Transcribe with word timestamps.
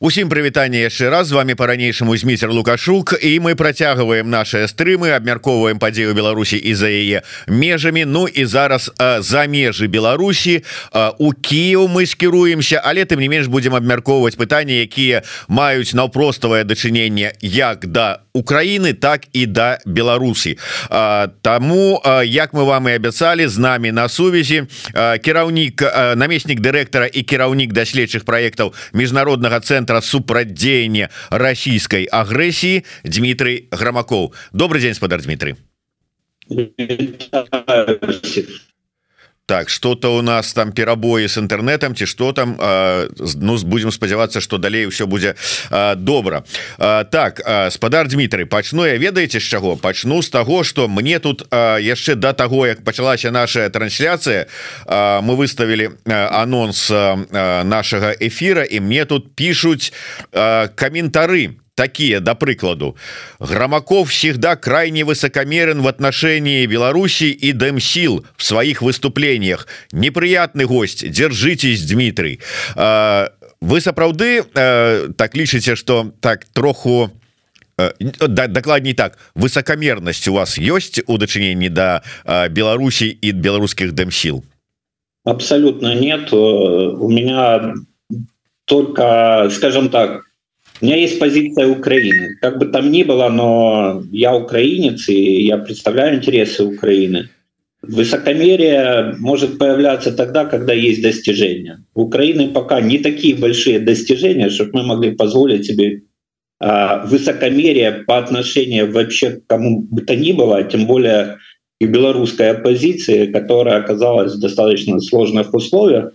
Усім 0.00 0.28
прывітанне 0.30 0.86
яшчэ 0.86 1.10
раз. 1.10 1.26
З 1.26 1.32
вами 1.32 1.54
по-ранейшаму 1.58 2.14
зміцер 2.16 2.52
лукашук 2.54 3.18
і 3.18 3.40
мы 3.42 3.58
працягваем 3.58 4.30
наши 4.30 4.70
стрымы 4.70 5.10
абмяркоўваем 5.10 5.82
падзею 5.82 6.14
Беларусі 6.14 6.54
і 6.54 6.74
за 6.74 6.86
яе 6.86 7.26
межамі. 7.48 8.04
Ну 8.06 8.28
і 8.28 8.46
зараз 8.46 8.94
а, 8.94 9.18
за 9.22 9.50
межы 9.50 9.90
Беларусі 9.90 10.62
а, 10.94 11.10
у 11.18 11.34
Кіў 11.34 11.90
мы 11.90 12.06
скіруемся 12.06 12.78
але 12.78 13.10
тым 13.10 13.18
не 13.18 13.26
менш 13.26 13.50
будем 13.50 13.74
абмяркоўваць 13.74 14.38
пытанні 14.38 14.78
якія 14.86 15.26
маюць 15.50 15.98
наўпроставае 15.98 16.62
дачыненне 16.62 17.34
як 17.42 17.90
да 17.90 18.22
Украіны 18.38 18.94
так 18.94 19.26
і 19.34 19.46
да 19.50 19.82
Беларусі. 19.82 20.62
Таму 21.42 21.98
як 22.22 22.54
мы 22.54 22.62
вам 22.62 22.86
і 22.86 22.94
абяцалі 22.94 23.50
з 23.50 23.58
намі 23.58 23.90
на 23.90 24.06
сувязі 24.06 24.70
кіраўнік 24.94 25.82
намеснік 26.14 26.62
дырэктара 26.62 27.10
і 27.10 27.26
кіраўнік 27.26 27.74
даследчых 27.74 28.22
праектаў 28.22 28.78
міжнароднага 28.94 29.58
цэнтра 29.58 29.87
центра 29.87 30.01
супрадзеяння 30.01 31.09
расійскай 31.31 32.05
агрэсіі 32.05 32.83
Дмітрый 33.03 33.67
грамакоў 33.71 34.33
добрый 34.51 34.81
день 34.81 34.93
спадар 34.93 35.21
Дмітрый 35.23 35.55
Так 39.48 39.70
что-то 39.70 40.14
у 40.14 40.22
нас 40.22 40.52
там 40.52 40.72
перабоі 40.72 41.24
с 41.24 41.40
інтэрнетам 41.40 41.96
ці 41.96 42.04
что 42.04 42.32
там 42.32 42.56
а, 42.60 43.08
ну 43.40 43.56
будем 43.64 43.90
спадзявацца 43.90 44.40
что 44.40 44.58
далей 44.58 44.86
все 44.86 45.06
будзе 45.06 45.34
а, 45.70 45.94
добра 45.94 46.44
а, 46.78 47.04
так 47.04 47.40
спадар 47.72 48.08
Дмітрый 48.08 48.44
пачну 48.44 48.84
я 48.84 48.98
ведаеце 48.98 49.40
з 49.40 49.42
чаго? 49.42 49.76
Пачну 49.76 50.22
з 50.22 50.28
того 50.28 50.64
что 50.64 50.86
мне 50.88 51.18
тут 51.18 51.48
яшчэ 51.80 52.14
до 52.14 52.32
того 52.32 52.66
як 52.66 52.84
пачалася 52.84 53.30
наша 53.30 53.70
трансляцыя 53.70 54.46
мы 54.86 55.34
выставілі 55.36 55.96
анонс 56.04 56.90
нашага 56.92 58.12
эфира 58.20 58.68
і 58.68 58.80
мне 58.80 59.04
тут 59.04 59.34
пишутць 59.34 59.92
каментары. 60.76 61.56
по 61.56 61.67
такие 61.78 62.18
до 62.18 62.34
прыкладу 62.34 62.96
громаков 63.38 64.10
всегда 64.10 64.56
крайне 64.56 65.04
высокомерен 65.04 65.80
в 65.80 65.86
отношении 65.86 66.66
Беларуси 66.66 67.30
и 67.30 67.52
демсил 67.52 68.26
в 68.36 68.42
своих 68.42 68.82
выступлениях. 68.82 69.68
Неприятный 69.92 70.64
гость 70.64 71.08
держитесь 71.08 71.86
Дмитрий. 71.86 72.40
Вы 72.74 73.80
сапраўды 73.80 74.42
так 74.42 75.36
лічыце 75.36 75.76
что 75.76 76.12
так 76.20 76.46
троху 76.46 77.12
дакладней 77.76 78.94
так 78.94 79.18
высокомерность 79.36 80.26
у 80.26 80.32
вас 80.34 80.58
есть 80.58 81.00
у 81.06 81.16
дачыненні 81.16 81.68
до 81.68 82.02
Беларусі 82.50 83.06
и 83.06 83.30
беларускіх 83.30 83.92
демсил? 83.92 84.44
Абсолютно 85.24 85.94
нет. 85.94 86.32
У 86.32 87.08
меня 87.08 87.74
только 88.64 89.48
скажем 89.50 89.90
так 89.90 90.27
У 90.80 90.84
меня 90.84 90.96
есть 90.96 91.18
позиция 91.18 91.66
Украины. 91.66 92.36
Как 92.40 92.58
бы 92.58 92.66
там 92.66 92.90
ни 92.92 93.02
было, 93.02 93.28
но 93.28 94.02
я 94.12 94.36
украинец, 94.36 95.08
и 95.08 95.44
я 95.44 95.58
представляю 95.58 96.16
интересы 96.16 96.64
Украины. 96.64 97.30
Высокомерие 97.82 99.14
может 99.18 99.58
появляться 99.58 100.12
тогда, 100.12 100.44
когда 100.44 100.72
есть 100.72 101.02
достижения. 101.02 101.84
У 101.94 102.02
Украины 102.02 102.48
пока 102.48 102.80
не 102.80 102.98
такие 102.98 103.34
большие 103.34 103.80
достижения, 103.80 104.50
чтобы 104.50 104.70
мы 104.74 104.82
могли 104.86 105.12
позволить 105.12 105.66
себе 105.66 106.02
а, 106.60 107.06
высокомерие 107.06 108.04
по 108.06 108.18
отношению 108.18 108.92
вообще 108.92 109.30
к 109.30 109.46
кому 109.46 109.82
бы 109.82 110.02
то 110.02 110.16
ни 110.16 110.32
было, 110.32 110.62
тем 110.64 110.86
более 110.86 111.38
и 111.80 111.86
белорусской 111.86 112.50
оппозиции, 112.50 113.26
которая 113.26 113.78
оказалась 113.78 114.34
в 114.34 114.40
достаточно 114.40 114.98
сложных 114.98 115.54
условиях, 115.54 116.12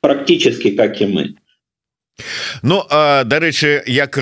практически 0.00 0.70
как 0.70 1.00
и 1.00 1.06
мы. 1.06 1.34
Ну 2.62 2.82
дарэчы 3.24 3.82
як 3.90 4.14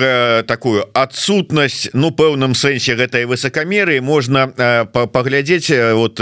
такую 0.49 0.83
адсутнасць 0.97 1.93
ну 1.93 2.09
пэўным 2.09 2.57
сэнсе 2.57 2.97
гэтай 2.97 3.25
высокомеры 3.29 4.01
можна 4.01 4.49
паглядзець 4.89 5.69
вот 5.93 6.17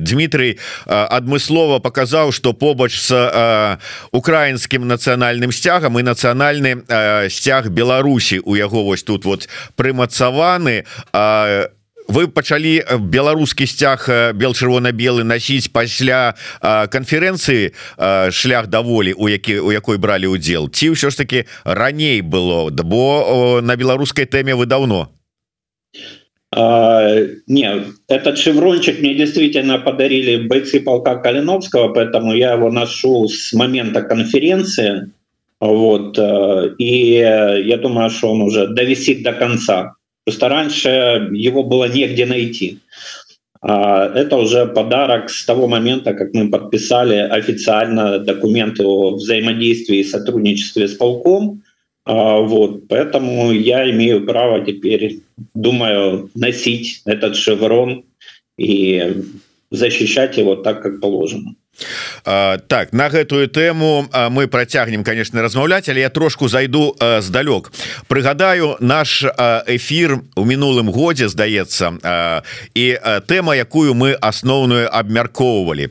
Дмітрий 0.00 0.58
адмыслова 0.86 1.78
показаў 1.84 2.32
что 2.32 2.52
побач 2.52 2.96
с 2.96 3.78
украінскім 4.12 4.88
нацыянальным 4.88 5.52
сцягам 5.52 6.00
і 6.00 6.08
нацыянальны 6.08 6.82
сцяг 7.28 7.68
Беларусі 7.68 8.40
у 8.40 8.56
яго 8.56 8.84
вось 8.84 9.04
тут 9.04 9.24
вот 9.24 9.48
прымацаваны 9.76 10.84
а 11.12 11.68
вы 12.08 12.28
пачалі 12.28 12.84
беларускі 13.00 13.66
сцяг 13.66 14.06
бел-чырвона-белы 14.36 15.24
насіць 15.24 15.72
пасля 15.72 16.34
канферэнцыі 16.62 17.72
шлях 18.30 18.68
даволі 18.68 19.14
у 19.16 19.28
які 19.28 19.60
у 19.64 19.72
якой 19.72 19.98
бралі 19.98 20.28
удзел 20.28 20.68
ці 20.68 20.92
ўсё 20.92 21.10
ж 21.10 21.16
таки 21.16 21.46
раней 21.64 22.20
было? 22.20 22.68
Бо 22.70 23.60
на 23.62 23.76
беларускай 23.76 24.26
тэме 24.26 24.54
вы 24.54 24.66
давно 24.66 25.10
а, 26.52 27.18
не 27.46 27.84
этот 28.08 28.38
шеврончик 28.38 29.00
мне 29.00 29.14
действительно 29.14 29.78
подарили 29.78 30.46
бойцы 30.46 30.80
полка 30.80 31.16
калиновского 31.16 31.92
поэтому 31.92 32.34
я 32.34 32.52
его 32.52 32.70
ношу 32.70 33.28
с 33.28 33.52
момента 33.52 34.02
конференции. 34.02 35.10
Вот 35.60 36.18
и 36.78 37.16
я 37.16 37.78
думаю 37.78 38.10
что 38.10 38.32
он 38.32 38.42
уже 38.42 38.68
довисит 38.68 39.22
до 39.22 39.32
конца 39.32 39.94
Просто 40.24 40.48
раньше 40.48 41.28
его 41.32 41.62
было 41.62 41.88
негде 41.88 42.26
найти. 42.26 42.78
Это 43.62 44.36
уже 44.36 44.66
подарок 44.66 45.30
с 45.30 45.44
того 45.44 45.66
момента, 45.68 46.12
как 46.12 46.34
мы 46.34 46.50
подписали 46.50 47.14
официально 47.14 48.18
документы 48.18 48.84
о 48.84 49.14
взаимодействии 49.16 49.98
и 49.98 50.04
сотрудничестве 50.04 50.86
с 50.86 50.94
полком. 50.94 51.62
Вот, 52.06 52.86
поэтому 52.88 53.52
я 53.52 53.90
имею 53.90 54.26
право 54.26 54.62
теперь, 54.62 55.20
думаю, 55.54 56.30
носить 56.34 57.00
этот 57.06 57.36
шеврон 57.36 58.04
и 58.58 59.22
защищать 59.74 60.38
его 60.38 60.56
так, 60.56 60.82
как 60.82 61.00
положено. 61.00 61.54
А, 62.24 62.58
так 62.58 62.92
на 62.92 63.08
гэтую 63.08 63.48
тэму 63.48 64.08
мы 64.30 64.46
працягнем 64.46 65.02
конечно 65.02 65.42
размаўляць 65.42 65.88
але 65.88 66.00
я 66.00 66.10
трошку 66.10 66.46
зайду 66.48 66.94
здалёк 67.00 67.72
прыгадаю 68.06 68.76
наш 68.78 69.24
эфир 69.66 70.22
у 70.36 70.44
мінулым 70.44 70.90
годзе 70.94 71.28
здаецца 71.28 71.98
і 72.74 72.86
тэма 73.26 73.56
якую 73.58 73.94
мы 73.94 74.14
асноўную 74.14 74.86
абмяркоўвалі 74.86 75.90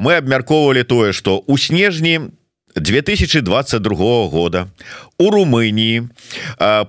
мы 0.00 0.16
абмяркоўвалі 0.16 0.82
тое 0.82 1.12
что 1.12 1.44
у 1.46 1.58
снежні 1.58 2.32
2022 2.74 4.28
года 4.28 4.68
у 5.18 5.30
Румыніі 5.30 6.08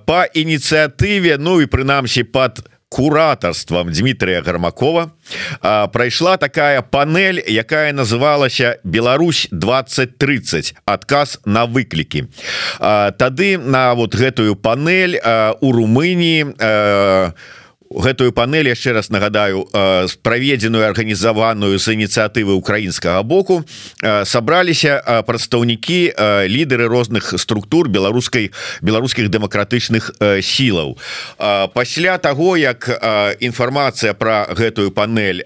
по 0.06 0.24
ініцыятыве 0.34 1.36
Ну 1.38 1.60
і 1.60 1.66
прынамсі 1.66 2.22
под 2.24 2.64
куратарствам 2.90 3.92
Дмітрия 3.92 4.42
гармакова 4.42 5.12
прайшла 5.92 6.36
такая 6.36 6.82
панель 6.82 7.40
якая 7.46 7.92
называлася 7.92 8.78
Беларусь 8.84 9.48
2030 9.52 10.74
адказ 10.84 11.38
на 11.46 11.64
выклікі 11.64 12.26
тады 13.16 13.58
на 13.58 13.94
вот 13.94 14.14
гэтую 14.14 14.56
панель 14.56 15.16
у 15.60 15.72
Румыніі 15.72 16.44
у 16.44 17.59
гэтую 17.90 18.30
панель 18.30 18.70
яшчэ 18.70 18.94
раз 18.94 19.10
нагадаю 19.10 19.66
праведзеную 20.22 20.86
арганізаваную 20.86 21.74
з 21.74 21.98
ініцыятывы 21.98 22.54
украінскага 22.54 23.22
боку 23.26 23.66
сабраліся 23.98 25.02
прадстаўнікі 25.26 26.14
лідары 26.46 26.86
розных 26.86 27.34
структур 27.34 27.90
беларускай 27.90 28.54
беларускіх 28.80 29.26
дэмакратычных 29.26 30.14
сілаў. 30.38 30.98
Пасля 31.74 32.18
того 32.18 32.54
як 32.56 32.86
інфармацыя 33.42 34.14
про 34.14 34.46
гэтую 34.54 34.94
панель 34.94 35.42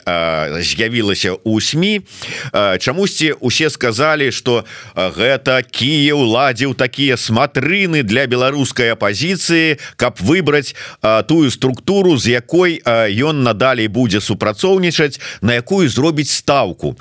з'явілася 0.60 1.40
у 1.48 1.60
сМ 1.60 2.04
чамусьці 2.52 3.40
усе 3.40 3.70
сказалі 3.72 4.28
что 4.28 4.68
гэта 4.92 5.64
Кіев 5.64 6.20
ладзіў 6.20 6.76
такія 6.76 7.16
смотрыны 7.16 8.04
для 8.04 8.28
беларускай 8.28 8.92
апозіцыі 8.92 9.80
каб 9.96 10.20
выбраць 10.20 10.76
тую 11.24 11.48
структуру 11.48 12.20
з 12.20 12.33
якой 12.34 12.82
ён 12.84 13.42
надалей 13.46 13.88
будзе 13.88 14.20
супрацоўнічаць 14.20 15.20
на 15.40 15.54
якую 15.62 15.88
зробіць 15.88 16.30
ставку 16.30 16.94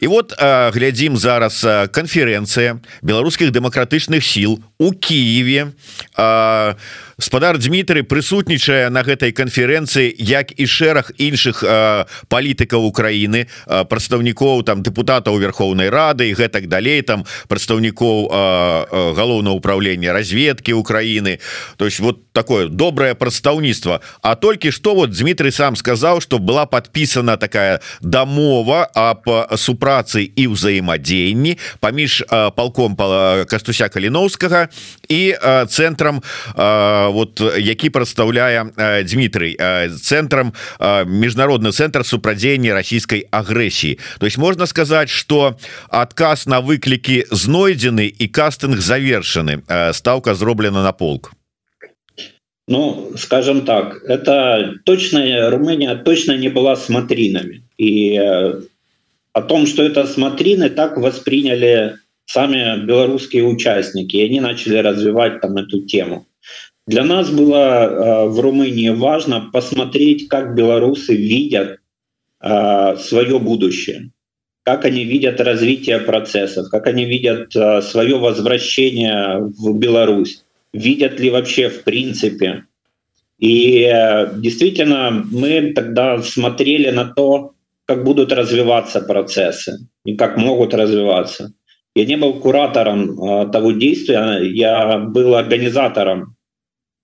і 0.00 0.06
вот 0.10 0.34
глядзім 0.74 1.16
зараз 1.16 1.62
канферэнцыя 1.94 2.78
беларускіх 3.02 3.54
дэмакратычных 3.54 4.24
сіл 4.24 4.58
у 4.78 4.92
Киеве 4.92 5.70
у 6.18 7.09
спадар 7.20 7.58
Дмітрый 7.58 8.02
прысутнічае 8.02 8.88
на 8.90 9.02
гэтай 9.04 9.32
канферэнцыі 9.32 10.14
як 10.18 10.52
і 10.56 10.64
шэраг 10.66 11.12
іншых 11.20 11.62
палітыкаў 12.28 12.80
Украіны 12.88 13.46
прадстаўнікоў 13.66 14.64
там 14.64 14.82
депутатаў 14.82 15.38
Верховнай 15.38 15.90
Рады 15.90 16.30
і 16.30 16.34
гэтак 16.34 16.66
далей 16.66 17.02
там 17.02 17.24
прадстаўнікоў 17.48 18.28
галоўнага 19.16 19.56
ўправлення 19.56 20.12
разведкі 20.12 20.72
Украіны. 20.72 21.38
То 21.76 21.86
есть 21.86 22.00
вот 22.00 22.32
такое 22.32 22.68
добрае 22.68 23.14
прадстаўніцтва. 23.14 24.00
А 24.22 24.34
толькі 24.34 24.70
что 24.72 24.94
вот 24.94 25.10
Дмитрий 25.10 25.52
сам 25.52 25.76
сказал 25.76 26.20
что 26.20 26.38
была 26.38 26.66
подписана 26.66 27.36
такая 27.36 27.80
домова 28.00 28.88
об 28.94 29.28
супрацы 29.56 30.24
і 30.24 30.46
ўзаемадзеянні 30.56 31.58
паміж 31.80 32.24
полком 32.56 32.96
кастуся 33.46 33.88
каліновскага 33.88 34.68
і 35.08 35.36
цэнтрам 35.68 36.22
вот 37.10 37.40
які 37.58 37.90
прадстаўляе 37.90 38.70
Дмітрый 39.04 39.56
цэнтрам 40.00 40.52
міжнародны 40.80 41.72
цэнтр 41.72 42.04
супрадзеяння 42.06 42.74
расійскай 42.74 43.26
агрэсіі 43.30 43.98
то 44.18 44.26
есть 44.26 44.38
можна 44.38 44.66
сказаць 44.66 45.10
что 45.10 45.56
адказ 45.88 46.46
на 46.46 46.60
выклікі 46.60 47.26
знойдзены 47.30 48.06
і 48.06 48.26
кастынг 48.28 48.80
завершаны 48.80 49.62
ставка 49.92 50.34
зроблена 50.34 50.82
на 50.82 50.92
полк 50.92 51.32
Ну, 52.70 53.14
скажем 53.16 53.62
так, 53.62 54.00
это 54.04 54.74
точно 54.84 55.50
Румыния 55.50 55.96
точно 55.96 56.36
не 56.36 56.48
была 56.48 56.76
смотринами. 56.76 57.64
И 57.78 58.14
э, 58.16 58.60
о 59.32 59.42
том, 59.42 59.66
что 59.66 59.82
это 59.82 60.06
смотрины, 60.06 60.70
так 60.70 60.96
восприняли 60.96 61.96
сами 62.26 62.86
белорусские 62.86 63.42
участники, 63.42 64.16
и 64.16 64.24
они 64.24 64.40
начали 64.40 64.76
развивать 64.76 65.40
там 65.40 65.56
эту 65.56 65.82
тему. 65.84 66.26
Для 66.90 67.04
нас 67.04 67.30
было 67.30 67.54
э, 67.56 68.26
в 68.28 68.40
Румынии 68.40 68.88
важно 68.90 69.48
посмотреть, 69.52 70.28
как 70.28 70.54
белорусы 70.54 71.14
видят 71.14 71.78
э, 72.42 72.96
свое 72.96 73.38
будущее, 73.38 74.10
как 74.64 74.84
они 74.84 75.04
видят 75.04 75.40
развитие 75.40 76.00
процессов, 76.00 76.68
как 76.70 76.86
они 76.86 77.04
видят 77.04 77.52
свое 77.84 78.18
возвращение 78.18 79.38
в 79.38 79.78
Беларусь 79.78 80.42
видят 80.72 81.20
ли 81.20 81.30
вообще 81.30 81.68
в 81.68 81.84
принципе. 81.84 82.64
И 83.38 83.82
э, 83.82 84.30
действительно, 84.36 85.24
мы 85.30 85.72
тогда 85.74 86.20
смотрели 86.22 86.90
на 86.90 87.06
то, 87.06 87.52
как 87.86 88.04
будут 88.04 88.32
развиваться 88.32 89.00
процессы 89.00 89.88
и 90.04 90.14
как 90.14 90.36
могут 90.36 90.74
развиваться. 90.74 91.52
Я 91.94 92.04
не 92.04 92.16
был 92.16 92.34
куратором 92.34 93.10
э, 93.10 93.50
того 93.50 93.72
действия, 93.72 94.40
я 94.42 94.98
был 94.98 95.34
организатором 95.34 96.36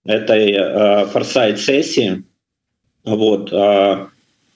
этой 0.06 0.53
э, 0.53 1.06
форсайт-сессии. 1.06 2.25
Вот, 3.05 3.53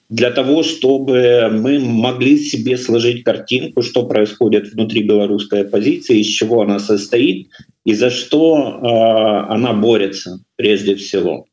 для 0.09 0.31
того, 0.31 0.61
чтобы 0.61 1.47
мы 1.49 1.79
могли 1.79 2.37
себе 2.37 2.77
сложить 2.77 3.23
картинку, 3.23 3.81
что 3.81 4.05
происходит 4.05 4.73
внутри 4.73 5.03
белорусской 5.03 5.61
оппозиции, 5.61 6.19
из 6.19 6.27
чего 6.27 6.63
она 6.63 6.79
состоит 6.79 7.47
и 7.85 7.93
за 7.93 8.09
что 8.09 8.79
э, 8.81 9.53
она 9.53 9.73
борется 9.73 10.39
прежде 10.55 10.95
всего. 10.95 11.45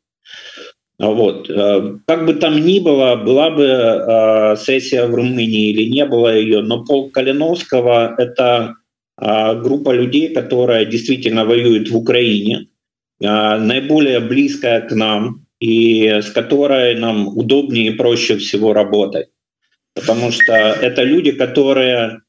Вот. 0.99 1.49
Э, 1.49 1.97
как 2.05 2.25
бы 2.25 2.33
там 2.33 2.63
ни 2.65 2.79
было, 2.79 3.15
была 3.15 3.49
бы 3.49 3.63
э, 3.63 4.55
сессия 4.57 5.07
в 5.07 5.15
Румынии 5.15 5.71
или 5.71 5.89
не 5.89 6.05
было 6.05 6.35
ее, 6.35 6.61
но 6.61 6.83
Пол 6.83 7.09
Калиновского— 7.09 8.15
это 8.17 8.75
э, 9.19 9.61
группа 9.61 9.91
людей, 9.91 10.33
которая 10.33 10.85
действительно 10.85 11.45
воюет 11.45 11.89
в 11.89 11.97
Украине, 11.97 12.67
э, 12.67 12.78
наиболее 13.19 14.19
близкая 14.19 14.81
к 14.81 14.91
нам 14.93 15.45
и 15.59 16.07
с 16.07 16.31
которой 16.31 16.95
нам 16.95 17.27
удобнее 17.27 17.87
и 17.87 17.95
проще 17.95 18.37
всего 18.37 18.73
работать. 18.73 19.29
Потому 19.93 20.31
что 20.31 20.53
это 20.53 21.03
люди, 21.03 21.31
которые, 21.31 22.21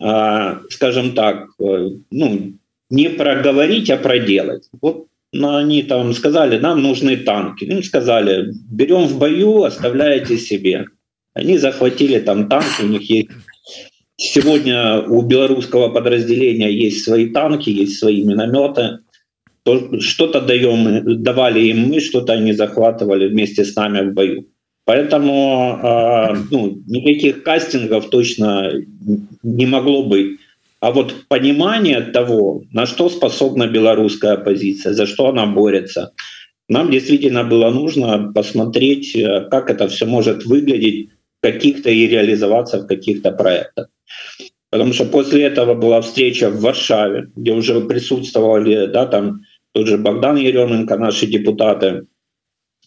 э, 0.00 0.54
скажем 0.70 1.14
так, 1.14 1.46
э, 1.60 1.90
ну, 2.10 2.52
не 2.90 3.10
проговорить, 3.10 3.90
а 3.90 3.96
проделать. 3.96 4.68
Вот 4.80 5.06
они 5.32 5.82
там 5.82 6.12
сказали, 6.14 6.58
нам 6.58 6.82
нужны 6.82 7.16
танки. 7.16 7.64
Им 7.64 7.82
сказали, 7.82 8.52
берем 8.70 9.06
в 9.06 9.18
бою, 9.18 9.62
оставляете 9.62 10.38
себе. 10.38 10.86
Они 11.32 11.58
захватили 11.58 12.20
там 12.20 12.48
танки, 12.48 12.82
у 12.82 12.88
них 12.88 13.08
есть 13.10 13.30
Сегодня 14.16 15.00
у 15.00 15.22
белорусского 15.22 15.88
подразделения 15.88 16.70
есть 16.70 17.04
свои 17.04 17.30
танки, 17.30 17.70
есть 17.70 17.98
свои 17.98 18.22
минометы. 18.22 19.00
Что-то 20.00 20.40
даем, 20.40 21.22
давали 21.22 21.60
им 21.60 21.88
мы, 21.88 22.00
что-то 22.00 22.34
они 22.34 22.52
захватывали 22.52 23.28
вместе 23.28 23.64
с 23.64 23.74
нами 23.76 24.10
в 24.10 24.12
бою. 24.12 24.46
Поэтому 24.84 25.80
э, 25.82 26.36
ну, 26.50 26.82
никаких 26.86 27.42
кастингов 27.42 28.10
точно 28.10 28.72
не 29.42 29.66
могло 29.66 30.02
быть. 30.04 30.38
А 30.80 30.90
вот 30.90 31.26
понимание 31.28 32.02
того, 32.02 32.64
на 32.72 32.84
что 32.84 33.08
способна 33.08 33.66
белорусская 33.66 34.32
оппозиция, 34.32 34.92
за 34.92 35.06
что 35.06 35.28
она 35.28 35.46
борется, 35.46 36.12
нам 36.68 36.90
действительно 36.90 37.44
было 37.44 37.70
нужно 37.70 38.30
посмотреть, 38.34 39.16
э, 39.16 39.48
как 39.50 39.70
это 39.70 39.88
все 39.88 40.04
может 40.04 40.44
выглядеть 40.44 41.08
каких-то 41.40 41.90
и 41.90 42.06
реализоваться 42.06 42.78
в 42.78 42.86
каких-то 42.86 43.32
проектах. 43.32 43.88
Потому 44.70 44.92
что 44.92 45.04
после 45.04 45.44
этого 45.44 45.74
была 45.74 46.00
встреча 46.00 46.50
в 46.50 46.60
Варшаве, 46.60 47.30
где 47.36 47.52
уже 47.52 47.80
присутствовали, 47.80 48.86
да, 48.86 49.06
там 49.06 49.42
тот 49.74 49.88
же 49.88 49.98
Богдан 49.98 50.36
Еременко, 50.36 50.96
наши 50.96 51.26
депутаты, 51.26 52.06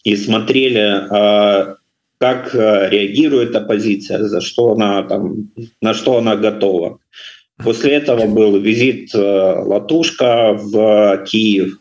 и 0.04 0.16
смотрели, 0.16 1.06
а, 1.10 1.76
как 2.18 2.54
э, 2.54 2.88
реагирует 2.90 3.54
оппозиция, 3.54 4.24
за 4.24 4.40
что 4.40 4.72
она 4.72 5.02
там, 5.02 5.50
на 5.82 5.92
что 5.92 6.16
она 6.16 6.34
готова. 6.36 6.98
После 7.62 7.92
этого 7.92 8.26
был 8.26 8.58
визит 8.58 9.14
э, 9.14 9.18
Латушка 9.18 10.54
в 10.54 11.24
Киев, 11.26 11.78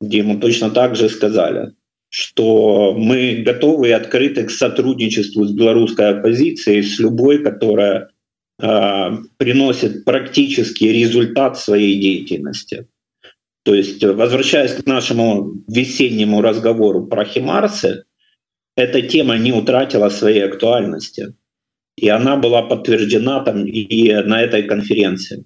где 0.00 0.18
ему 0.18 0.38
точно 0.38 0.70
так 0.70 0.94
же 0.94 1.08
сказали, 1.08 1.72
что 2.08 2.94
мы 2.96 3.42
готовы 3.44 3.88
и 3.88 3.92
открыты 3.92 4.44
к 4.44 4.50
сотрудничеству 4.50 5.44
с 5.44 5.52
белорусской 5.52 6.10
оппозицией, 6.10 6.82
с 6.82 6.98
любой, 6.98 7.42
которая 7.42 8.08
приносит 8.56 10.04
практический 10.04 10.92
результат 10.92 11.58
своей 11.58 12.00
деятельности. 12.00 12.86
То 13.64 13.74
есть, 13.74 14.04
возвращаясь 14.04 14.74
к 14.74 14.86
нашему 14.86 15.62
весеннему 15.68 16.42
разговору 16.42 17.06
про 17.06 17.24
Химарсы, 17.24 18.04
эта 18.76 19.02
тема 19.02 19.36
не 19.38 19.52
утратила 19.52 20.08
своей 20.08 20.44
актуальности 20.44 21.34
и 21.96 22.08
она 22.08 22.36
была 22.36 22.62
подтверждена 22.62 23.40
там 23.40 23.66
и 23.66 24.12
на 24.12 24.42
этой 24.42 24.64
конференции. 24.64 25.44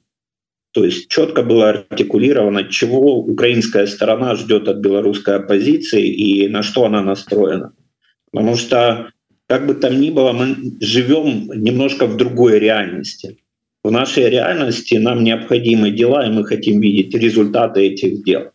То 0.73 0.85
есть 0.85 1.09
четко 1.09 1.43
было 1.43 1.71
артикулировано, 1.71 2.65
чего 2.65 3.19
украинская 3.19 3.87
сторона 3.87 4.35
ждет 4.35 4.69
от 4.69 4.79
белорусской 4.79 5.37
оппозиции 5.37 6.07
и 6.07 6.49
на 6.49 6.63
что 6.63 6.85
она 6.85 7.03
настроена. 7.03 7.75
Потому 8.31 8.57
что, 8.57 9.11
как 9.47 9.67
бы 9.67 9.75
там 9.75 10.01
ни 10.01 10.11
было, 10.11 10.33
мы 10.33 10.57
живем 10.81 11.51
немножко 11.55 12.07
в 12.07 12.17
другой 12.17 12.59
реальности. 12.59 13.39
В 13.85 13.91
нашей 13.91 14.29
реальности 14.29 14.97
нам 14.97 15.25
необходимы 15.25 15.91
дела, 15.91 16.27
и 16.27 16.31
мы 16.31 16.45
хотим 16.45 16.81
видеть 16.81 17.15
результаты 17.15 17.81
этих 17.83 18.25
дел. 18.25 18.51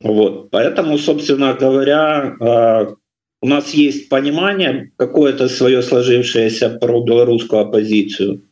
Вот. 0.00 0.50
Поэтому, 0.50 0.98
собственно 0.98 1.54
говоря, 1.54 2.36
а, 2.40 2.94
у 3.40 3.46
нас 3.46 3.74
есть 3.74 4.08
понимание 4.08 4.90
какое-то 4.96 5.48
свое 5.48 5.82
сложившееся 5.82 6.70
про 6.70 7.02
белорусскую 7.02 7.62
оппозицию. 7.62 8.42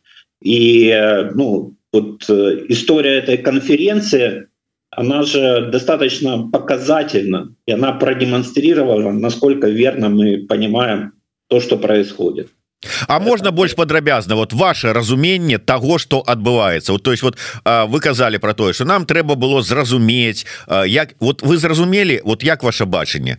И 0.43 0.95
ну, 1.35 1.75
вот 1.93 2.29
э, 2.29 2.67
история 2.69 3.19
этой 3.19 3.39
конференции, 3.39 4.49
она 4.91 5.23
же 5.23 5.71
достаточно 5.71 6.49
показательна, 6.49 7.55
и 7.67 7.73
она 7.73 7.93
продемонстрировала, 7.93 9.13
насколько 9.13 9.69
верно 9.69 10.09
мы 10.09 10.47
понимаем 10.47 11.13
то, 11.49 11.61
что 11.61 11.77
происходит. 11.77 12.49
А 13.09 13.21
можна 13.21 13.51
больш 13.51 13.75
падрабязна 13.75 14.37
вот 14.37 14.53
ваше 14.53 14.93
разуменне 14.93 15.59
того 15.59 15.99
что 15.99 16.23
адбываецца 16.27 16.93
вот 16.93 17.03
то 17.03 17.11
есть 17.11 17.23
вот 17.23 17.39
вы 17.65 18.01
казалі 18.01 18.39
про 18.39 18.55
тое 18.55 18.73
что 18.73 18.85
нам 18.85 19.07
трэба 19.07 19.35
было 19.35 19.63
зразумець 19.63 20.47
як 20.87 21.15
вот 21.21 21.43
вы 21.43 21.57
зразумелі 21.57 22.23
вот 22.25 22.43
як 22.43 22.63
ваше 22.63 22.85
бачанне 22.85 23.39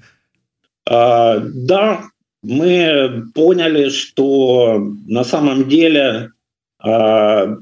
А, 0.85 1.39
да, 1.39 2.03
мы 2.43 3.23
поняли, 3.33 3.89
что 3.89 4.79
на 5.07 5.23
самом 5.23 5.69
деле 5.69 6.31
а, 6.79 7.55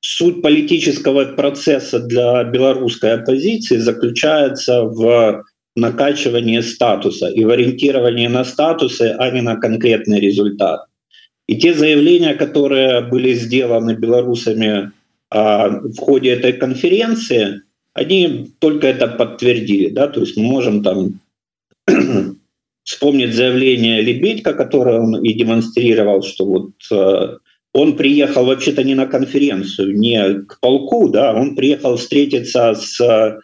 суть 0.00 0.42
политического 0.42 1.24
процесса 1.24 2.00
для 2.00 2.44
белорусской 2.44 3.14
оппозиции 3.14 3.76
заключается 3.76 4.82
в 4.82 5.44
накачивании 5.76 6.60
статуса 6.60 7.28
и 7.28 7.44
в 7.44 7.50
ориентировании 7.50 8.26
на 8.26 8.44
статусы, 8.44 9.14
а 9.16 9.30
не 9.30 9.42
на 9.42 9.56
конкретный 9.56 10.18
результат. 10.18 10.87
И 11.48 11.56
те 11.56 11.72
заявления, 11.72 12.34
которые 12.34 13.00
были 13.00 13.32
сделаны 13.32 13.94
белорусами 13.94 14.92
а, 15.30 15.68
в 15.68 15.96
ходе 15.96 16.30
этой 16.30 16.52
конференции, 16.52 17.62
они 17.94 18.52
только 18.58 18.86
это 18.86 19.08
подтвердили. 19.08 19.88
Да? 19.88 20.08
То 20.08 20.20
есть 20.20 20.36
мы 20.36 20.44
можем 20.44 20.82
там 20.82 21.20
вспомнить 22.84 23.34
заявление 23.34 24.02
Лебедько, 24.02 24.52
которое 24.52 25.00
он 25.00 25.24
и 25.24 25.32
демонстрировал, 25.32 26.22
что 26.22 26.44
вот 26.44 26.70
э, 26.92 27.38
он 27.72 27.96
приехал 27.96 28.44
вообще-то 28.44 28.84
не 28.84 28.94
на 28.94 29.06
конференцию, 29.06 29.98
не 29.98 30.42
к 30.44 30.60
полку, 30.60 31.08
да, 31.08 31.34
он 31.34 31.56
приехал 31.56 31.96
встретиться 31.96 32.74
с, 32.74 33.00
э, 33.00 33.38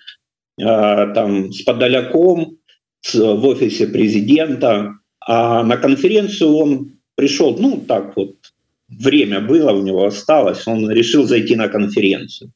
там, 0.57 1.53
с 1.53 1.63
Подоляком 1.63 2.59
с, 3.01 3.15
в 3.15 3.47
офисе 3.47 3.87
президента, 3.87 4.95
А 5.21 5.63
на 5.63 5.77
конференцию 5.77 6.55
он 6.55 6.94
пришел, 7.17 7.57
ну, 7.59 7.83
так 7.87 8.17
вот, 8.17 8.37
время 8.89 9.41
было 9.41 9.73
у 9.73 9.83
него 9.83 10.05
осталось, 10.05 10.67
он 10.67 10.91
решил 10.91 11.25
зайти 11.25 11.57
на 11.57 11.69
конференцию. 11.69 12.53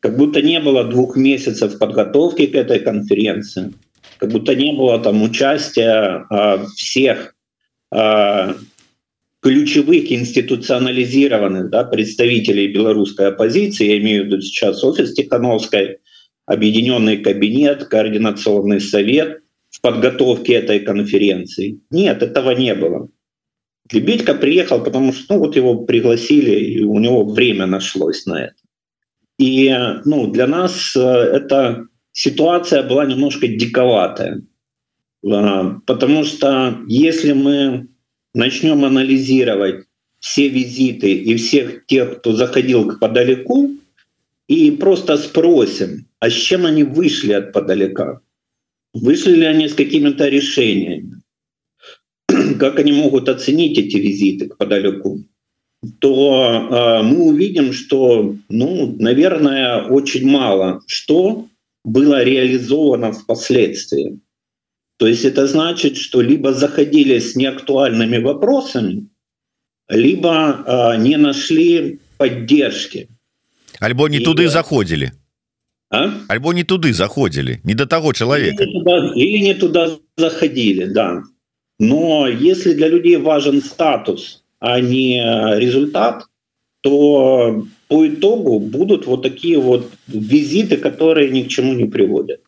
Как 0.00 0.16
будто 0.16 0.42
не 0.42 0.60
было 0.60 0.84
двух 0.84 1.16
месяцев 1.16 1.78
подготовки 1.78 2.46
к 2.46 2.54
этой 2.54 2.78
конференции, 2.78 3.72
как 4.18 4.30
будто 4.30 4.54
не 4.54 4.72
было 4.72 4.98
там 5.00 5.22
участия 5.22 6.26
а, 6.30 6.64
всех 6.76 7.34
а, 7.90 8.54
ключевых 9.40 10.12
институционализированных 10.12 11.70
да, 11.70 11.84
представителей 11.84 12.68
белорусской 12.68 13.28
оппозиции, 13.28 13.86
я 13.86 13.98
имею 13.98 14.24
в 14.24 14.26
виду 14.26 14.40
сейчас 14.40 14.84
офис 14.84 15.14
Тихановской, 15.14 15.98
объединенный 16.46 17.18
кабинет, 17.18 17.84
координационный 17.84 18.80
совет 18.80 19.40
в 19.70 19.80
подготовке 19.80 20.54
этой 20.54 20.80
конференции. 20.80 21.80
Нет, 21.90 22.22
этого 22.22 22.52
не 22.52 22.74
было. 22.74 23.08
Лебедько 23.92 24.34
приехал, 24.34 24.82
потому 24.82 25.12
что 25.12 25.34
ну, 25.34 25.40
вот 25.40 25.56
его 25.56 25.84
пригласили, 25.84 26.50
и 26.50 26.82
у 26.82 26.98
него 26.98 27.24
время 27.24 27.66
нашлось 27.66 28.26
на 28.26 28.44
это. 28.44 28.54
И 29.38 29.74
ну, 30.04 30.26
для 30.26 30.46
нас 30.46 30.94
э, 30.96 31.00
эта 31.00 31.86
ситуация 32.12 32.82
была 32.82 33.06
немножко 33.06 33.46
диковатая. 33.48 34.42
А, 35.24 35.78
потому 35.86 36.24
что 36.24 36.78
если 36.86 37.32
мы 37.32 37.88
начнем 38.34 38.84
анализировать 38.84 39.86
все 40.20 40.48
визиты 40.48 41.12
и 41.12 41.36
всех 41.36 41.86
тех, 41.86 42.18
кто 42.18 42.32
заходил 42.32 42.88
к 42.88 42.98
подалеку, 42.98 43.70
и 44.48 44.70
просто 44.70 45.18
спросим, 45.18 46.08
а 46.18 46.30
с 46.30 46.32
чем 46.32 46.66
они 46.66 46.82
вышли 46.82 47.32
от 47.32 47.52
подалека? 47.52 48.20
Вышли 48.94 49.34
ли 49.34 49.44
они 49.44 49.68
с 49.68 49.74
какими-то 49.74 50.28
решениями? 50.28 51.17
Как 52.58 52.78
они 52.78 52.92
могут 52.92 53.28
оценить 53.28 53.78
эти 53.78 53.96
визиты 53.96 54.48
к 54.48 54.56
подалеку? 54.56 55.24
то 56.00 57.00
э, 57.00 57.02
мы 57.04 57.22
увидим, 57.28 57.72
что, 57.72 58.34
ну, 58.48 58.96
наверное, 58.98 59.82
очень 59.84 60.26
мало 60.26 60.82
что 60.86 61.46
было 61.84 62.22
реализовано 62.22 63.12
впоследствии. 63.12 64.20
То 64.98 65.06
есть 65.06 65.24
это 65.24 65.46
значит, 65.46 65.96
что 65.96 66.20
либо 66.20 66.52
заходили 66.52 67.18
с 67.18 67.36
неактуальными 67.36 68.18
вопросами, 68.18 69.08
либо 69.88 70.64
э, 70.66 71.00
не 71.00 71.16
нашли 71.16 72.00
поддержки. 72.18 73.08
Альбо 73.78 74.08
не 74.08 74.18
и, 74.18 74.24
туды 74.24 74.48
заходили. 74.48 75.12
А? 75.90 76.12
Альбо 76.28 76.52
не 76.52 76.64
туды 76.64 76.92
заходили, 76.92 77.60
не 77.62 77.74
до 77.74 77.86
того 77.86 78.12
человека. 78.12 78.62
Или 78.62 78.70
не, 78.70 78.80
туда, 78.80 79.12
или 79.14 79.38
не 79.38 79.54
туда 79.54 79.96
заходили, 80.16 80.86
да. 80.86 81.22
Но 81.78 82.26
если 82.28 82.74
для 82.74 82.88
людей 82.88 83.16
важен 83.16 83.62
статус, 83.62 84.42
а 84.58 84.80
не 84.80 85.22
результат, 85.58 86.24
то 86.80 87.64
по 87.88 88.06
итогу 88.06 88.58
будут 88.58 89.06
вот 89.06 89.22
такие 89.22 89.58
вот 89.58 89.90
визиты, 90.06 90.76
которые 90.76 91.30
ни 91.30 91.42
к 91.42 91.48
чему 91.48 91.74
не 91.74 91.84
приводят. 91.84 92.40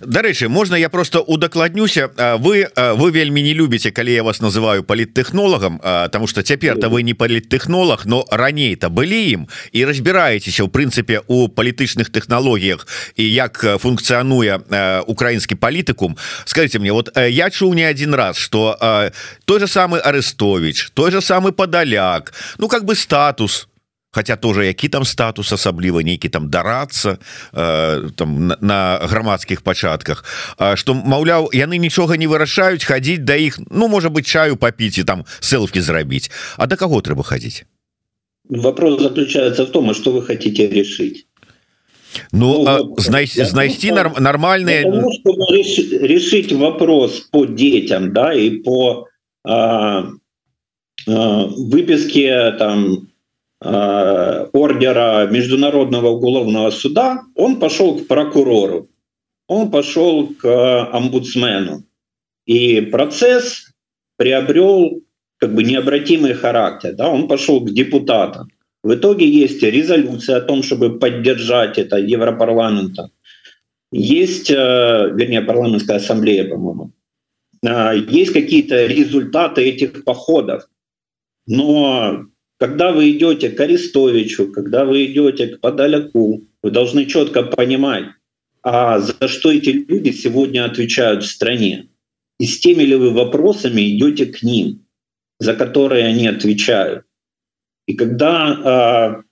Дарэчы 0.00 0.48
можна 0.48 0.76
я 0.76 0.88
просто 0.88 1.20
удакладнюся? 1.20 2.10
Вы 2.38 2.68
вы 2.76 3.10
вельмі 3.10 3.42
не 3.42 3.54
любіце 3.54 3.90
калі 3.90 4.12
я 4.12 4.22
вас 4.22 4.40
называю 4.40 4.82
паліттэхнолагам 4.82 5.80
тому 6.12 6.26
что 6.26 6.42
цяпер-то 6.42 6.88
вы 6.88 7.02
не 7.02 7.14
паліттэхнолог 7.14 8.06
но 8.06 8.24
раней-то 8.30 8.90
былі 8.90 9.30
ім 9.30 9.48
і 9.72 9.84
разбіраецеся 9.84 10.64
ў 10.64 10.70
прынцыпе 10.70 11.22
у 11.26 11.48
палітычных 11.48 12.10
тэхналогіях 12.10 12.86
і 13.16 13.24
як 13.24 13.58
функцыянуе 13.80 14.60
украінскі 15.06 15.54
палітыкум. 15.54 16.16
Скажите 16.44 16.78
мне 16.78 16.92
вот 16.92 17.10
я 17.16 17.50
чуў 17.50 17.74
не 17.74 17.84
один 17.84 18.14
раз 18.14 18.36
что 18.36 18.76
той 19.44 19.60
же 19.60 19.66
самый 19.66 20.00
арестович 20.00 20.90
той 20.94 21.10
же 21.10 21.20
самый 21.20 21.52
падаляк 21.52 22.32
ну 22.58 22.68
как 22.68 22.84
бы 22.84 22.94
статус 22.94 23.68
у 23.72 23.75
хотя 24.15 24.35
тоже 24.35 24.65
які 24.65 24.89
там 24.89 25.05
статус 25.05 25.53
асабліва 25.53 26.03
нейкі 26.03 26.29
там 26.29 26.49
дарацца 26.49 27.17
э, 27.53 28.11
там 28.15 28.47
на, 28.47 28.57
на 28.61 28.99
грамадскіх 29.03 29.61
пачатках 29.61 30.25
что 30.75 30.93
маўляў 30.93 31.49
яны 31.55 31.79
нічога 31.79 32.17
не 32.17 32.27
вырашаюць 32.27 32.83
хадзіць 32.83 33.23
да 33.23 33.35
іх 33.35 33.59
ну 33.71 33.87
можа 33.87 34.09
быть 34.09 34.27
чаю 34.27 34.55
попіць 34.55 34.97
і 34.97 35.03
там 35.03 35.25
селфки 35.39 35.81
зрабіць 35.81 36.31
А 36.57 36.67
до 36.67 36.75
кого 36.75 37.01
трэба 37.01 37.23
хадзіць 37.23 37.63
вопрос 38.49 39.01
заключается 39.01 39.63
в 39.63 39.71
том 39.71 39.93
что 39.93 40.11
вы 40.11 40.21
хотите 40.21 40.67
решить 40.67 41.27
Ну, 42.33 42.65
ну 42.65 42.83
вот, 42.83 42.99
знайти, 42.99 43.45
знайти 43.45 43.91
норм, 43.91 44.15
нормальные 44.19 44.83
того, 44.83 45.09
решить 45.55 46.51
вопрос 46.51 47.19
по 47.31 47.45
детям 47.45 48.11
да 48.11 48.33
и 48.33 48.49
по 48.49 49.07
а, 49.47 50.11
а, 51.07 51.45
выписке 51.47 52.51
там 52.59 53.04
Э, 53.04 53.04
ордера 53.60 55.26
Международного 55.30 56.08
уголовного 56.08 56.70
суда, 56.70 57.22
он 57.34 57.58
пошел 57.58 57.98
к 57.98 58.06
прокурору, 58.06 58.90
он 59.48 59.70
пошел 59.70 60.28
к 60.28 60.90
омбудсмену. 60.92 61.84
И 62.44 62.80
процесс 62.80 63.72
приобрел 64.16 65.02
как 65.38 65.54
бы 65.54 65.62
необратимый 65.62 66.34
характер. 66.34 66.94
Да? 66.94 67.08
Он 67.08 67.28
пошел 67.28 67.60
к 67.60 67.70
депутатам. 67.70 68.48
В 68.82 68.94
итоге 68.94 69.28
есть 69.28 69.62
резолюция 69.62 70.36
о 70.36 70.42
том, 70.42 70.62
чтобы 70.62 70.98
поддержать 70.98 71.78
это 71.78 71.96
Европарламента. 71.96 73.10
Есть, 73.90 74.50
э, 74.50 74.54
вернее, 74.54 75.42
парламентская 75.42 75.96
ассамблея, 75.96 76.48
по-моему. 76.48 76.92
Э, 77.64 77.98
есть 78.08 78.32
какие-то 78.32 78.86
результаты 78.86 79.62
этих 79.62 80.04
походов. 80.04 80.68
Но 81.46 82.26
когда 82.58 82.92
вы 82.92 83.10
идете 83.10 83.50
к 83.50 83.60
Арестовичу, 83.60 84.50
когда 84.52 84.84
вы 84.84 85.06
идете 85.06 85.48
к 85.48 85.60
Подаляку, 85.60 86.42
вы 86.62 86.70
должны 86.70 87.06
четко 87.06 87.42
понимать, 87.42 88.06
а 88.62 88.98
за 88.98 89.28
что 89.28 89.52
эти 89.52 89.70
люди 89.70 90.10
сегодня 90.10 90.64
отвечают 90.64 91.24
в 91.24 91.28
стране. 91.28 91.88
И 92.38 92.46
с 92.46 92.60
теми 92.60 92.82
ли 92.82 92.96
вы 92.96 93.10
вопросами 93.10 93.96
идете 93.96 94.26
к 94.26 94.42
ним, 94.42 94.86
за 95.38 95.54
которые 95.54 96.06
они 96.06 96.26
отвечают. 96.26 97.04
И 97.86 97.94
когда 97.94 98.46
а, 98.48 99.22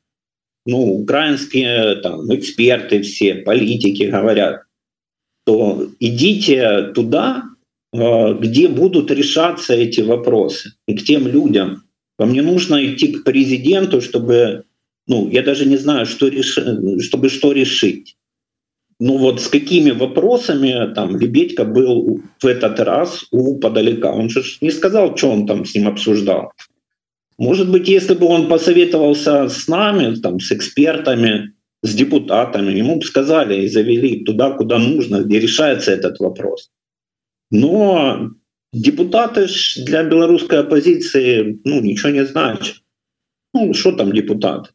ну, 0.67 1.01
украинские 1.01 1.97
там, 1.97 2.33
эксперты 2.35 3.03
все, 3.03 3.37
политики 3.37 4.05
говорят, 4.05 4.63
то 5.45 5.89
идите 5.99 6.93
туда, 6.95 7.45
а, 7.93 8.35
где 8.35 8.69
будут 8.69 9.11
решаться 9.11 9.75
эти 9.75 10.01
вопросы, 10.01 10.75
и 10.87 10.95
к 10.95 11.05
тем 11.05 11.27
людям, 11.27 11.84
вам 12.19 12.33
не 12.33 12.41
нужно 12.41 12.85
идти 12.85 13.09
к 13.09 13.25
президенту, 13.25 14.01
чтобы, 14.01 14.65
ну, 15.07 15.29
я 15.31 15.43
даже 15.43 15.67
не 15.67 15.77
знаю, 15.77 16.07
что 16.07 16.29
реш... 16.29 16.59
чтобы 17.01 17.29
что 17.29 17.53
решить. 17.53 18.17
Ну 19.01 19.19
вот 19.19 19.41
с 19.41 19.49
какими 19.49 19.91
вопросами 19.91 20.95
там 20.95 21.17
Лебедько 21.19 21.65
был 21.65 22.21
в 22.41 22.47
этот 22.47 22.79
раз 22.79 23.25
у 23.33 23.59
подалека? 23.59 24.13
Он 24.13 24.31
же 24.31 24.43
не 24.61 24.71
сказал, 24.71 25.17
что 25.17 25.31
он 25.31 25.47
там 25.47 25.65
с 25.65 25.75
ним 25.75 25.89
обсуждал. 25.89 26.53
Может 27.37 27.71
быть, 27.71 27.89
если 27.89 28.15
бы 28.15 28.27
он 28.27 28.49
посоветовался 28.49 29.49
с 29.49 29.67
нами, 29.67 30.15
там, 30.15 30.39
с 30.39 30.53
экспертами, 30.53 31.55
с 31.83 31.93
депутатами, 31.93 32.73
ему 32.73 32.97
бы 32.97 33.03
сказали 33.05 33.65
и 33.65 33.69
завели 33.69 34.25
туда, 34.25 34.53
куда 34.53 34.79
нужно, 34.79 35.23
где 35.23 35.41
решается 35.41 35.91
этот 35.91 36.21
вопрос. 36.21 36.71
Но 37.51 38.31
депутаты 38.75 39.49
ж 39.49 39.77
для 39.85 40.03
беларускай 40.03 40.61
оппозиции 40.61 41.61
ну 41.65 41.81
ничего 41.81 42.11
не 42.11 42.25
значит 42.25 42.77
ну, 43.55 43.73
что 43.73 43.93
там 43.93 44.13
депутат 44.13 44.75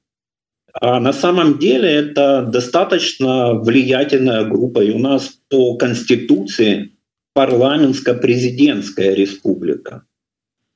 а 0.73 0.99
на 0.99 1.13
самом 1.13 1.57
деле 1.59 1.89
это 1.89 2.43
достаточно 2.43 3.53
влиятельная 3.53 4.45
группа. 4.45 4.83
И 4.83 4.91
у 4.91 4.99
нас 4.99 5.39
по 5.49 5.75
конституции 5.75 6.95
парламентско-президентская 7.33 9.13
республика. 9.13 10.03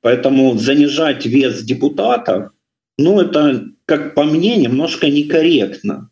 Поэтому 0.01 0.58
занижать 0.58 1.25
вес 1.25 1.63
депутатов 1.63 2.51
ну 2.98 3.20
это 3.20 3.65
как 3.86 4.13
по 4.13 4.24
мне 4.24 4.58
немножко 4.58 5.10
некорректно 5.10 6.10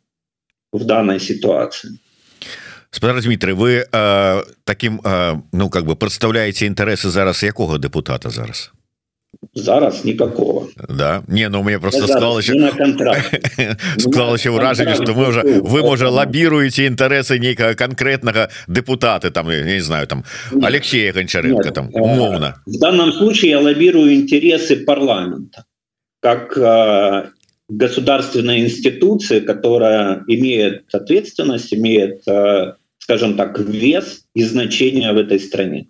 в 0.72 0.86
данной 0.86 1.20
ситуации 1.20 2.00
спадар 2.91 3.23
Дмітрый 3.23 3.55
вы 3.55 3.85
э, 3.91 4.43
таким 4.65 5.01
э, 5.05 5.35
ну 5.53 5.71
как 5.71 5.85
бы 5.85 5.97
представляете 5.97 6.67
інтарэсы 6.67 7.09
зараз 7.09 7.43
якога 7.43 7.79
депутата 7.79 8.31
зараз 8.31 8.73
зараз 9.55 10.05
никакого 10.05 10.67
да 10.89 11.23
не 11.29 11.49
ну 11.49 11.63
мне 11.63 11.79
просто 11.79 12.07
склалася 12.07 12.53
склалася 13.99 14.51
ўражанне 14.51 14.95
что 14.95 15.15
мы 15.15 15.29
уже 15.29 15.43
вы 15.43 15.83
можа 15.83 16.11
лабіруеце 16.11 16.87
інтарэсы 16.87 17.39
нейкага 17.39 17.75
конкретнага 17.75 18.49
депутаты 18.69 19.31
там 19.31 19.51
я 19.51 19.63
не 19.63 19.81
знаю 19.81 20.07
там 20.07 20.25
Алексея 20.63 21.13
гончаренко 21.13 21.71
там 21.71 21.91
умоўно 21.93 22.55
в 22.67 22.79
данном 22.79 23.13
случае 23.13 23.51
я 23.51 23.61
лоббирую 23.61 24.15
интересы 24.15 24.77
парламента 24.77 25.65
как 26.21 26.59
государственная 27.69 28.59
институция 28.61 29.41
которая 29.41 30.23
имеет 30.29 30.95
ответственность 30.95 31.73
имеет 31.75 32.23
скажем 33.02 33.36
так, 33.36 33.60
вес 33.60 34.26
и 34.34 34.44
значение 34.44 35.12
в 35.12 35.18
этой 35.18 35.40
стране. 35.40 35.88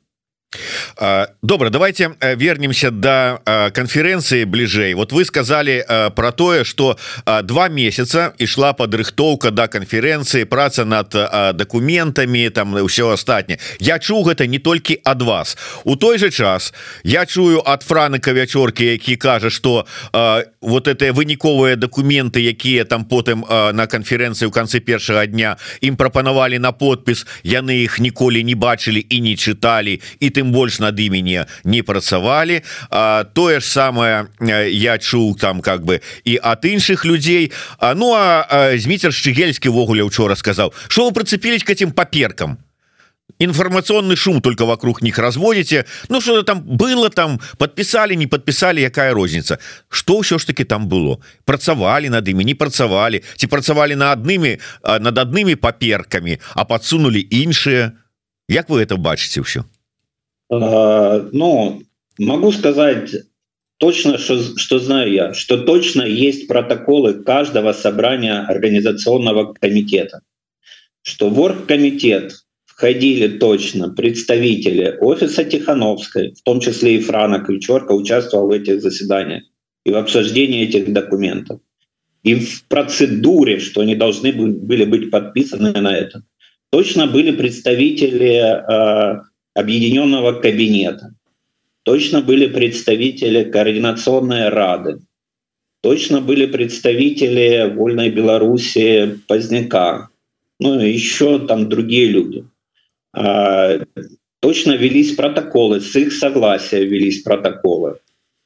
Добра 1.42 1.70
давайте 1.70 2.12
вернемся 2.22 2.92
до 2.92 3.40
конференции 3.74 4.44
бліжэй 4.44 4.94
вот 4.94 5.12
вы 5.12 5.26
сказали 5.26 5.86
про 6.16 6.32
тое 6.32 6.64
что 6.64 6.98
два 7.44 7.70
месяца 7.70 8.34
ішла 8.38 8.74
падрыхтоўка 8.74 9.52
до 9.52 9.68
конференции 9.68 10.44
праца 10.44 10.86
над 10.86 11.10
документами 11.58 12.50
там 12.50 12.86
все 12.88 13.12
астатніе 13.14 13.60
я 13.80 14.00
чу 14.00 14.22
гэта 14.24 14.48
не 14.48 14.60
толькі 14.60 15.00
ад 15.04 15.22
вас. 15.22 15.58
У 15.84 15.96
той 15.96 16.18
же 16.18 16.30
час 16.30 16.74
я 17.04 17.26
чую 17.26 17.62
от 17.66 17.84
франыка 17.84 18.34
вячорки 18.34 18.84
які 18.84 19.16
кажа 19.16 19.50
что 19.50 19.86
вот 20.62 20.88
это 20.88 21.12
выніковыя 21.14 21.76
документы 21.76 22.40
якія 22.40 22.86
там 22.86 23.06
потым 23.06 23.46
на 23.50 23.88
конференцыі 23.88 24.48
у 24.48 24.52
канцы 24.52 24.80
першага 24.80 25.26
дня 25.26 25.58
ім 25.82 25.96
прапанавалі 25.96 26.60
на 26.60 26.72
подпіс 26.72 27.26
яны 27.44 27.84
их 27.84 28.00
ніколі 28.00 28.44
не 28.44 28.56
бачылі 28.56 29.06
і 29.10 29.22
не 29.22 29.36
чыталі 29.36 30.02
і 30.20 30.30
тым 30.30 30.52
больш 30.52 30.80
над 30.92 31.00
імі 31.00 31.22
не 31.24 31.46
не 31.64 31.84
працавалі. 31.84 32.62
Тое 33.34 33.60
ж 33.60 33.66
самое 33.66 34.28
я 34.68 34.98
чуў 35.00 35.40
там 35.40 35.62
как 35.62 35.86
бы 35.86 36.02
і 36.26 36.38
от 36.38 36.66
іншых 36.66 37.06
людзей. 37.06 37.52
А 37.80 37.96
ну 37.96 38.14
а 38.14 38.76
зміцер 38.78 39.12
шчыгельскі 39.12 39.70
ввогуле 39.70 40.04
учора 40.04 40.36
сказаў 40.36 40.74
что 40.88 41.08
вы 41.08 41.14
прыцепілись 41.14 41.64
к 41.64 41.70
этим 41.70 41.92
паперкам? 41.92 42.58
Информационный 43.40 44.18
шум 44.18 44.42
только 44.42 44.66
вокруг 44.66 45.02
них 45.02 45.18
разводите. 45.18 45.86
Ну 46.10 46.22
что 46.22 46.44
там 46.44 46.62
было 46.62 47.10
там? 47.10 47.40
Подписали 47.58 48.16
не 48.16 48.28
подписали 48.28 48.82
якая 48.82 49.14
розница 49.14 49.60
что 49.90 50.20
ўсё 50.20 50.40
ж 50.40 50.46
таки 50.46 50.64
там 50.64 50.90
было? 50.90 51.18
Працавалі 51.46 52.10
над 52.10 52.28
імі 52.28 52.44
не 52.46 52.56
працавалі 52.56 53.24
ці 53.38 53.48
працавалі 53.48 53.96
на 53.96 54.12
аднымі 54.12 54.60
над 54.84 55.18
аднымі 55.18 55.56
паперками 55.56 56.40
а 56.56 56.66
подсунули 56.66 57.20
іншие 57.20 57.92
Як 58.52 58.68
вы 58.68 58.84
это 58.84 58.98
бачыце 58.98 59.40
ўсё 59.40 59.64
Ну 60.52 61.82
могу 62.20 62.52
сказать 62.52 63.16
точно 63.78 64.18
что 64.18 64.38
что 64.58 64.80
знаю 64.80 65.12
я 65.12 65.34
что 65.34 65.58
точно 65.58 66.04
есть 66.04 66.48
протоколы 66.48 67.24
каждого 67.24 67.72
собрания 67.74 68.42
организационного 68.42 69.54
комитета 69.54 70.22
что 71.04 71.30
ворг 71.30 71.66
комитет 71.66 72.34
входили 72.66 73.28
точно 73.38 73.90
представители 73.90 74.98
офиса 75.00 75.44
Тихановской, 75.44 76.34
в 76.34 76.42
том 76.42 76.60
числе 76.60 76.96
и 76.96 77.00
Франа 77.00 77.40
Ключерка 77.40 77.92
участвовал 77.92 78.48
в 78.48 78.52
этих 78.52 78.82
заседаниях 78.82 79.44
и 79.86 79.92
в 79.92 79.98
обсуждении 79.98 80.64
этих 80.64 80.92
документов. 80.92 81.60
И 82.24 82.36
в 82.36 82.68
процедуре, 82.68 83.60
что 83.60 83.82
они 83.82 83.96
должны 83.96 84.32
были 84.32 84.86
быть 84.86 85.12
подписаны 85.12 85.74
на 85.74 85.96
это, 85.96 86.24
точно 86.72 87.08
были 87.08 87.32
представители 87.32 88.42
э, 88.42 89.22
объединенного 89.54 90.34
кабинета, 90.34 91.14
точно 91.84 92.22
были 92.22 92.48
представители 92.48 93.44
координационной 93.44 94.50
рады, 94.50 95.00
точно 95.82 96.22
были 96.22 96.46
представители 96.46 97.74
Вольной 97.74 98.10
Беларуси 98.10 99.20
Поздняка, 99.28 100.10
ну 100.60 100.80
еще 100.80 101.40
там 101.46 101.70
другие 101.70 102.08
люди. 102.08 102.46
точно 104.42 104.74
велись 104.74 105.16
протоколы, 105.16 105.80
с 105.80 105.96
их 105.96 106.12
согласия 106.12 106.84
велись 106.84 107.22
протоколы. 107.22 108.00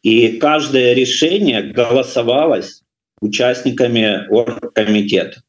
И 0.03 0.37
каждое 0.37 0.93
решение 0.93 1.63
голосовалось 1.63 2.83
участниками 3.21 4.27
оргкомитета. 4.29 5.41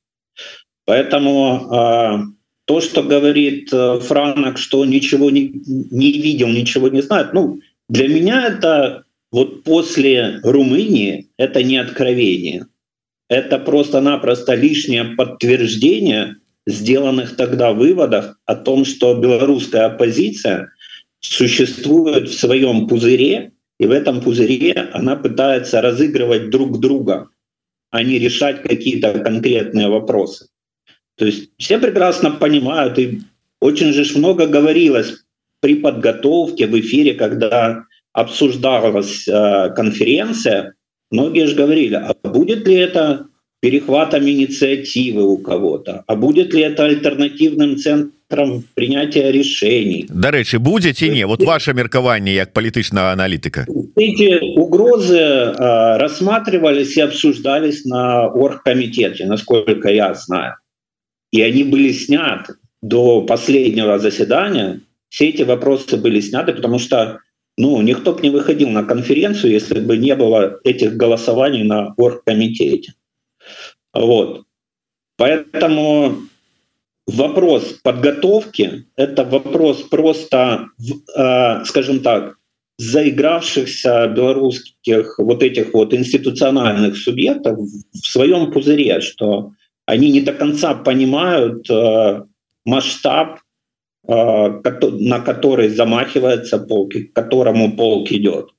Поэтому 0.87 2.36
то, 2.67 2.81
что 2.81 3.03
говорит 3.03 3.73
э, 3.73 4.01
Франок, 4.01 4.59
что 4.59 4.85
ничего 4.85 5.31
не, 5.31 5.53
не 5.65 6.13
видел, 6.13 6.49
ничего 6.49 6.89
не 6.89 7.01
знает, 7.01 7.33
ну, 7.33 7.61
для 7.89 8.09
меня 8.09 8.47
это 8.47 9.05
вот 9.31 9.65
после 9.65 10.41
Румынии 10.43 11.29
это 11.37 11.63
не 11.63 11.79
откровение. 11.79 12.67
Это 13.29 13.59
просто-напросто 13.59 14.55
лишнее 14.55 15.05
подтверждение 15.05 16.37
сделанных 16.67 17.37
тогда 17.37 17.73
выводах 17.73 18.39
о 18.45 18.57
том, 18.57 18.85
что 18.85 19.15
белорусская 19.15 19.87
оппозиция 19.87 20.73
существует 21.21 22.29
в 22.29 22.39
своем 22.39 22.89
пузыре, 22.89 23.53
и 23.79 23.87
в 23.87 23.91
этом 23.91 24.21
пузыре 24.21 24.73
она 24.93 25.17
пытается 25.17 25.81
разыгрывать 25.81 26.51
друг 26.51 26.81
друга, 26.81 27.29
а 27.91 28.03
не 28.03 28.19
решать 28.19 28.63
какие-то 28.63 29.19
конкретные 29.21 29.89
вопросы. 29.89 30.49
То 31.17 31.27
есть 31.27 31.51
все 31.59 31.79
прекрасно 31.79 32.31
понимают, 32.31 32.99
и 32.99 33.21
очень 33.61 33.93
же 33.93 34.19
много 34.19 34.47
говорилось 34.47 35.25
при 35.61 35.77
подготовке 35.77 36.67
в 36.67 36.79
эфире, 36.79 37.15
когда 37.15 37.85
обсуждалась 38.13 39.27
э, 39.29 39.71
конференция, 39.75 40.75
многие 41.11 41.47
же 41.47 41.55
говорили, 41.55 41.95
а 41.95 42.15
будет 42.29 42.67
ли 42.67 42.75
это 42.75 43.27
перехватом 43.61 44.29
инициативы 44.29 45.25
у 45.25 45.39
кого-то? 45.39 46.05
А 46.07 46.17
будет 46.17 46.55
ли 46.55 46.63
это 46.63 46.85
альтернативным 46.85 47.77
центром 47.77 48.65
принятия 48.75 49.33
решений? 49.33 50.07
Дарэчы 50.09 50.59
будете 50.59 51.09
не? 51.09 51.27
Вот 51.27 51.43
ваше 51.43 51.75
меркаванне 51.75 52.35
як 52.35 52.53
палітычного 52.53 53.13
аналитика. 53.13 53.67
Эти 53.97 54.39
угрозы 54.59 55.19
э, 55.19 55.97
рассматривались 55.99 56.97
и 56.97 57.01
обсуждались 57.01 57.85
на 57.87 58.29
оргкомитете 58.29 59.27
насколько 59.27 59.89
я 59.89 60.15
знаю 60.15 60.55
и 61.37 61.43
они 61.43 61.65
были 61.65 61.93
сняты 61.93 62.55
до 62.83 63.23
последнего 63.23 63.99
заседания 63.99 64.81
все 65.09 65.29
эти 65.29 65.43
вопросы 65.43 65.97
были 65.97 66.21
сняты 66.21 66.53
потому 66.53 66.79
что 66.79 67.21
ну 67.57 67.81
никто 67.83 68.13
бы 68.13 68.23
не 68.23 68.31
выходил 68.31 68.69
на 68.71 68.85
конференцию 68.85 69.53
если 69.53 69.81
бы 69.81 69.97
не 69.97 70.15
было 70.15 70.61
этих 70.65 70.97
голосований 70.97 71.63
на 71.63 71.95
оргкомитете 71.97 72.95
вот. 73.97 74.45
Поэтому 75.17 76.17
вопрос 77.07 77.79
подготовки– 77.83 78.87
это 78.97 79.25
вопрос 79.25 79.83
просто, 79.83 80.67
э, 80.79 81.65
скажем 81.65 82.01
так, 82.01 82.37
заигравшихся 82.79 84.07
белорусских 84.09 85.19
вот 85.19 85.43
этих 85.43 85.73
вот 85.73 85.95
институциональных 85.95 86.99
субъектов 86.99 87.59
в 87.59 88.07
своем 88.07 88.53
пузыре, 88.53 89.01
что 89.01 89.53
они 89.86 90.12
не 90.12 90.22
до 90.22 90.34
конца 90.34 90.74
понимают 90.74 91.70
э, 91.70 92.24
масштаб, 92.66 93.40
э, 94.08 94.14
на 94.14 95.20
который 95.20 95.70
замахивается 95.70 96.60
полк, 96.60 96.94
к 96.94 97.14
которому 97.14 97.76
полк 97.76 98.12
идет 98.12 98.50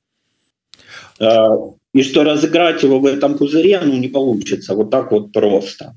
и 1.94 2.02
что 2.02 2.24
разыграть 2.24 2.82
его 2.82 3.00
в 3.00 3.06
этом 3.06 3.36
пузыре 3.38 3.80
ну 3.84 3.96
не 3.96 4.08
получится 4.08 4.74
вот 4.74 4.90
так 4.90 5.12
вот 5.12 5.32
просто 5.32 5.94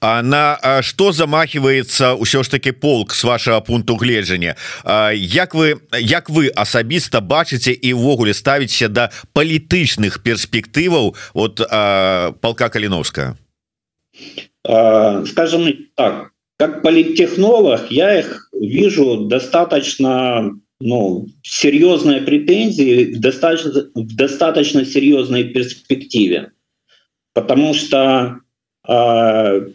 А 0.00 0.22
на 0.22 0.82
что 0.82 1.12
замахивается 1.12 2.12
ўсё 2.14 2.42
ж 2.42 2.48
таки 2.48 2.72
полк 2.72 3.14
с 3.14 3.24
вашего 3.24 3.60
пункту 3.60 3.96
гледжання 3.96 4.56
Як 5.14 5.54
вы 5.54 5.80
як 5.92 6.28
вы 6.28 6.52
асабіста 6.52 7.20
бачыце 7.20 7.72
і 7.72 7.94
ўвогуле 7.94 8.34
ставіце 8.34 8.88
до 8.88 9.08
палітычных 9.32 10.20
перспектываў 10.20 11.16
от 11.32 11.56
полка 12.40 12.68
каліновска 12.68 13.36
скажем 14.63 15.67
так 15.95 16.31
как 16.61 16.83
политтехнолог 16.83 17.89
я 17.89 18.19
их 18.19 18.47
вижу 18.53 19.25
достаточно 19.25 20.51
ну, 20.79 21.25
серьезные 21.41 22.21
претензии 22.21 23.15
в 23.15 23.19
достаточно, 23.19 23.89
в 23.95 24.15
достаточно 24.15 24.85
серьезной 24.85 25.45
перспективе. 25.45 26.51
Потому 27.33 27.73
что 27.73 28.41
э, 28.87 29.67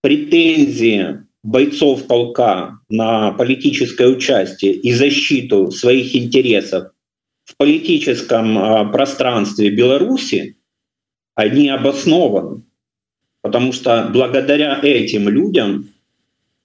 претензии 0.00 1.18
бойцов 1.44 2.08
полка 2.08 2.80
на 2.88 3.30
политическое 3.30 4.08
участие 4.08 4.72
и 4.72 4.92
защиту 4.92 5.70
своих 5.70 6.16
интересов 6.16 6.90
в 7.44 7.56
политическом 7.56 8.58
э, 8.58 8.90
пространстве 8.90 9.70
Беларуси, 9.70 10.56
они 11.36 11.68
обоснованы. 11.68 12.62
Потому 13.42 13.72
что 13.72 14.08
благодаря 14.12 14.78
этим 14.82 15.28
людям 15.28 15.88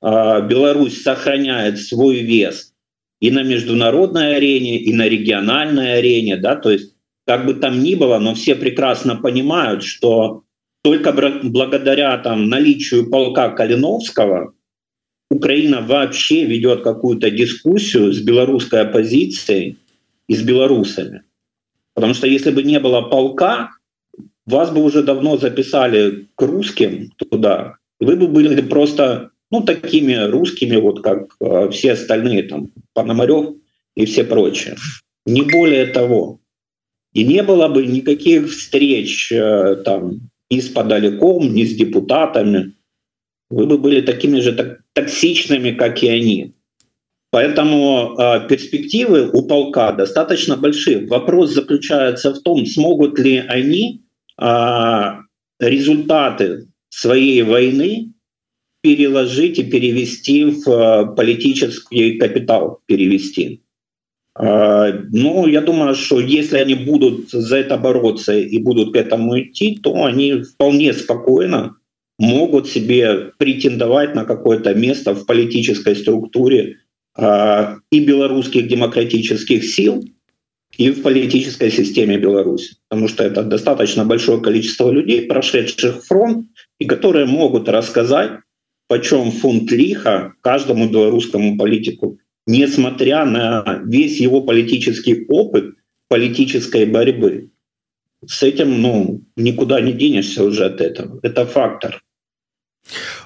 э, 0.01 0.47
Беларусь 0.47 1.01
сохраняет 1.01 1.79
свой 1.79 2.19
вес 2.19 2.73
и 3.21 3.31
на 3.31 3.43
международной 3.43 4.35
арене, 4.35 4.77
и 4.77 4.93
на 4.93 5.07
региональной 5.07 5.99
арене, 5.99 6.37
да, 6.37 6.55
то 6.55 6.71
есть 6.71 6.93
как 7.25 7.45
бы 7.45 7.55
там 7.55 7.81
ни 7.81 7.95
было, 7.95 8.19
но 8.19 8.35
все 8.35 8.55
прекрасно 8.55 9.15
понимают, 9.15 9.83
что 9.83 10.43
только 10.83 11.11
благодаря 11.43 12.17
там 12.19 12.47
наличию 12.47 13.09
полка 13.09 13.49
Калиновского 13.49 14.53
Украина 15.31 15.81
вообще 15.81 16.45
ведет 16.45 16.83
какую-то 16.83 17.31
дискуссию 17.31 18.13
с 18.13 18.21
белорусской 18.21 18.81
оппозицией 18.81 19.79
и 20.27 20.35
с 20.35 20.43
белорусами. 20.43 21.23
Потому 21.95 22.13
что 22.13 22.27
если 22.27 22.51
бы 22.51 22.61
не 22.61 22.79
было 22.79 23.01
полка, 23.01 23.71
вас 24.45 24.71
бы 24.71 24.83
уже 24.83 25.03
давно 25.03 25.37
записали 25.37 26.27
к 26.35 26.41
русским 26.41 27.11
туда, 27.17 27.77
и 27.99 28.05
вы 28.05 28.15
бы 28.15 28.27
были 28.27 28.61
просто 28.61 29.31
ну, 29.51 29.61
такими 29.61 30.15
русскими, 30.15 30.75
вот 30.77 31.01
как 31.01 31.35
э, 31.39 31.69
все 31.69 31.93
остальные, 31.93 32.43
там, 32.43 32.71
Пономарев 32.93 33.55
и 33.95 34.05
все 34.05 34.23
прочее. 34.23 34.75
Не 35.25 35.43
более 35.43 35.85
того. 35.87 36.39
И 37.13 37.23
не 37.23 37.43
было 37.43 37.67
бы 37.67 37.85
никаких 37.85 38.49
встреч 38.49 39.31
э, 39.31 39.77
там 39.85 40.29
ни 40.49 40.59
с 40.59 40.67
подалеком, 40.69 41.53
ни 41.53 41.63
с 41.63 41.75
депутатами. 41.75 42.73
Вы 43.49 43.67
бы 43.67 43.77
были 43.77 44.01
такими 44.01 44.39
же 44.39 44.53
так, 44.53 44.81
токсичными, 44.93 45.71
как 45.71 46.03
и 46.03 46.09
они. 46.09 46.53
Поэтому 47.31 48.15
э, 48.17 48.47
перспективы 48.47 49.29
у 49.31 49.43
полка 49.43 49.91
достаточно 49.91 50.57
большие. 50.57 51.05
Вопрос 51.07 51.53
заключается 51.53 52.33
в 52.33 52.41
том, 52.41 52.65
смогут 52.65 53.19
ли 53.19 53.37
они 53.37 54.04
э, 54.39 55.17
результаты 55.59 56.67
своей 56.89 57.41
войны 57.43 58.13
переложить 58.81 59.59
и 59.59 59.63
перевести 59.63 60.45
в 60.45 60.69
э, 60.69 61.15
политический 61.15 62.17
капитал, 62.17 62.81
перевести. 62.85 63.61
Ну, 64.37 65.47
я 65.47 65.61
думаю, 65.61 65.95
что 65.95 66.19
если 66.19 66.57
они 66.57 66.75
будут 66.75 67.29
за 67.29 67.55
это 67.55 67.77
бороться 67.77 68.37
и 68.37 68.57
будут 68.59 68.91
к 68.91 68.97
этому 68.97 69.39
идти, 69.39 69.79
то 69.81 70.03
они 70.03 70.43
вполне 70.43 70.91
спокойно 70.91 71.77
могут 72.19 72.67
себе 72.67 73.31
претендовать 73.37 74.13
на 74.13 74.25
какое-то 74.25 74.75
место 74.75 75.15
в 75.15 75.25
политической 75.25 75.95
структуре 75.95 76.79
и 77.17 77.99
белорусских 78.05 78.67
демократических 78.67 79.63
сил, 79.63 80.03
и 80.77 80.91
в 80.91 81.01
политической 81.01 81.71
системе 81.71 82.17
Беларуси. 82.17 82.75
Потому 82.89 83.07
что 83.07 83.23
это 83.23 83.43
достаточно 83.43 84.05
большое 84.05 84.41
количество 84.41 84.91
людей, 84.91 85.27
прошедших 85.27 86.03
фронт, 86.05 86.47
и 86.79 86.85
которые 86.85 87.25
могут 87.25 87.69
рассказать, 87.69 88.31
почем 88.87 89.31
фунт 89.31 89.71
лиха 89.71 90.33
каждому 90.41 90.89
белорусскому 90.89 91.57
политику 91.57 92.19
несмотря 92.47 93.25
на 93.25 93.81
весь 93.85 94.19
его 94.19 94.41
политический 94.41 95.25
опыт 95.27 95.75
политической 96.07 96.85
борьбы. 96.85 97.51
С 98.25 98.43
этим 98.43 98.81
ну, 98.81 99.23
никуда 99.35 99.81
не 99.81 99.93
денешься 99.93 100.43
уже 100.43 100.65
от 100.65 100.81
этого. 100.81 101.19
Это 101.23 101.45
фактор. 101.45 102.01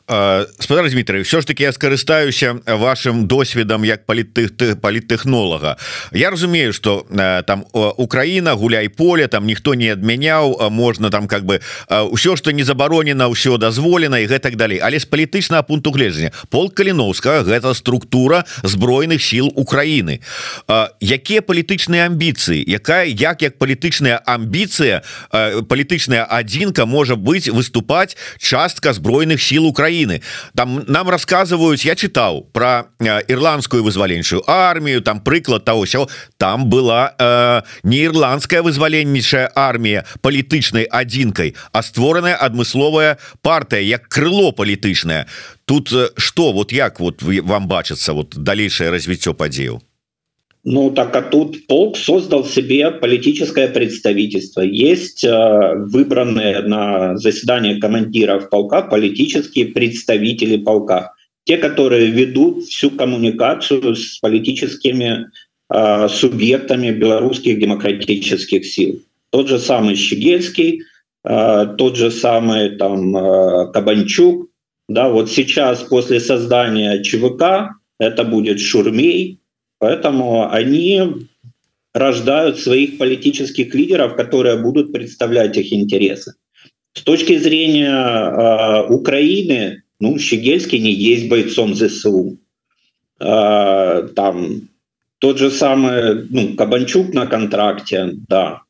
Спадар 0.10 0.90
Дмітрый 0.90 1.22
все 1.22 1.42
ж 1.42 1.48
таки 1.48 1.64
я 1.64 1.72
скарыстаюся 1.72 2.60
вашим 2.66 3.28
досведам 3.28 3.86
як 3.86 4.06
палітых 4.06 4.76
паліттэхнолага 4.82 5.78
Я 6.12 6.32
разумею 6.32 6.74
что 6.74 7.06
там 7.46 7.66
Украина 7.74 8.56
гуляй 8.56 8.90
поле 8.90 9.28
там 9.28 9.46
ніхто 9.46 9.76
не 9.76 9.94
адмяняў 9.94 10.70
можна 10.72 11.10
там 11.10 11.28
как 11.28 11.46
бы 11.46 11.62
ўсё 11.90 12.36
что 12.36 12.52
не 12.52 12.64
забаронена 12.64 13.30
ўсё 13.30 13.58
дазволена 13.58 14.20
і 14.20 14.28
гэтак 14.28 14.56
далей 14.56 14.80
але 14.82 15.00
з 15.00 15.06
палітычнага 15.06 15.62
пункту 15.62 15.92
гледжання. 15.92 16.32
Пол 16.50 16.72
каліновска 16.74 17.44
гэта 17.46 17.74
структура 17.74 18.46
збройных 18.64 19.22
сил 19.22 19.54
Украины 19.54 20.22
якія 21.00 21.42
палітычныя 21.42 22.10
амбіцыі? 22.10 22.66
Якая 22.66 23.06
як 23.06 23.42
як 23.42 23.62
палітычная 23.62 24.18
амбіцыя 24.26 25.04
палітычная 25.70 26.26
адзінка 26.26 26.86
можа 26.86 27.14
быть 27.14 27.46
выступаць 27.46 28.18
частка 28.42 28.94
збройных 28.94 29.42
сил 29.42 29.70
Украины. 30.00 30.22
Там 30.56 30.84
нам 30.88 31.10
рассказываюць 31.10 31.86
я 31.86 31.96
читал 31.96 32.48
про 32.54 32.86
э, 33.00 33.22
ірландскую 33.28 33.84
вызваленчую 33.84 34.44
армію 34.48 35.02
там 35.02 35.20
прыклад 35.22 35.66
того 35.66 35.84
все 35.86 36.08
там 36.38 36.70
была 36.70 37.14
э, 37.18 37.62
не 37.84 37.98
ірландская 38.04 38.62
вызваленнейшая 38.62 39.52
армія 39.56 40.06
палітычнай 40.22 40.84
адзінкай 40.84 41.56
а 41.72 41.82
створаная 41.82 42.36
адмысловая 42.36 43.18
партия 43.42 43.84
як 43.84 44.08
крыло 44.08 44.52
палітычная 44.52 45.26
что 46.18 46.50
э, 46.50 46.54
вот 46.54 46.72
як 46.72 47.00
вот 47.00 47.22
вам 47.22 47.68
бачыцца 47.68 48.14
вот 48.14 48.36
далейшее 48.38 48.90
развіццё 48.90 49.34
падзею 49.34 49.82
Ну 50.72 50.92
так 50.92 51.16
а 51.16 51.24
тут 51.24 51.66
полк 51.66 51.98
создал 51.98 52.46
себе 52.46 52.92
политическое 52.92 53.70
представительство. 53.70 54.62
Есть 54.62 55.24
э, 55.24 55.74
выбранные 55.76 56.60
на 56.60 57.18
заседание 57.18 57.80
командиров 57.82 58.52
полка 58.52 58.84
политические 58.84 59.70
представители 59.74 60.58
полка. 60.58 61.14
Те, 61.46 61.58
которые 61.58 62.12
ведут 62.12 62.66
всю 62.66 62.92
коммуникацию 62.92 63.96
с 63.96 64.20
политическими 64.20 65.32
э, 65.74 66.08
субъектами 66.08 66.92
белорусских 66.92 67.60
демократических 67.60 68.64
сил. 68.64 69.02
Тот 69.32 69.48
же 69.48 69.58
самый 69.58 69.96
Щегельский, 69.96 70.84
э, 71.24 71.76
тот 71.80 71.98
же 71.98 72.12
самый 72.12 72.78
там 72.78 73.18
э, 73.18 73.72
Кабанчук. 73.74 74.48
Да, 74.88 75.10
вот 75.10 75.32
сейчас 75.32 75.80
после 75.80 76.20
создания 76.20 77.02
ЧВК 77.02 77.74
это 77.98 78.24
будет 78.24 78.60
Шурмей, 78.60 79.40
Поэтому 79.80 80.52
они 80.52 81.02
рождают 81.94 82.60
своих 82.60 82.98
политических 82.98 83.74
лидеров, 83.74 84.16
которые 84.16 84.58
будут 84.58 84.92
представлять 84.92 85.58
их 85.58 85.74
интересы. 85.74 86.36
С 86.94 87.02
точки 87.02 87.38
зрения 87.38 87.92
э, 87.92 88.88
Украины, 88.90 89.84
ну, 90.00 90.20
Щегельский 90.20 90.80
не 90.80 90.92
есть 90.92 91.30
бойцом 91.30 91.76
ЗСУ. 91.76 92.38
Э, 93.20 94.08
там 94.16 94.70
тот 95.20 95.40
же 95.40 95.50
самый, 95.50 96.28
ну, 96.30 96.56
Кабанчук 96.56 97.14
на 97.14 97.26
контракте, 97.26 98.12
да. 98.28 98.62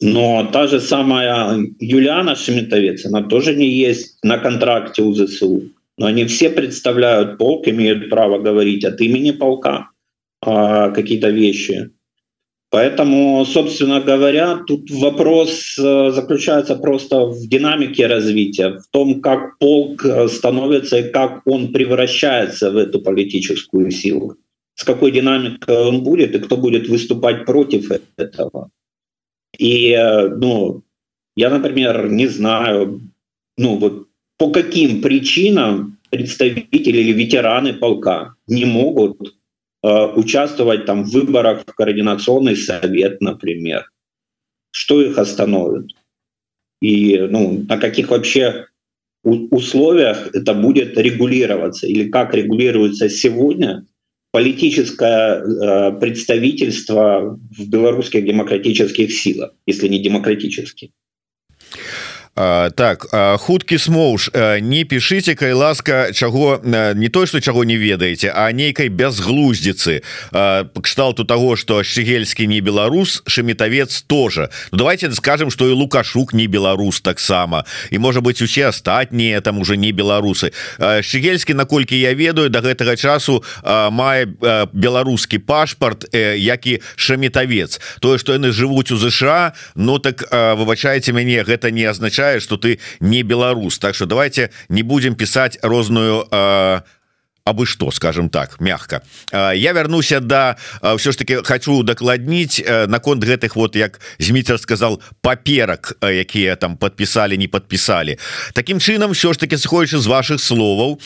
Но 0.00 0.48
та 0.52 0.66
же 0.66 0.80
самая 0.80 1.64
Юлиана 1.78 2.34
Шеметовец, 2.34 3.06
она 3.06 3.22
тоже 3.22 3.54
не 3.54 3.68
есть 3.68 4.18
на 4.22 4.38
контракте 4.38 5.02
у 5.02 5.14
ЗСУ. 5.14 5.70
Но 5.96 6.06
они 6.06 6.24
все 6.24 6.50
представляют 6.50 7.38
полк, 7.38 7.68
имеют 7.68 8.10
право 8.10 8.38
говорить 8.38 8.84
от 8.84 9.00
имени 9.00 9.30
полка 9.30 9.90
какие-то 10.44 11.30
вещи. 11.30 11.90
Поэтому, 12.74 13.44
собственно 13.44 14.00
говоря, 14.00 14.56
тут 14.66 14.90
вопрос 14.90 15.78
э, 15.78 16.10
заключается 16.10 16.74
просто 16.74 17.26
в 17.26 17.46
динамике 17.46 18.08
развития, 18.08 18.80
в 18.80 18.88
том, 18.90 19.20
как 19.20 19.58
полк 19.58 20.04
э, 20.04 20.26
становится 20.26 20.98
и 20.98 21.12
как 21.12 21.42
он 21.46 21.72
превращается 21.72 22.72
в 22.72 22.76
эту 22.76 23.00
политическую 23.00 23.92
силу, 23.92 24.34
с 24.74 24.82
какой 24.82 25.12
динамикой 25.12 25.86
он 25.86 26.02
будет 26.02 26.34
и 26.34 26.40
кто 26.40 26.56
будет 26.56 26.88
выступать 26.88 27.46
против 27.46 27.92
этого. 28.16 28.70
И, 29.56 29.92
э, 29.92 30.30
ну, 30.30 30.82
я, 31.36 31.50
например, 31.50 32.10
не 32.10 32.26
знаю, 32.26 33.00
ну 33.56 33.76
вот 33.76 34.08
по 34.36 34.50
каким 34.50 35.00
причинам 35.00 35.98
представители 36.10 36.98
или 36.98 37.12
ветераны 37.12 37.72
полка 37.72 38.34
не 38.48 38.64
могут 38.64 39.34
участвовать 39.86 40.86
там 40.86 41.04
в 41.04 41.10
выборах 41.10 41.64
в 41.66 41.74
координационный 41.74 42.56
совет, 42.56 43.20
например. 43.20 43.90
Что 44.70 45.02
их 45.02 45.18
остановит? 45.18 45.90
И 46.80 47.18
ну, 47.18 47.64
на 47.68 47.78
каких 47.78 48.10
вообще 48.10 48.66
условиях 49.22 50.34
это 50.34 50.54
будет 50.54 50.98
регулироваться 50.98 51.86
или 51.86 52.08
как 52.08 52.34
регулируется 52.34 53.08
сегодня 53.08 53.86
политическое 54.32 55.40
э, 55.40 55.92
представительство 56.00 57.38
в 57.56 57.68
белорусских 57.68 58.24
демократических 58.24 59.12
силах, 59.12 59.52
если 59.64 59.88
не 59.88 60.02
демократических. 60.02 60.90
Так 62.34 63.06
хуткі 63.38 63.78
смоуш 63.78 64.30
не 64.58 64.82
пішыце 64.82 65.38
кай 65.38 65.52
ласка 65.54 66.10
чаго 66.10 66.58
не 66.64 67.08
то 67.08 67.26
что 67.26 67.40
чаго 67.40 67.62
не 67.62 67.76
ведаеце 67.78 68.34
а 68.34 68.50
нейкай 68.50 68.88
бязглуздзіцы 68.88 70.02
кшталту 70.82 71.24
того 71.24 71.54
что 71.54 71.84
шчегельскі 71.84 72.46
не 72.50 72.60
беларус 72.60 73.22
шаметавец 73.26 74.02
тоже. 74.02 74.50
Ну, 74.72 74.78
давайте 74.78 75.12
скажем 75.12 75.50
что 75.50 75.68
і 75.68 75.72
лукашук 75.72 76.34
не 76.34 76.46
беларус 76.46 77.00
таксама. 77.00 77.64
І 77.90 77.98
можа 77.98 78.20
быть 78.20 78.42
усе 78.42 78.66
астатнія 78.66 79.40
там 79.40 79.58
уже 79.58 79.76
не 79.76 79.92
беларусы. 79.92 80.50
Шчегельскі 81.02 81.54
наколькі 81.54 81.94
я 82.00 82.14
ведаю 82.14 82.50
до 82.50 82.60
да 82.60 82.68
гэтага 82.68 82.96
часу 82.96 83.44
мае 83.62 84.26
беларускі 84.72 85.38
пашпарт 85.38 86.10
які 86.14 86.80
шаметавец 86.96 87.80
тое 88.00 88.18
что 88.18 88.32
яны 88.32 88.50
жывуць 88.50 88.90
у 88.90 88.96
ЗША 88.96 89.52
Ну 89.76 89.98
так 89.98 90.26
выбачаеце 90.32 91.12
мяне 91.12 91.44
гэта 91.44 91.70
не 91.70 91.84
означает 91.84 92.23
означает 92.24 92.42
что 92.42 92.56
ты 92.56 92.80
не 93.00 93.22
беларус 93.22 93.78
так 93.78 93.94
что 93.94 94.06
давайте 94.06 94.50
не 94.68 94.82
будем 94.82 95.14
писать 95.14 95.58
розную 95.62 96.26
э, 96.30 96.80
абы 97.44 97.66
что 97.66 97.90
скажем 97.90 98.30
так 98.30 98.58
мягко. 98.60 99.02
Я 99.32 99.72
вярнуся 99.72 100.20
да 100.20 100.56
все 100.96 101.12
ж 101.12 101.18
таки 101.18 101.36
хочу 101.44 101.82
дакладніць 101.82 102.64
наконт 102.88 103.22
гэтых 103.24 103.54
вот 103.54 103.76
як 103.76 104.00
зміцер 104.18 104.58
сказал 104.58 105.00
паперак 105.20 105.92
якія 106.00 106.56
там 106.56 106.76
подписали 106.76 107.36
не 107.36 107.48
подписали. 107.48 108.16
Такім 108.54 108.78
чынам 108.78 109.12
все 109.12 109.32
ж 109.32 109.38
таки 109.38 109.58
сходячы 109.58 109.98
з 109.98 110.06
ваших 110.06 110.40
словаў 110.40 111.00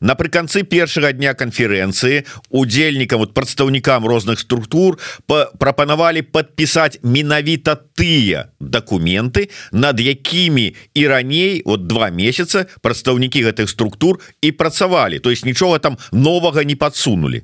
напрыканцы 0.00 0.62
першага 0.62 1.12
дня 1.12 1.32
конференцэнцыі 1.32 2.24
удзельнікам 2.50 3.18
вот 3.18 3.32
прадстаўнікам 3.32 4.04
розных 4.04 4.40
структур 4.40 4.98
прапанавалі 5.26 6.20
подпісаць 6.20 7.00
менавіта 7.02 7.80
тыя 7.96 8.52
документы 8.60 9.48
над 9.72 10.00
якімі 10.00 10.76
і 10.92 11.06
раней 11.08 11.62
вот 11.64 11.86
два 11.86 12.10
месяца 12.10 12.66
прадстаўнікі 12.82 13.40
гэтых 13.40 13.72
структур 13.72 14.20
і 14.42 14.52
працавалі. 14.52 15.18
То 15.18 15.30
есть 15.30 15.45
нічога 15.46 15.78
там 15.78 15.96
новага 16.12 16.64
не 16.64 16.76
подсунули 16.76 17.42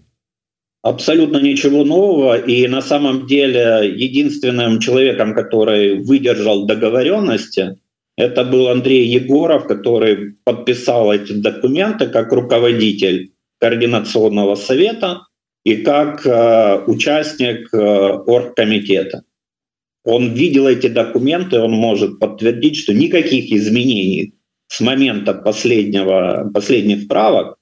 абсолютно 0.82 1.38
ничего 1.38 1.84
нового. 1.84 2.38
И 2.38 2.68
на 2.68 2.82
самом 2.82 3.26
деле 3.26 3.92
единственным 3.96 4.80
человеком, 4.80 5.34
который 5.34 6.02
выдержал 6.02 6.66
договоренности, 6.66 7.78
это 8.16 8.44
был 8.44 8.68
Андрей 8.68 9.06
Егоров, 9.06 9.66
который 9.66 10.34
подписал 10.44 11.12
эти 11.12 11.32
документы 11.32 12.08
как 12.08 12.32
руководитель 12.32 13.32
координационного 13.58 14.56
совета 14.56 15.22
и 15.64 15.76
как 15.76 16.26
э, 16.26 16.84
участник 16.86 17.72
э, 17.72 17.78
оргкомитета. 17.78 19.22
Он 20.04 20.34
видел 20.34 20.66
эти 20.66 20.88
документы, 20.88 21.60
он 21.60 21.70
может 21.70 22.18
подтвердить, 22.18 22.76
что 22.76 22.92
никаких 22.92 23.52
изменений 23.52 24.34
с 24.66 24.80
момента 24.80 25.32
последнего, 25.32 26.50
последних 26.52 27.06
правок 27.06 27.56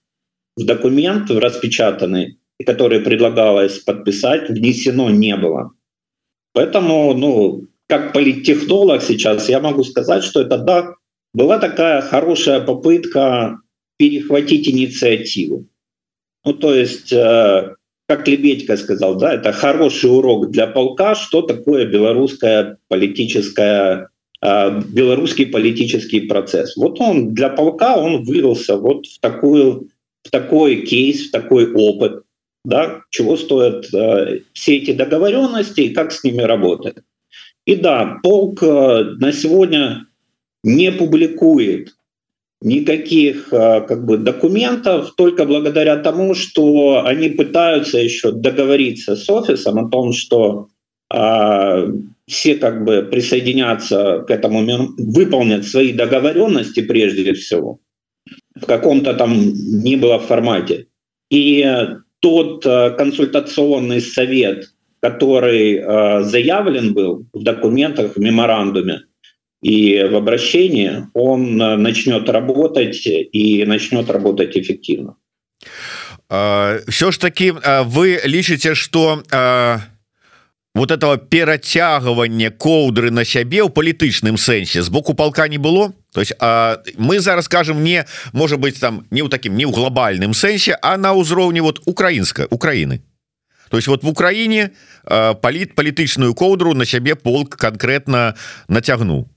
документ 0.64 1.31
распечатанный, 1.31 2.38
который 2.66 3.01
предлагалось 3.01 3.79
подписать, 3.79 4.49
внесено 4.49 5.11
не 5.11 5.37
было. 5.37 5.73
Поэтому, 6.53 7.14
ну, 7.14 7.66
как 7.88 8.12
политтехнолог 8.12 9.03
сейчас, 9.03 9.49
я 9.49 9.61
могу 9.61 9.85
сказать, 9.85 10.25
что 10.25 10.40
это 10.42 10.59
да, 10.59 10.94
была 11.33 11.59
такая 11.59 12.01
хорошая 12.01 12.61
попытка 12.61 13.59
перехватить 13.99 14.68
инициативу. 14.68 15.66
Ну, 16.44 16.55
то 16.55 16.75
есть, 16.75 17.12
э, 17.12 17.75
как 18.09 18.27
Лебедько 18.27 18.77
сказал, 18.77 19.16
да, 19.16 19.35
это 19.35 19.53
хороший 19.53 20.11
урок 20.11 20.51
для 20.51 20.66
полка, 20.66 21.14
что 21.14 21.42
такое 21.42 21.87
белорусская 21.87 22.79
политическая 22.88 24.09
э, 24.42 24.81
белорусский 24.88 25.46
политический 25.46 26.20
процесс. 26.23 26.77
Вот 26.77 27.01
он 27.01 27.35
для 27.35 27.51
полка 27.51 27.96
он 27.96 28.25
вылился 28.25 28.77
вот 28.77 29.07
в 29.07 29.20
такую 29.20 29.90
в 30.22 30.30
такой 30.30 30.83
кейс, 30.83 31.28
в 31.28 31.30
такой 31.30 31.72
опыт, 31.72 32.22
да, 32.64 33.02
чего 33.11 33.37
стоят 33.37 33.92
э, 33.94 34.40
все 34.52 34.76
эти 34.76 34.92
договоренности 34.92 35.83
и 35.83 35.94
как 35.94 36.12
с 36.12 36.22
ними 36.24 36.42
работать. 36.42 36.96
И 37.64 37.76
да, 37.76 38.18
полк 38.22 38.62
э, 38.62 39.04
на 39.18 39.33
сегодня 39.33 40.06
не 40.62 40.92
публикует 40.92 41.94
никаких 42.61 43.52
э, 43.52 43.80
как 43.80 44.04
бы 44.04 44.18
документов 44.18 45.14
только 45.16 45.46
благодаря 45.46 45.96
тому, 45.96 46.35
что 46.35 47.02
они 47.04 47.30
пытаются 47.30 47.98
еще 47.98 48.33
договориться 48.33 49.16
с 49.16 49.28
офисом 49.30 49.78
о 49.78 49.88
том, 49.88 50.12
что 50.12 50.68
э, 51.12 51.92
все 52.26 52.56
как 52.56 52.85
бы 52.85 53.09
присоединятся 53.11 54.24
к 54.26 54.30
этому, 54.30 54.92
выполнят 54.98 55.64
свои 55.64 55.92
договоренности 55.92 56.80
прежде 56.83 57.33
всего 57.33 57.80
в 58.60 58.65
каком-то 58.65 59.13
там 59.13 59.54
не 59.84 59.95
было 59.95 60.19
формате. 60.19 60.88
И 61.30 61.65
тот 62.19 62.65
э, 62.65 62.91
консультационный 62.98 64.02
совет, 64.02 64.71
который 65.00 65.76
э, 65.76 66.24
заявлен 66.24 66.93
был 66.93 67.28
в 67.34 67.43
документах, 67.43 68.15
в 68.15 68.19
меморандуме 68.19 69.02
и 69.62 70.04
в 70.12 70.15
обращении, 70.15 71.08
он 71.13 71.62
э, 71.62 71.76
начнет 71.76 72.30
работать 72.30 73.06
и 73.06 73.65
начнет 73.65 74.10
работать 74.10 74.58
эффективно. 74.58 75.15
Все 76.88 77.12
ж 77.12 77.17
таки 77.19 77.54
вы 77.86 78.19
лічыце, 78.26 78.74
что 78.74 79.24
вот 80.76 80.91
этого 80.91 81.17
перацягвання 81.17 82.50
коўдры 82.50 83.10
на 83.10 83.24
сябе 83.24 83.63
ў 83.63 83.69
палітычным 83.71 84.36
сэнсе 84.36 84.84
з 84.84 84.89
боку 84.89 85.13
палка 85.13 85.48
не 85.48 85.58
было 85.58 85.93
то 86.12 86.20
есть 86.20 86.33
а, 86.40 86.83
мы 86.96 87.20
зараз 87.20 87.44
скажем 87.44 87.85
не 87.85 88.05
может 88.33 88.59
быть 88.59 88.81
там 88.81 89.07
не 89.11 89.23
ў 89.23 89.29
таким 89.29 89.57
не 89.57 89.64
ў 89.64 89.73
глобальным 89.73 90.35
сэнсе 90.35 90.77
а 90.83 90.96
на 90.96 91.12
ўзроўні 91.12 91.61
вот 91.61 91.81
украінска 91.87 92.46
Украины 92.51 93.03
то 93.70 93.77
есть 93.77 93.88
вот 93.88 94.03
в 94.03 94.09
Украине 94.09 94.70
паліт 95.05 95.75
палітычную 95.75 96.35
коўдру 96.35 96.75
на 96.75 96.85
сябе 96.85 97.14
полк 97.14 97.57
конкретно 97.57 98.35
нацягнул 98.68 99.29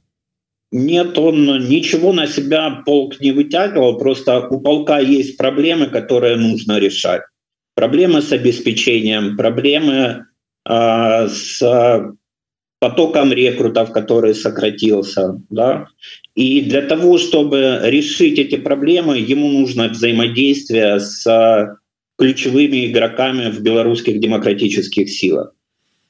Нет, 0.76 1.20
он 1.20 1.46
ничего 1.70 2.14
на 2.14 2.26
себя 2.26 2.82
полк 2.84 3.22
не 3.22 3.32
вытягивал, 3.32 4.00
просто 4.00 4.48
у 4.48 4.60
полка 4.60 4.98
есть 4.98 5.38
проблемы, 5.38 5.86
которые 5.86 6.36
нужно 6.36 6.80
решать. 6.80 7.22
Проблемы 7.76 8.24
с 8.24 8.32
обеспечением, 8.32 9.38
проблемы 9.38 10.26
а, 10.66 11.28
с 11.28 11.62
потоком 12.84 13.32
рекрутов, 13.32 13.94
который 13.94 14.36
сократился. 14.36 15.40
Да? 15.50 15.88
И 16.36 16.60
для 16.60 16.82
того, 16.82 17.18
чтобы 17.18 17.80
решить 17.84 18.38
эти 18.40 18.58
проблемы, 18.58 19.18
ему 19.20 19.48
нужно 19.48 19.88
взаимодействие 19.88 21.00
с 21.00 21.78
ключевыми 22.18 22.88
игроками 22.88 23.50
в 23.50 23.62
белорусских 23.62 24.20
демократических 24.20 25.10
силах. 25.10 25.54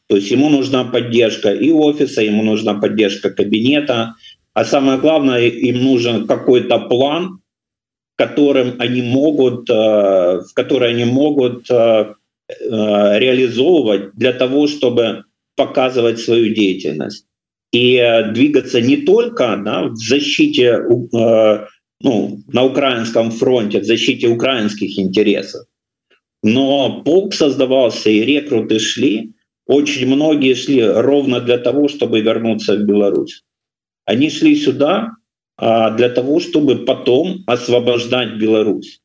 То 0.08 0.16
есть 0.16 0.32
ему 0.32 0.50
нужна 0.50 0.84
поддержка 0.84 1.54
и 1.54 1.72
офиса, 1.72 2.24
ему 2.24 2.42
нужна 2.42 2.74
поддержка 2.74 3.30
кабинета, 3.30 4.16
а 4.56 4.66
самое 4.66 4.98
главное, 4.98 5.48
им 5.48 5.84
нужен 5.84 6.26
какой-то 6.26 6.80
план, 6.80 7.40
которым 8.16 8.78
они 8.80 9.04
могут, 9.04 9.70
э, 9.70 9.74
в 9.74 10.54
который 10.56 10.90
они 10.90 11.06
могут 11.06 11.70
э, 11.70 12.14
Э, 12.50 13.20
реализовывать 13.20 14.16
для 14.16 14.34
того, 14.34 14.68
чтобы 14.68 15.24
показывать 15.56 16.20
свою 16.20 16.54
деятельность 16.54 17.26
и 17.72 17.96
э, 17.96 18.32
двигаться 18.32 18.82
не 18.82 18.98
только 18.98 19.62
да, 19.64 19.84
в 19.88 19.96
защите 19.96 20.80
э, 20.80 21.66
ну, 22.02 22.40
на 22.48 22.64
украинском 22.64 23.32
фронте, 23.32 23.80
в 23.80 23.86
защите 23.86 24.28
украинских 24.28 25.00
интересов, 25.00 25.66
но 26.44 27.02
полк 27.04 27.34
создавался 27.34 28.10
и 28.10 28.22
рекруты 28.22 28.80
шли, 28.80 29.34
очень 29.66 30.08
многие 30.08 30.56
шли 30.56 30.84
ровно 30.84 31.40
для 31.40 31.58
того, 31.58 31.88
чтобы 31.88 32.20
вернуться 32.22 32.76
в 32.76 32.84
Беларусь. 32.84 33.44
Они 34.06 34.30
шли 34.30 34.56
сюда 34.56 35.12
а, 35.56 35.92
для 35.92 36.10
того, 36.10 36.42
чтобы 36.42 36.84
потом 36.84 37.44
освобождать 37.48 38.38
Беларусь 38.38 39.02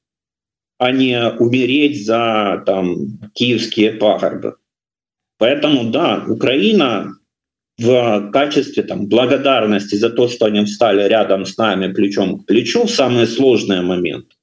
а 0.79 0.93
не 0.93 1.29
умереть 1.39 2.07
за 2.07 2.63
там, 2.65 3.19
киевские 3.35 3.93
пагорбы. 3.93 4.57
Поэтому, 5.39 5.91
да, 5.91 6.25
Украина 6.29 7.15
в 7.79 8.31
качестве 8.33 8.83
там, 8.83 9.07
благодарности 9.07 9.95
за 9.95 10.11
то, 10.11 10.29
что 10.29 10.47
они 10.47 10.65
встали 10.65 11.09
рядом 11.09 11.47
с 11.47 11.57
нами 11.57 11.93
плечом 11.93 12.41
к 12.41 12.47
плечу 12.47 12.85
в 12.85 12.91
самые 12.91 13.27
сложные 13.27 13.83
моменты, 13.83 14.35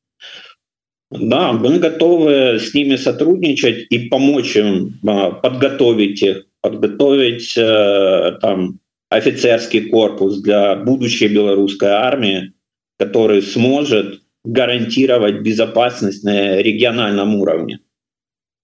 да, 1.12 1.54
мы 1.54 1.80
готовы 1.80 2.60
с 2.60 2.74
ними 2.74 2.96
сотрудничать 2.96 3.88
и 3.90 4.10
помочь 4.10 4.56
им 4.56 5.00
а, 5.06 5.32
подготовить 5.32 6.22
их, 6.24 6.46
подготовить 6.62 7.56
э, 7.58 8.38
там, 8.42 8.80
офицерский 9.10 9.90
корпус 9.90 10.42
для 10.42 10.76
будущей 10.76 11.28
белорусской 11.28 11.90
армии, 11.90 12.54
который 12.98 13.42
сможет 13.42 14.22
гарантировать 14.44 15.42
безопасность 15.42 16.24
на 16.24 16.58
региональном 16.58 17.36
уровне. 17.36 17.80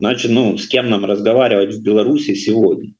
Значит, 0.02 0.32
ну, 0.32 0.58
с 0.58 0.68
кем 0.68 0.90
нам 0.90 1.06
разговаривать 1.06 1.76
в 1.76 1.84
Беларуси 1.84 2.34
сегодня? 2.34 2.96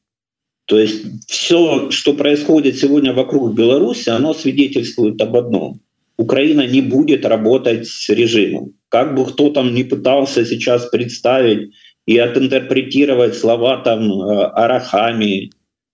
То 0.66 0.78
есть 0.78 1.02
все, 1.26 1.90
что 1.90 2.14
происходит 2.14 2.78
сегодня 2.78 3.12
вокруг 3.12 3.54
Беларуси, 3.54 4.08
оно 4.08 4.32
свидетельствует 4.32 5.20
об 5.20 5.36
одном. 5.36 5.80
Украина 6.16 6.64
не 6.64 6.80
будет 6.80 7.26
работать 7.26 7.88
с 7.88 8.08
режимом. 8.08 8.74
Как 8.88 9.16
бы 9.16 9.24
кто 9.24 9.50
там 9.50 9.74
не 9.74 9.82
пытался 9.82 10.44
сейчас 10.44 10.86
представить 10.90 11.72
и 12.06 12.18
отинтерпретировать 12.18 13.34
слова 13.34 13.78
там 13.78 14.04
э, 14.04 14.44
Арахами 14.54 15.50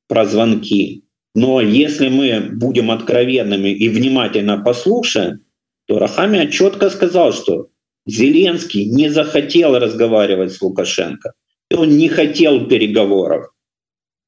про 0.08 0.26
звонки. 0.26 1.04
Но 1.34 1.62
если 1.62 2.10
мы 2.10 2.50
будем 2.52 2.90
откровенными 2.90 3.70
и 3.70 3.88
внимательно 3.88 4.58
послушаем, 4.58 5.40
то 5.86 5.98
Рахамия 5.98 6.48
четко 6.48 6.90
сказал, 6.90 7.32
что 7.32 7.68
Зеленский 8.07 8.85
не 8.85 9.09
захотел 9.09 9.79
разговаривать 9.79 10.51
с 10.51 10.61
Лукашенко, 10.61 11.33
и 11.71 11.75
он 11.75 11.97
не 11.97 12.09
хотел 12.09 12.67
переговоров. 12.67 13.51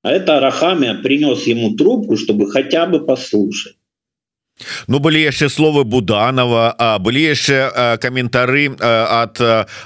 А 0.01 0.11
это 0.11 0.39
Рахамия 0.39 0.93
принес 0.93 1.47
ему 1.47 1.75
трубку, 1.75 2.15
чтобы 2.15 2.49
хотя 2.49 2.85
бы 2.85 3.05
послушать. 3.05 3.75
Ну 4.87 4.99
былі 5.03 5.19
яшчэ 5.19 5.49
словы 5.51 5.83
буданова 5.83 6.71
а 6.79 6.95
былі 7.03 7.35
яшчэ 7.35 7.99
каментары 7.99 8.71
ад 8.79 9.35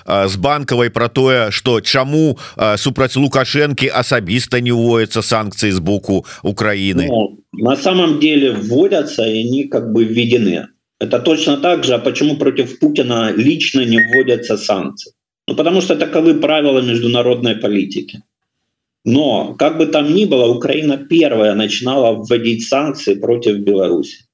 з 0.05 0.35
банкавай 0.37 0.93
про 0.93 1.09
тое 1.09 1.49
что 1.49 1.81
чаму 1.81 2.37
супраць 2.77 3.17
лукашэнкі 3.17 3.89
асабіста 3.89 4.61
не 4.61 4.69
уводятся 4.69 5.25
санкцыі 5.25 5.73
з 5.73 5.79
боку 5.81 6.25
Украины 6.43 7.09
ну, 7.09 7.41
на 7.51 7.75
самом 7.75 8.19
деле 8.19 8.51
вводятся 8.51 9.25
и 9.25 9.41
они 9.41 9.63
как 9.63 9.89
бы 9.91 10.05
введены 10.05 10.69
это 11.00 11.18
точно 11.18 11.56
так 11.56 11.84
же, 11.84 11.94
а 11.94 11.98
почему 11.98 12.36
против 12.36 12.78
Путина 12.78 13.32
лично 13.36 13.84
не 13.84 13.98
вводятся 13.98 14.56
санкции? 14.56 15.12
Ну, 15.48 15.56
потому 15.56 15.80
что 15.80 15.96
таковы 15.96 16.34
правила 16.34 16.80
международной 16.80 17.56
политики. 17.56 18.22
Но, 19.04 19.54
как 19.58 19.76
бы 19.78 19.86
там 19.86 20.14
ни 20.14 20.24
было, 20.24 20.46
Украина 20.46 20.96
первая 20.96 21.54
начинала 21.54 22.14
вводить 22.14 22.66
санкции 22.66 23.14
против 23.14 23.58
Беларуси. 23.58 24.24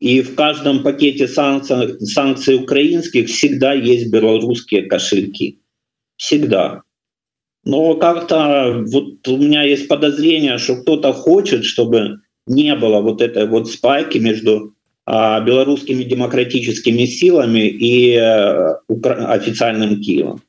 И 0.00 0.20
в 0.20 0.34
каждом 0.34 0.82
пакете 0.82 1.26
санкций, 1.26 1.98
санкций 2.00 2.56
украинских 2.56 3.28
всегда 3.28 3.72
есть 3.72 4.12
белорусские 4.12 4.82
кошельки. 4.82 5.60
Всегда. 6.16 6.82
но 7.64 7.94
как-то 7.94 8.84
вот 8.86 9.26
у 9.28 9.36
меня 9.36 9.62
есть 9.62 9.88
подозрение 9.88 10.58
что 10.58 10.76
кто-то 10.76 11.12
хочет 11.12 11.64
чтобы 11.64 12.20
не 12.46 12.74
было 12.74 13.00
вот 13.00 13.20
этой 13.22 13.46
вот 13.46 13.70
спайки 13.70 14.18
между 14.18 14.74
белорусскими 15.40 16.04
демократическими 16.04 17.06
силами 17.06 17.66
и 17.66 18.14
а, 18.16 18.80
официальным 18.88 20.00
Киевом. 20.00 20.42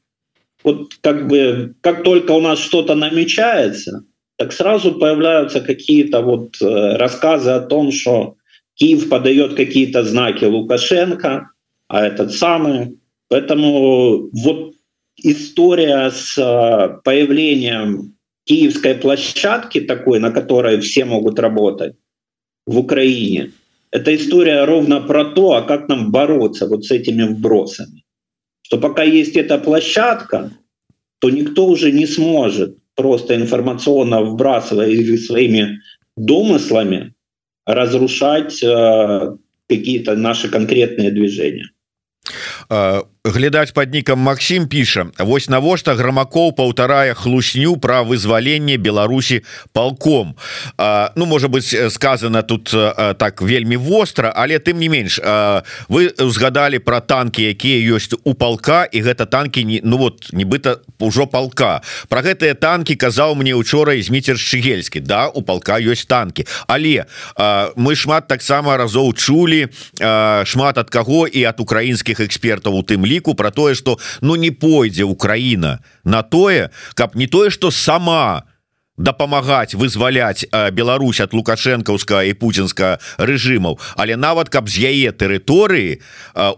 Вот 0.63 0.95
как 1.01 1.27
бы 1.27 1.75
как 1.81 2.03
только 2.03 2.33
у 2.33 2.41
нас 2.41 2.59
что-то 2.59 2.95
намечается 2.95 4.03
так 4.37 4.51
сразу 4.51 4.93
появляются 4.93 5.61
какие-то 5.61 6.21
вот 6.21 6.61
э, 6.61 6.95
рассказы 6.97 7.51
о 7.51 7.61
том 7.61 7.91
что 7.91 8.35
Киев 8.73 9.07
подает 9.07 9.55
какие-то 9.55 10.03
знаки 10.03 10.45
Лукашенко 10.45 11.51
а 11.87 12.05
этот 12.05 12.33
самый. 12.33 12.99
Поэтому 13.29 14.29
вот 14.31 14.73
история 15.17 16.11
с 16.11 16.37
э, 16.37 16.99
появлением 17.03 18.15
киевской 18.45 18.95
площадки 18.95 19.79
такой 19.79 20.19
на 20.19 20.31
которой 20.31 20.81
все 20.81 21.05
могут 21.05 21.39
работать 21.39 21.95
в 22.65 22.77
украине 22.77 23.51
это 23.91 24.15
история 24.15 24.65
ровно 24.65 25.01
про 25.01 25.25
то 25.25 25.53
а 25.53 25.61
как 25.61 25.87
нам 25.87 26.11
бороться 26.11 26.67
вот 26.67 26.85
с 26.85 26.91
этими 26.91 27.23
вбросами. 27.23 28.03
Что 28.61 28.77
пока 28.77 29.03
есть 29.03 29.35
эта 29.35 29.57
площадка 29.57 30.51
то 31.19 31.29
никто 31.29 31.67
уже 31.67 31.91
не 31.91 32.05
сможет 32.05 32.77
просто 32.95 33.35
информационно 33.35 34.21
вбрасывая 34.21 34.87
или 34.87 35.17
своими 35.17 35.79
домыслами 36.15 37.13
разрушать 37.65 38.63
э, 38.63 39.37
какие-то 39.67 40.15
наши 40.15 40.49
конкретные 40.49 41.11
движения 41.11 41.69
глядаць 43.25 43.71
под 43.75 43.91
нікам 43.91 44.19
Макссім 44.19 44.67
піша 44.67 45.11
Вось 45.19 45.49
навошта 45.51 45.91
грамакоў 45.99 46.53
паўтарая 46.55 47.11
хлусню 47.13 47.75
пра 47.75 47.99
вызваленне 48.07 48.77
Беларусі 48.79 49.43
палком 49.73 50.37
а, 50.77 51.11
Ну 51.15 51.25
можа 51.25 51.47
быть 51.47 51.75
сказано 51.91 52.43
тут 52.43 52.71
а, 52.73 53.13
так 53.13 53.41
вельмі 53.41 53.75
востра 53.75 54.31
але 54.35 54.59
тым 54.59 54.79
не 54.79 54.87
менш 54.87 55.19
а, 55.19 55.63
вы 55.89 56.15
узгадали 56.15 56.79
про 56.79 57.01
танки 57.01 57.43
якія 57.43 57.83
ёсць 57.91 58.15
у 58.23 58.33
палка 58.33 58.87
і 58.87 59.03
гэта 59.03 59.25
танки 59.25 59.67
не 59.67 59.81
ну 59.83 59.97
вот 59.97 60.31
нібыта 60.31 60.79
ўжо 60.99 61.27
палка. 61.27 61.81
Про 62.07 62.23
гэтыя 62.23 62.55
танки 62.55 62.95
казаў 62.95 63.35
мне 63.35 63.55
учора 63.55 63.99
зміцер 63.99 64.39
шчыгельскі. 64.39 64.99
Да 64.99 65.27
у 65.27 65.41
палка 65.41 65.75
ёсць 65.79 66.07
танки 66.07 66.47
але 66.67 67.03
а, 67.35 67.71
мы 67.75 67.99
шмат 67.99 68.31
таксама 68.31 68.77
разоў 68.77 69.11
чулі 69.11 69.67
а, 69.99 70.45
шмат 70.45 70.77
ад 70.77 70.89
каго 70.89 71.27
і 71.27 71.43
от 71.43 71.59
украінскіх 71.59 72.23
экспертаў 72.23 72.79
у 72.79 72.83
тым 72.83 73.08
ліку 73.09 73.35
про 73.35 73.51
тое 73.51 73.75
что 73.75 73.97
ну 74.21 74.35
не 74.35 74.51
пойдзе 74.51 75.03
Украина 75.03 75.79
на 76.03 76.21
тое 76.21 76.69
каб 76.93 77.15
не 77.15 77.27
тое 77.27 77.49
что 77.49 77.71
сама 77.71 78.43
дапамагаць 78.97 79.73
вызваляць 79.73 80.45
Беларусь 80.71 81.19
от 81.19 81.33
лукашэнкаўска 81.33 82.23
і 82.29 82.33
путинска 82.33 82.99
рэжымаў 83.17 83.79
але 83.95 84.15
нават 84.15 84.49
каб 84.49 84.69
з 84.69 84.91
яе 84.91 85.11
тэрыторыі 85.11 85.99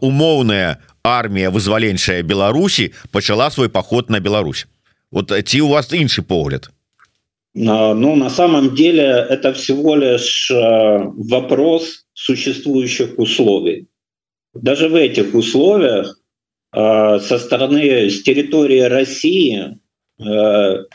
умоўная 0.02 0.78
армія 1.04 1.50
вызваленчая 1.50 2.22
Беларусі 2.24 2.94
пачала 3.12 3.50
свой 3.52 3.70
поход 3.70 4.10
на 4.10 4.20
Беларусь. 4.20 4.68
Вот 5.12 5.32
ці 5.32 5.62
у 5.62 5.68
вас 5.68 5.94
іншы 5.94 6.22
погляд? 6.22 6.70
Ну 7.54 8.16
на 8.16 8.30
самом 8.30 8.76
деле 8.76 9.28
это 9.30 9.54
всего 9.54 9.96
лишь 9.96 10.52
вопрос 10.52 12.06
существующих 12.14 13.20
условий. 13.20 13.88
Даже 14.54 14.88
в 14.90 14.96
этих 14.96 15.34
условиях 15.34 16.18
э, 16.18 16.21
со 16.74 17.38
стороны 17.38 18.10
с 18.10 18.24
территории 18.24 18.80
России 18.80 19.78
э, 20.20 20.86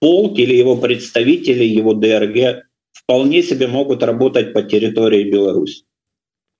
полк 0.00 0.38
или 0.38 0.54
его 0.54 0.76
представители, 0.76 1.64
его 1.64 1.92
ДРГ 1.92 2.64
вполне 2.92 3.42
себе 3.42 3.66
могут 3.66 4.02
работать 4.02 4.54
по 4.54 4.62
территории 4.62 5.30
Беларуси. 5.30 5.84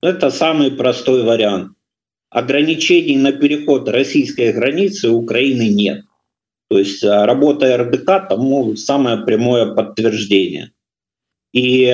Это 0.02 0.30
самый 0.30 0.70
простой 0.72 1.22
вариант. 1.22 1.72
Ограничений 2.28 3.16
на 3.16 3.32
переход 3.32 3.88
российской 3.88 4.52
границы 4.52 5.08
Украины 5.08 5.68
нет. 5.68 6.02
То 6.68 6.78
есть 6.78 7.02
э, 7.02 7.24
работа 7.24 7.78
РДК 7.78 8.28
тому 8.28 8.76
самое 8.76 9.24
прямое 9.24 9.74
подтверждение. 9.74 10.72
И 11.54 11.86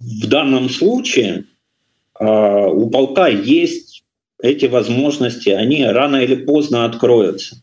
в 0.00 0.26
данном 0.26 0.68
случае 0.68 1.44
у 2.18 2.90
полка 2.90 3.28
есть 3.28 3.87
эти 4.40 4.66
возможности, 4.66 5.50
они 5.50 5.84
рано 5.84 6.16
или 6.16 6.34
поздно 6.34 6.84
откроются. 6.84 7.62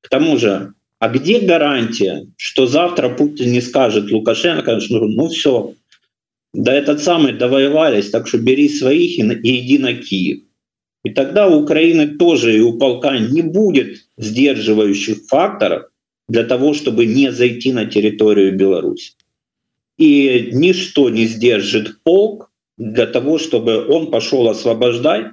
К 0.00 0.08
тому 0.08 0.38
же, 0.38 0.74
а 0.98 1.08
где 1.08 1.40
гарантия, 1.40 2.26
что 2.36 2.66
завтра 2.66 3.10
Путин 3.10 3.52
не 3.52 3.60
скажет 3.60 4.10
Лукашенко, 4.10 4.80
что 4.80 5.00
ну 5.00 5.28
все, 5.28 5.74
да 6.54 6.72
этот 6.72 7.02
самый 7.02 7.32
довоевались, 7.32 8.10
так 8.10 8.26
что 8.26 8.38
бери 8.38 8.68
своих 8.68 9.18
и 9.18 9.22
иди 9.22 9.78
на 9.78 9.94
Киев. 9.94 10.42
И 11.04 11.10
тогда 11.10 11.46
у 11.48 11.62
Украины 11.62 12.16
тоже 12.16 12.56
и 12.56 12.60
у 12.60 12.78
полка 12.78 13.18
не 13.18 13.42
будет 13.42 13.98
сдерживающих 14.16 15.26
факторов 15.28 15.90
для 16.28 16.44
того, 16.44 16.74
чтобы 16.74 17.06
не 17.06 17.30
зайти 17.30 17.72
на 17.72 17.86
территорию 17.86 18.56
Беларуси. 18.56 19.12
И 19.98 20.50
ничто 20.52 21.10
не 21.10 21.26
сдержит 21.26 22.02
полк 22.02 22.50
для 22.76 23.06
того, 23.06 23.38
чтобы 23.38 23.86
он 23.86 24.10
пошел 24.10 24.48
освобождать 24.48 25.26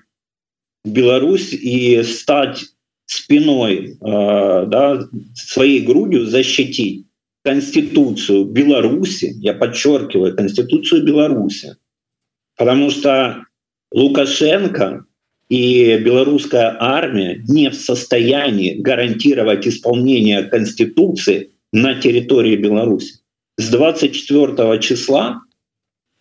Беларусь 0.86 1.54
и 1.54 2.04
стать 2.04 2.66
спиной, 3.06 3.98
э, 4.00 4.66
да, 4.68 5.08
своей 5.36 5.82
грудью 5.82 6.26
защитить 6.26 7.06
Конституцию 7.44 8.46
Беларуси, 8.46 9.34
я 9.40 9.54
подчеркиваю, 9.54 10.36
Конституцию 10.36 11.04
Беларуси, 11.06 11.76
потому 12.58 12.90
что 12.90 13.46
Лукашенко 13.94 15.06
и 15.50 15.98
белорусская 15.98 16.76
армия 16.80 17.44
не 17.48 17.70
в 17.70 17.76
состоянии 17.76 18.76
гарантировать 18.76 19.68
исполнение 19.68 20.44
Конституции 20.44 21.52
на 21.72 21.96
территории 21.96 22.56
Беларуси. 22.56 23.20
С 23.58 23.70
24 23.70 24.80
числа 24.80 25.42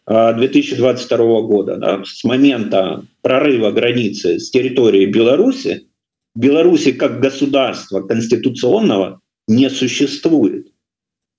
2022 0.07 1.43
года, 1.43 1.77
да, 1.77 2.03
с 2.05 2.25
момента 2.25 3.05
прорыва 3.21 3.71
границы 3.71 4.41
с 4.41 4.51
территории 4.51 5.07
Беларуси, 5.07 5.88
Беларуси 6.35 6.93
как 6.93 7.21
государства 7.21 8.01
конституционного 8.01 9.21
не 9.47 9.71
существует, 9.71 10.73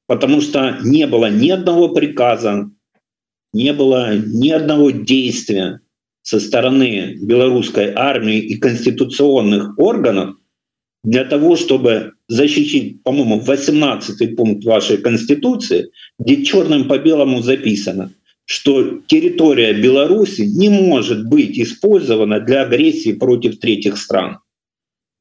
потому 0.07 0.39
что 0.39 0.77
не 0.83 1.07
было 1.07 1.29
ни 1.29 1.49
одного 1.49 1.89
приказа, 1.89 2.69
не 3.53 3.73
было 3.73 4.15
ни 4.15 4.49
одного 4.49 4.91
действия 4.91 5.81
со 6.21 6.39
стороны 6.39 7.17
белорусской 7.21 7.91
армии 7.93 8.37
и 8.37 8.57
конституционных 8.57 9.77
органов 9.77 10.37
для 11.03 11.25
того, 11.25 11.57
чтобы 11.57 12.13
защитить, 12.29 13.03
по-моему, 13.03 13.41
18 13.41 14.37
пункт 14.37 14.63
вашей 14.63 14.97
Конституции, 14.99 15.91
где 16.17 16.45
черным 16.45 16.87
по 16.87 16.97
белому 16.97 17.41
записано– 17.41 18.13
что 18.45 18.99
территория 19.07 19.73
Беларуси 19.73 20.41
не 20.41 20.69
может 20.69 21.27
быть 21.27 21.57
использована 21.57 22.39
для 22.39 22.63
агрессии 22.63 23.13
против 23.13 23.59
третьих 23.59 23.97
стран. 23.97 24.39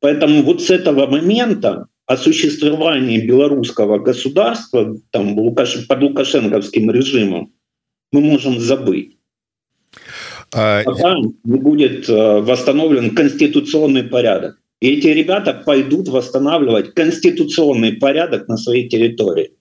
Поэтому 0.01 0.43
вот 0.43 0.63
с 0.63 0.71
этого 0.71 1.07
момента 1.07 1.87
о 2.07 2.17
существовании 2.17 3.25
белорусского 3.25 3.99
государства 3.99 4.97
там, 5.11 5.37
под 5.37 6.03
лукашенковским 6.03 6.91
режимом 6.91 7.53
мы 8.11 8.21
можем 8.21 8.59
забыть. 8.59 9.19
А... 10.53 10.83
Пока 10.83 11.17
не 11.45 11.59
будет 11.59 12.09
э, 12.09 12.41
восстановлен 12.41 13.15
конституционный 13.15 14.03
порядок. 14.03 14.59
И 14.81 14.95
эти 14.95 15.07
ребята 15.07 15.55
пойдут 15.65 16.09
восстанавливать 16.09 16.93
конституционный 16.93 17.93
порядок 17.93 18.49
на 18.49 18.57
своей 18.57 18.89
территории. 18.89 19.53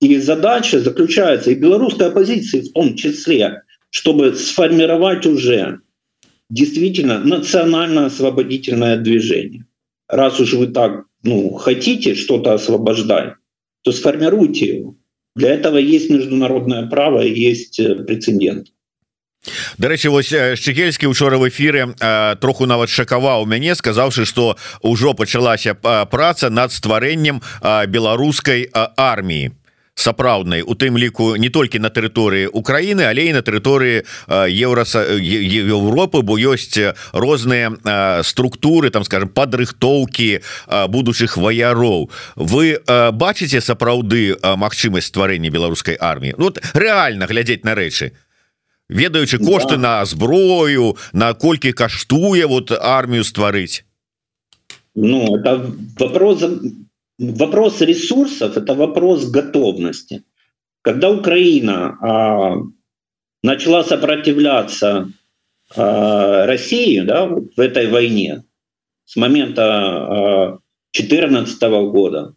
И 0.00 0.18
задача 0.18 0.80
заключается 0.80 1.50
и 1.50 1.54
белорусской 1.54 2.08
оппозиции 2.08 2.60
в 2.60 2.72
том 2.72 2.96
числе, 2.96 3.62
чтобы 3.90 4.34
сформировать 4.34 5.26
уже 5.26 5.80
действительно 6.50 7.20
национально-освободительное 7.20 8.96
движение. 8.96 9.64
Раз 10.08 10.40
уж 10.40 10.54
вы 10.54 10.66
так 10.66 11.04
ну, 11.22 11.52
хотите 11.54 12.14
что-то 12.14 12.54
освобождать, 12.54 13.34
то 13.82 13.92
сформируйте 13.92 14.78
его. 14.78 14.96
Для 15.34 15.50
этого 15.50 15.78
есть 15.78 16.10
международное 16.10 16.86
право, 16.86 17.20
есть 17.20 17.80
э, 17.80 17.94
прецедент. 18.04 18.68
Дарэчы 19.78 20.10
вось 20.10 20.30
шчыкельскі 20.30 21.06
учора 21.10 21.38
в 21.38 21.48
эфире 21.48 21.88
троху 22.38 22.66
нават 22.66 22.90
шакаваў 22.94 23.42
мяне 23.42 23.74
сказаўшы 23.74 24.22
что 24.22 24.54
ўжо 24.86 25.14
пачалася 25.18 25.74
праца 25.74 26.46
над 26.46 26.70
стварэннем 26.70 27.42
беларускай 27.90 28.70
арміі 28.70 29.50
сапраўднай 29.97 30.61
у 30.61 30.77
тым 30.77 30.97
ліку 30.97 31.35
не 31.41 31.49
толькі 31.49 31.81
на 31.81 31.89
тэрыторыі 31.89 32.53
Украіны 32.53 33.09
але 33.09 33.27
і 33.27 33.33
на 33.33 33.41
тэрыторыі 33.41 34.05
еўраса 34.29 35.01
Еўропы 35.17 36.21
бо 36.21 36.37
ёсць 36.37 36.77
розныя 37.11 37.73
структуры 38.21 38.93
там 38.93 39.03
скажем 39.03 39.33
падрыхтоўкі 39.33 40.45
будучых 40.87 41.37
ваяроў. 41.37 42.09
Вы 42.35 42.77
бачыце 42.85 43.59
сапраўды 43.59 44.37
магчымасць 44.37 45.09
стварэння 45.09 45.49
беларускай 45.49 45.97
арміі? 45.97 46.37
Ну, 46.37 46.53
вот 46.53 46.61
реально 46.73 47.25
глядзець 47.25 47.65
на 47.65 47.73
рэчы. 47.73 48.13
Ведаючы 48.89 49.37
кошты 49.39 49.75
да. 49.75 49.99
на 49.99 50.05
зброю 50.05 50.95
наколькі 51.11 51.73
каштуе 51.73 52.45
вот 52.45 52.71
армію 52.71 53.23
стварыць? 53.23 53.83
Ну 54.95 55.37
это 55.37 55.71
вопрос 55.99 56.43
вопрос 57.17 57.81
ресурсов 57.81 58.57
это 58.57 58.73
вопрос 58.73 59.29
готовности. 59.29 60.23
Когда 60.81 61.09
Украина 61.09 61.97
а, 62.01 62.55
начала 63.43 63.83
сопротивляться 63.83 65.11
а, 65.75 66.45
России 66.45 66.99
да, 67.01 67.25
в 67.25 67.59
этой 67.59 67.87
войне 67.87 68.43
с 69.05 69.15
момента 69.15 70.59
14 70.91 71.63
а, 71.63 71.69
года 71.83 72.35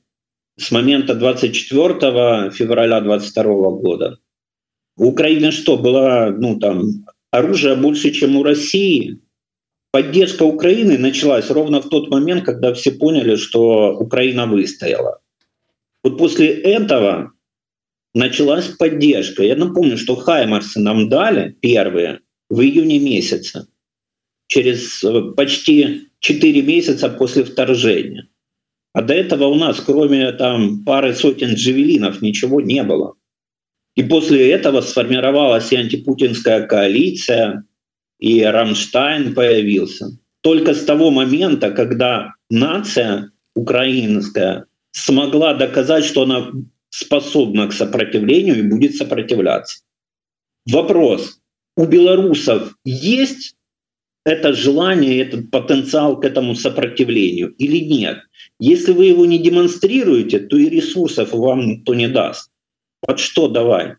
с 0.56 0.70
момента 0.70 1.14
24 1.14 2.50
февраля 2.50 3.00
22 3.00 3.44
года 3.44 4.18
у 4.96 5.08
Украины 5.08 5.52
что 5.52 5.78
было 5.78 6.34
ну 6.36 6.58
там 6.58 7.06
оружие 7.30 7.76
больше 7.76 8.10
чем 8.10 8.36
у 8.36 8.42
России 8.42 9.20
поддержка 9.92 10.44
Украины 10.44 10.98
началась 10.98 11.50
ровно 11.50 11.80
в 11.80 11.88
тот 11.88 12.10
момент, 12.10 12.44
когда 12.44 12.74
все 12.74 12.92
поняли, 12.92 13.36
что 13.36 13.96
Украина 13.98 14.46
выстояла. 14.46 15.20
Вот 16.02 16.18
после 16.18 16.48
этого 16.48 17.32
началась 18.14 18.66
поддержка. 18.66 19.42
Я 19.42 19.56
напомню, 19.56 19.98
что 19.98 20.16
Хаймарсы 20.16 20.80
нам 20.80 21.08
дали 21.08 21.56
первые 21.60 22.20
в 22.48 22.60
июне 22.60 22.98
месяце, 22.98 23.68
через 24.48 25.04
э, 25.04 25.32
почти 25.36 26.08
4 26.20 26.62
месяца 26.62 27.08
после 27.08 27.44
вторжения. 27.44 28.28
А 28.92 29.02
до 29.02 29.14
этого 29.14 29.44
у 29.44 29.54
нас, 29.54 29.80
кроме 29.80 30.32
там 30.32 30.84
пары 30.84 31.14
сотен 31.14 31.54
джевелинов, 31.54 32.22
ничего 32.22 32.60
не 32.60 32.82
было. 32.82 33.14
И 33.94 34.02
после 34.02 34.50
этого 34.50 34.80
сформировалась 34.80 35.72
и 35.72 35.76
антипутинская 35.76 36.66
коалиция, 36.66 37.64
и 38.20 38.42
Рамштайн 38.42 39.34
появился. 39.34 40.16
Только 40.42 40.74
с 40.74 40.84
того 40.84 41.10
момента, 41.10 41.70
когда 41.70 42.34
нация 42.50 43.32
украинская 43.54 44.66
смогла 44.92 45.54
доказать, 45.54 46.04
что 46.04 46.22
она 46.22 46.52
способна 46.90 47.68
к 47.68 47.72
сопротивлению 47.72 48.58
и 48.58 48.68
будет 48.68 48.96
сопротивляться. 48.96 49.82
Вопрос. 50.70 51.40
У 51.76 51.86
белорусов 51.86 52.74
есть 52.84 53.54
это 54.24 54.52
желание, 54.52 55.20
этот 55.20 55.50
потенциал 55.50 56.20
к 56.20 56.24
этому 56.24 56.54
сопротивлению 56.54 57.54
или 57.56 57.78
нет? 57.78 58.18
Если 58.58 58.92
вы 58.92 59.06
его 59.06 59.24
не 59.24 59.38
демонстрируете, 59.38 60.40
то 60.40 60.58
и 60.58 60.68
ресурсов 60.68 61.32
вам 61.32 61.66
никто 61.66 61.94
не 61.94 62.08
даст. 62.08 62.50
Вот 63.06 63.18
что 63.18 63.48
давай. 63.48 63.96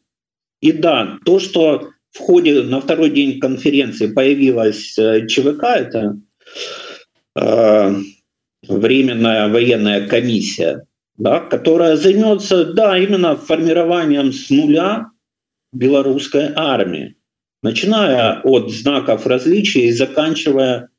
И 0.61 0.71
да, 0.71 1.17
то, 1.25 1.39
что 1.39 1.89
в 2.11 2.19
ходе 2.19 2.61
на 2.63 2.81
второй 2.81 3.09
день 3.09 3.39
конференции 3.39 4.07
появилась 4.07 4.97
э, 4.97 5.27
ЧВК, 5.27 5.63
это 5.63 6.17
э, 7.35 7.95
временная 8.67 9.49
военная 9.49 10.07
комиссия, 10.07 10.85
да, 11.17 11.39
которая 11.39 11.95
займется, 11.95 12.73
да, 12.73 12.97
именно 12.97 13.35
формированием 13.35 14.33
с 14.33 14.49
нуля 14.49 15.07
белорусской 15.71 16.51
армии, 16.53 17.15
начиная 17.63 18.41
от 18.41 18.71
знаков 18.71 19.25
различия 19.25 19.87
и 19.87 19.91
заканчивая 19.93 20.89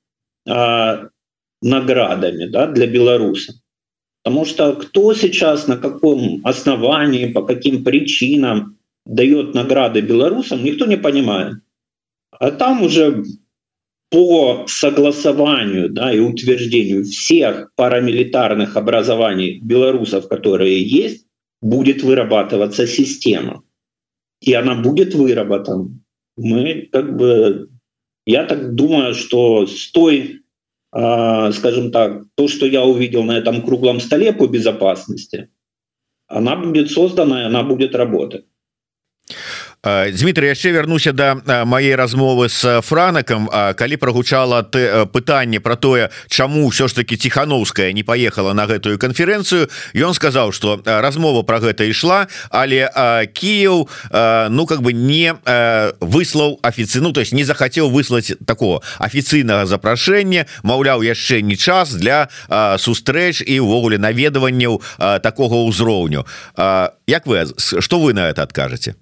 э, 0.47 1.09
наградами 1.61 2.47
да, 2.47 2.67
для 2.69 2.87
белорусов. 2.87 3.57
Потому 4.25 4.45
что 4.45 4.73
кто 4.75 5.13
сейчас, 5.15 5.67
на 5.67 5.77
каком 5.77 6.41
основании, 6.45 7.27
по 7.27 7.43
каким 7.43 7.85
причинам 7.85 8.79
дает 9.05 9.55
награды 9.55 10.01
белорусам, 10.01 10.65
никто 10.65 10.87
не 10.87 10.97
понимает. 10.97 11.57
А 12.31 12.51
там 12.51 12.83
уже 12.83 13.25
по 14.11 14.67
согласованию 14.69 15.89
да, 15.89 16.13
и 16.13 16.21
утверждению 16.21 17.05
всех 17.05 17.73
парамилитарных 17.77 18.77
образований 18.77 19.59
белорусов, 19.61 20.29
которые 20.29 20.83
есть, 20.83 21.27
будет 21.63 22.03
вырабатываться 22.03 22.87
система. 22.87 23.63
И 24.41 24.53
она 24.53 24.75
будет 24.75 25.15
выработана. 25.15 25.89
Мы 26.37 26.89
как 26.93 27.17
бы, 27.17 27.71
я 28.27 28.45
так 28.45 28.75
думаю, 28.75 29.15
что 29.15 29.67
с 29.67 29.91
той, 29.93 30.43
э, 30.95 31.53
скажем 31.53 31.91
так, 31.91 32.25
то, 32.35 32.49
что 32.49 32.67
я 32.67 32.85
увидел 32.85 33.23
на 33.23 33.39
этом 33.39 33.63
круглом 33.63 34.01
столе 34.01 34.33
по 34.33 34.47
безопасности, 34.47 35.49
она 36.27 36.57
будет 36.57 36.91
создана 36.91 37.43
и 37.43 37.45
она 37.47 37.63
будет 37.63 37.95
работать. 37.95 38.45
Дмитрий 39.83 40.47
яшчэ 40.47 40.71
вярнуся 40.71 41.11
да 41.13 41.43
маей 41.67 41.97
размовы 41.99 42.47
с 42.49 42.63
франакам 42.87 43.51
калі 43.51 43.97
прогучала 43.97 44.63
пытанне 44.63 45.59
про 45.59 45.75
тое 45.75 46.11
чаму 46.29 46.71
все 46.71 46.87
ж 46.87 46.95
таки 46.95 47.17
тихохановская 47.17 47.91
не 47.93 48.05
поехала 48.05 48.53
на 48.53 48.67
гэтую 48.67 48.97
конференцию 48.99 49.71
ён 49.93 50.15
сказал 50.15 50.53
что 50.53 50.81
размова 50.87 51.43
про 51.43 51.59
гэта 51.59 51.91
ішла 51.91 52.29
але 52.51 52.87
Киев 53.35 53.91
ну 54.55 54.67
как 54.67 54.83
бы 54.83 54.93
не 54.93 55.35
выслал 55.99 56.61
офіцыйну 56.63 57.13
то 57.13 57.19
есть 57.19 57.33
не 57.33 57.43
захотел 57.43 57.91
выслать 57.91 58.39
такого 58.47 58.83
офіцыйнага 59.01 59.67
запрашэння 59.67 60.47
Маўляў 60.63 61.03
яшчэ 61.03 61.43
не 61.43 61.57
час 61.57 61.91
для 61.95 62.29
сустрэч 62.79 63.43
і 63.43 63.59
увогуле 63.59 63.99
наведаванняў 63.99 64.81
такого 65.23 65.67
ўзроўню. 65.67 66.25
Як 66.55 67.27
вы 67.27 67.47
что 67.59 67.99
вы 67.99 68.13
на 68.15 68.31
это 68.31 68.43
откажете 68.45 68.95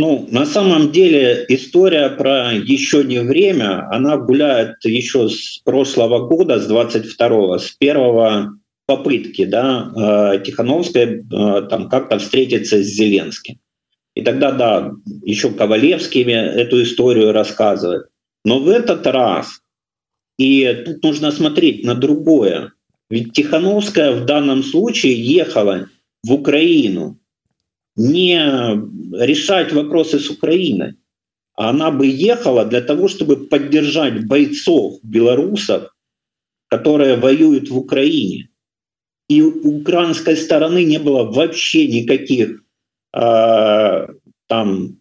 Ну, 0.00 0.28
на 0.30 0.46
самом 0.46 0.92
деле 0.92 1.44
история 1.48 2.08
про 2.08 2.52
еще 2.52 3.02
не 3.02 3.18
время, 3.18 3.84
она 3.90 4.16
гуляет 4.16 4.76
еще 4.84 5.28
с 5.28 5.58
прошлого 5.64 6.28
года, 6.28 6.60
с 6.60 6.70
22-го, 6.70 7.58
с 7.58 7.72
первого 7.72 8.52
попытки, 8.86 9.44
да, 9.44 9.90
э, 10.36 10.44
Тихановская 10.44 11.06
э, 11.08 11.62
там 11.68 11.88
как-то 11.88 12.20
встретиться 12.20 12.80
с 12.80 12.86
Зеленским. 12.86 13.58
И 14.14 14.22
тогда, 14.22 14.52
да, 14.52 14.92
еще 15.24 15.50
Ковалевский 15.50 16.22
эту 16.22 16.80
историю 16.84 17.32
рассказывает. 17.32 18.06
Но 18.44 18.60
в 18.60 18.68
этот 18.68 19.04
раз, 19.04 19.62
и 20.38 20.80
тут 20.86 21.02
нужно 21.02 21.32
смотреть 21.32 21.82
на 21.82 21.96
другое, 21.96 22.70
ведь 23.10 23.32
Тихановская 23.32 24.12
в 24.12 24.26
данном 24.26 24.62
случае 24.62 25.20
ехала 25.20 25.88
в 26.22 26.32
Украину 26.32 27.18
не 27.98 28.38
решать 29.12 29.72
вопросы 29.72 30.18
с 30.18 30.30
Украиной. 30.30 30.94
Она 31.54 31.90
бы 31.90 32.06
ехала 32.06 32.64
для 32.64 32.80
того, 32.80 33.08
чтобы 33.08 33.48
поддержать 33.48 34.26
бойцов 34.26 35.00
белорусов, 35.02 35.92
которые 36.68 37.16
воюют 37.16 37.68
в 37.68 37.76
Украине. 37.76 38.48
И 39.28 39.42
у 39.42 39.80
украинской 39.80 40.36
стороны 40.36 40.84
не 40.84 40.98
было 40.98 41.24
вообще 41.24 41.86
никаких 41.88 42.62
э, 43.14 44.06
там 44.46 44.98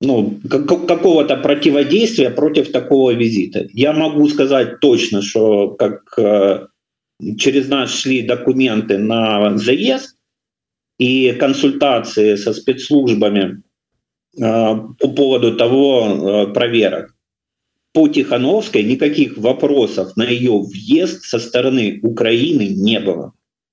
ну, 0.00 0.40
какого-то 0.48 1.36
противодействия 1.36 2.30
против 2.30 2.72
такого 2.72 3.12
визита. 3.12 3.66
Я 3.72 3.92
могу 3.92 4.28
сказать 4.28 4.80
точно, 4.80 5.22
что 5.22 5.68
как 5.68 6.18
э, 6.18 6.66
через 7.38 7.68
нас 7.68 7.94
шли 7.94 8.22
документы 8.22 8.98
на 8.98 9.56
заезд, 9.56 10.16
и 10.98 11.32
консультации 11.32 12.36
со 12.36 12.52
спецслужбами 12.52 13.62
а, 14.40 14.76
по 14.76 15.08
поводу 15.08 15.56
того 15.56 16.04
а, 16.04 16.46
проверок. 16.48 17.14
По 17.92 18.08
Тихановской 18.08 18.82
никаких 18.82 19.36
вопросов 19.36 20.16
на 20.16 20.24
ее 20.24 20.58
въезд 20.58 21.24
со 21.24 21.38
стороны 21.38 22.00
Украины 22.02 22.68
не 22.68 22.98
было. 22.98 23.32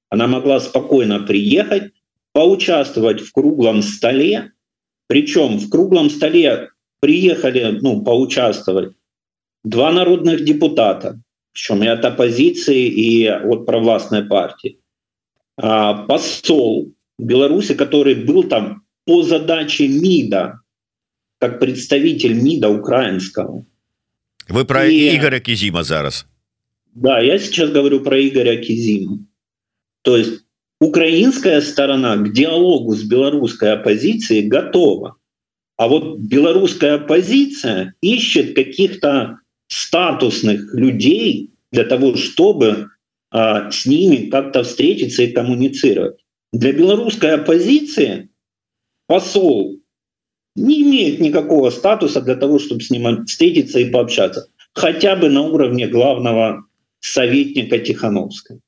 Она 0.09 0.27
могла 0.27 0.59
спокойно 0.59 1.19
приехать, 1.19 1.91
поучаствовать 2.33 3.21
в 3.21 3.31
круглом 3.31 3.81
столе, 3.81 4.51
причем 5.07 5.57
в 5.57 5.69
круглом 5.69 6.09
столе 6.09 6.69
приехали 6.99 7.79
ну, 7.81 8.03
поучаствовать 8.03 8.93
два 9.63 9.91
народных 9.91 10.43
депутата, 10.43 11.19
причем 11.51 11.83
и 11.83 11.87
от 11.87 12.05
оппозиции, 12.05 12.87
и 12.87 13.27
от 13.27 13.65
провластной 13.65 14.23
партии, 14.23 14.79
а, 15.57 16.05
посол 16.05 16.93
Беларуси, 17.19 17.73
который 17.73 18.15
был 18.15 18.43
там 18.43 18.83
по 19.05 19.23
задаче 19.23 19.87
МИДа, 19.87 20.61
как 21.39 21.59
представитель 21.59 22.33
МИДа 22.33 22.69
украинского. 22.69 23.65
Вы 24.47 24.65
про 24.65 24.87
И, 24.87 25.15
Игоря 25.15 25.39
Кизима 25.39 25.83
зараз. 25.83 26.25
Да, 26.93 27.19
я 27.19 27.39
сейчас 27.39 27.71
говорю 27.71 28.01
про 28.01 28.19
Игоря 28.19 28.57
Кизима. 28.57 29.19
То 30.01 30.17
есть 30.17 30.43
украинская 30.79 31.61
сторона 31.61 32.17
к 32.17 32.33
диалогу 32.33 32.95
с 32.95 33.03
белорусской 33.03 33.73
оппозицией 33.73 34.47
готова. 34.47 35.15
А 35.77 35.87
вот 35.87 36.19
белорусская 36.19 36.95
оппозиция 36.95 37.93
ищет 38.01 38.55
каких-то 38.55 39.39
статусных 39.67 40.73
людей 40.73 41.51
для 41.71 41.85
того, 41.85 42.15
чтобы 42.17 42.89
а, 43.31 43.71
с 43.71 43.85
ними 43.85 44.29
как-то 44.29 44.63
встретиться 44.63 45.23
и 45.23 45.31
коммуницировать. 45.31 46.19
Для 46.51 46.73
белорусской 46.73 47.31
оппозиции 47.35 48.29
посол 49.07 49.79
не 50.55 50.81
имеет 50.81 51.19
никакого 51.19 51.69
статуса 51.69 52.21
для 52.21 52.35
того, 52.35 52.59
чтобы 52.59 52.81
с 52.81 52.89
ним 52.89 53.25
встретиться 53.25 53.79
и 53.79 53.89
пообщаться. 53.89 54.47
Хотя 54.73 55.15
бы 55.15 55.29
на 55.29 55.41
уровне 55.41 55.87
главного 55.87 56.65
советника 56.99 57.79
Тихановской. 57.79 58.59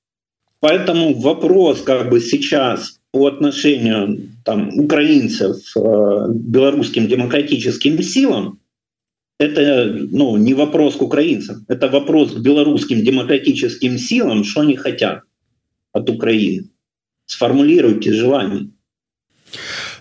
Поэтому 0.59 1.13
вопрос 1.13 1.81
как 1.81 2.09
бы 2.09 2.21
сейчас 2.21 2.99
по 3.11 3.27
отношению 3.27 4.29
там, 4.45 4.69
украинцев 4.79 5.57
э, 5.75 6.27
белорусским 6.29 7.07
демократическим 7.07 8.01
силам, 8.01 8.59
это 9.39 9.93
ну, 9.93 10.37
не 10.37 10.53
вопрос 10.53 10.95
к 10.95 11.01
украинцам, 11.01 11.65
это 11.67 11.89
вопрос 11.89 12.31
к 12.31 12.39
белорусским 12.39 13.03
демократическим 13.03 13.97
силам, 13.97 14.43
что 14.45 14.61
они 14.61 14.75
хотят 14.77 15.23
от 15.91 16.09
Украины. 16.09 16.69
Сформулируйте 17.33 18.13
желание. 18.13 18.69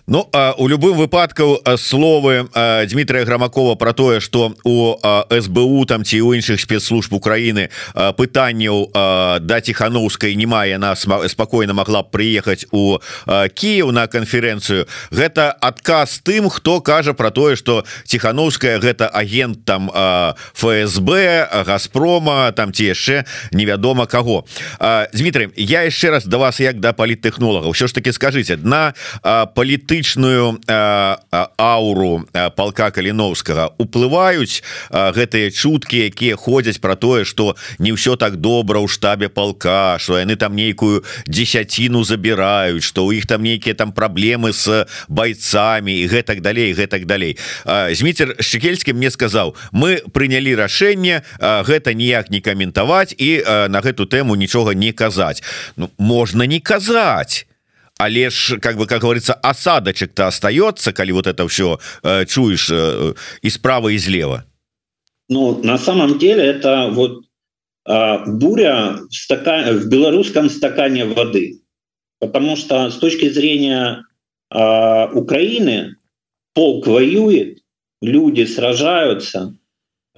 Ну 0.09 0.29
у 0.59 0.67
любым 0.67 0.97
выпадку 0.97 1.63
словы 1.77 2.49
Дмітрия 2.89 3.25
грамакова 3.25 3.77
про 3.77 3.93
тое 3.93 4.19
что 4.19 4.53
у 4.65 4.97
СБУ 5.31 5.85
там 5.87 6.05
ці 6.05 6.21
у 6.21 6.35
іншых 6.35 6.61
спецслужб 6.61 7.13
Украины 7.13 7.71
пытанняў 7.95 8.91
да 8.93 9.61
тихохановской 9.61 10.35
не 10.35 10.47
мае 10.47 10.75
она 10.75 10.97
спокойно 10.97 11.73
могла 11.73 12.03
приехать 12.03 12.67
у 12.73 12.99
Киев 13.55 13.93
на 13.93 14.09
конференцию 14.09 14.89
гэта 15.13 15.53
отказ 15.53 16.21
тым 16.25 16.51
хто 16.51 16.81
кажа 16.81 17.15
про 17.15 17.31
тое 17.31 17.55
что 17.55 17.85
тихохановская 18.05 18.81
гэта 18.81 19.07
агент 19.07 19.65
там 19.65 19.89
ФСБ 20.55 21.49
газпрома 21.65 22.51
там 22.57 22.73
ці 22.73 22.91
яшчэ 22.91 23.25
невядома 23.53 24.07
кого 24.07 24.47
Дмитрий 25.13 25.51
я 25.55 25.83
яшчэ 25.83 26.11
раз 26.11 26.25
до 26.25 26.39
вас 26.39 26.59
як 26.59 26.81
да 26.81 26.93
палітэхнолага 26.93 27.71
все 27.71 27.87
ж 27.87 27.95
таки 27.95 28.11
скажите 28.11 28.57
на 28.57 28.95
полит 29.55 29.92
палітычную 29.93 30.61
ауру 31.59 32.25
палка 32.57 32.91
каліновскага. 32.91 33.77
Уплываюць 33.77 34.65
гэтыя 34.89 35.53
чуткі 35.53 36.09
якія 36.09 36.37
ходзяць 36.37 36.81
про 36.81 36.97
тое 36.97 37.25
что 37.25 37.57
не 37.79 37.93
ўсё 37.93 38.17
так 38.17 38.41
добра 38.41 38.81
ў 38.81 38.89
штабе 38.89 39.29
палка 39.29 40.01
что 40.01 40.17
яны 40.17 40.37
там 40.37 40.57
нейкую 40.57 41.05
десятціну 41.29 42.05
забіраюць 42.05 42.85
что 42.85 43.05
у 43.05 43.13
іх 43.13 43.27
там 43.27 43.43
нейкія 43.43 43.75
там 43.75 43.93
праблемы 43.93 44.57
с 44.57 44.89
бойцамі 45.09 45.93
і 45.93 46.09
гэтак 46.09 46.41
далей 46.41 46.73
гэтак 46.73 47.05
далей. 47.05 47.37
Зміцер 47.93 48.41
шкельскі 48.41 48.97
мне 48.97 49.13
сказаў 49.13 49.57
мы 49.73 50.01
прынялі 50.09 50.57
рашэнне 50.57 51.21
гэта 51.39 51.93
ніяк 51.93 52.33
не 52.33 52.41
каментаваць 52.41 53.13
і 53.13 53.45
на 53.69 53.85
гэту 53.85 54.09
тэму 54.09 54.41
нічога 54.41 54.73
не 54.73 54.93
казаць 54.93 55.45
Ну 55.77 55.93
можна 55.99 56.49
не 56.49 56.61
казаць 56.61 57.45
але 58.05 58.31
ж 58.31 58.59
как 58.59 58.77
бы 58.77 58.87
как 58.87 59.01
говорится 59.03 59.35
осадочек-то 59.35 60.27
остается 60.27 60.93
коли 60.93 61.13
вот 61.13 61.27
это 61.27 61.47
все 61.47 61.79
э, 62.03 62.27
чуешь 62.27 62.71
э, 62.71 63.15
и 63.43 63.51
справа 63.51 63.89
и 63.89 63.99
слева 63.99 64.45
ну 65.29 65.63
на 65.63 65.79
самом 65.79 66.19
деле 66.19 66.45
это 66.45 66.89
вот 66.91 67.25
э, 67.89 68.25
буря 68.27 68.99
в, 69.09 69.15
стакан, 69.15 69.79
в 69.79 69.89
белорусском 69.89 70.51
стакане 70.51 71.05
воды. 71.05 71.61
Потому 72.21 72.57
что 72.57 72.91
с 72.91 72.99
точки 72.99 73.31
зрения 73.31 74.05
э, 74.55 75.09
Украины 75.15 75.97
полк 76.55 76.87
воюет 76.87 77.59
люди 78.03 78.45
сражаются 78.45 79.57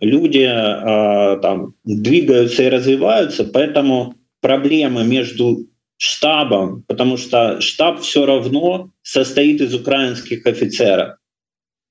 люди 0.01 0.45
э, 0.45 1.39
там 1.41 1.74
двигаются 1.85 2.64
и 2.64 2.68
развиваются 2.68 3.45
поэтому 3.45 4.14
проблемы 4.41 5.05
между 5.05 5.66
штабом, 6.05 6.85
потому 6.87 7.17
что 7.17 7.61
штаб 7.61 8.01
все 8.01 8.27
равно 8.27 8.91
состоит 9.03 9.61
из 9.61 9.75
украинских 9.75 10.47
офицеров. 10.47 11.17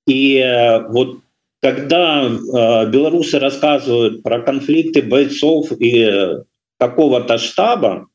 И 0.07 0.37
э, 0.37 0.87
вот 0.89 1.19
когда 1.61 2.25
э, 2.25 2.89
белорусы 2.91 3.39
рассказывают 3.39 4.21
про 4.21 4.41
конфликты 4.41 5.01
бойцов 5.01 5.71
и 5.79 6.43
какого-то 6.77 7.37
штаба, 7.37 8.07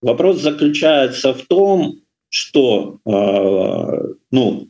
вопрос 0.00 0.40
заключается 0.40 1.34
в 1.34 1.42
том, 1.42 2.00
что 2.30 2.98
э, 3.04 4.14
ну, 4.30 4.68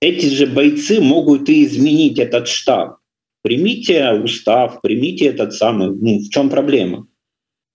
эти 0.00 0.26
же 0.26 0.46
бойцы 0.46 1.00
могут 1.00 1.48
и 1.48 1.64
изменить 1.64 2.18
этот 2.18 2.48
штаб. 2.48 2.98
Примите 3.42 4.12
устав, 4.12 4.80
примите 4.80 5.26
этот 5.26 5.52
самый, 5.54 5.90
ну, 5.90 6.18
в 6.18 6.30
чем 6.30 6.48
проблема? 6.48 7.06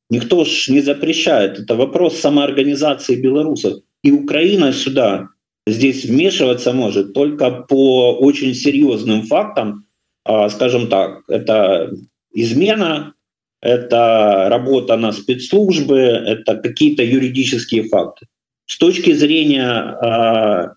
Никто 0.09 0.43
ж 0.43 0.71
не 0.71 0.81
запрещает. 0.81 1.59
Это 1.59 1.75
вопрос 1.75 2.17
самоорганизации 2.17 3.15
белорусов. 3.15 3.83
И 4.03 4.11
Украина 4.11 4.73
сюда 4.73 5.29
здесь 5.67 6.05
вмешиваться 6.05 6.73
может 6.73 7.13
только 7.13 7.51
по 7.51 8.17
очень 8.17 8.55
серьезным 8.55 9.23
фактам, 9.23 9.85
а, 10.25 10.49
скажем 10.49 10.87
так, 10.87 11.23
это 11.27 11.91
измена, 12.33 13.13
это 13.61 14.47
работа 14.49 14.97
на 14.97 15.11
спецслужбы, 15.11 15.97
это 15.97 16.55
какие-то 16.55 17.03
юридические 17.03 17.83
факты. 17.83 18.27
С 18.65 18.77
точки 18.77 19.13
зрения 19.13 19.97
э, 20.01 20.67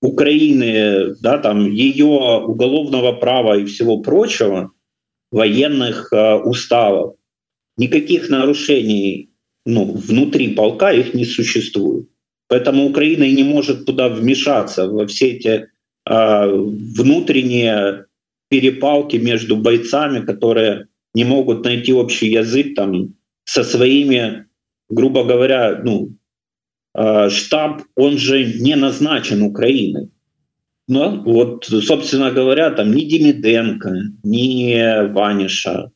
Украины, 0.00 1.14
да, 1.20 1.38
там 1.38 1.70
ее 1.70 2.06
уголовного 2.06 3.12
права 3.12 3.58
и 3.58 3.66
всего 3.66 3.98
прочего, 3.98 4.72
военных 5.30 6.12
э, 6.12 6.34
уставов, 6.36 7.14
никаких 7.76 8.28
нарушений 8.28 9.30
ну, 9.64 9.84
внутри 9.84 10.54
полка 10.54 10.92
их 10.92 11.14
не 11.14 11.24
существует. 11.24 12.08
Поэтому 12.48 12.86
Украина 12.86 13.24
и 13.24 13.34
не 13.34 13.44
может 13.44 13.86
туда 13.86 14.08
вмешаться 14.08 14.88
во 14.88 15.06
все 15.06 15.32
эти 15.32 15.68
э, 16.06 16.46
внутренние 16.48 18.06
перепалки 18.48 19.16
между 19.16 19.56
бойцами, 19.56 20.24
которые 20.24 20.88
не 21.14 21.24
могут 21.24 21.64
найти 21.64 21.92
общий 21.92 22.30
язык 22.30 22.74
там 22.74 23.14
со 23.44 23.64
своими, 23.64 24.46
грубо 24.90 25.24
говоря, 25.24 25.80
ну, 25.82 26.10
э, 26.94 27.30
штаб, 27.30 27.82
он 27.96 28.18
же 28.18 28.44
не 28.44 28.76
назначен 28.76 29.42
Украиной. 29.42 30.10
Но 30.88 31.22
вот, 31.24 31.64
собственно 31.64 32.32
говоря, 32.32 32.70
там 32.70 32.92
ни 32.92 33.04
Демиденко, 33.04 33.94
ни 34.24 35.12
Ваниша, 35.12 35.90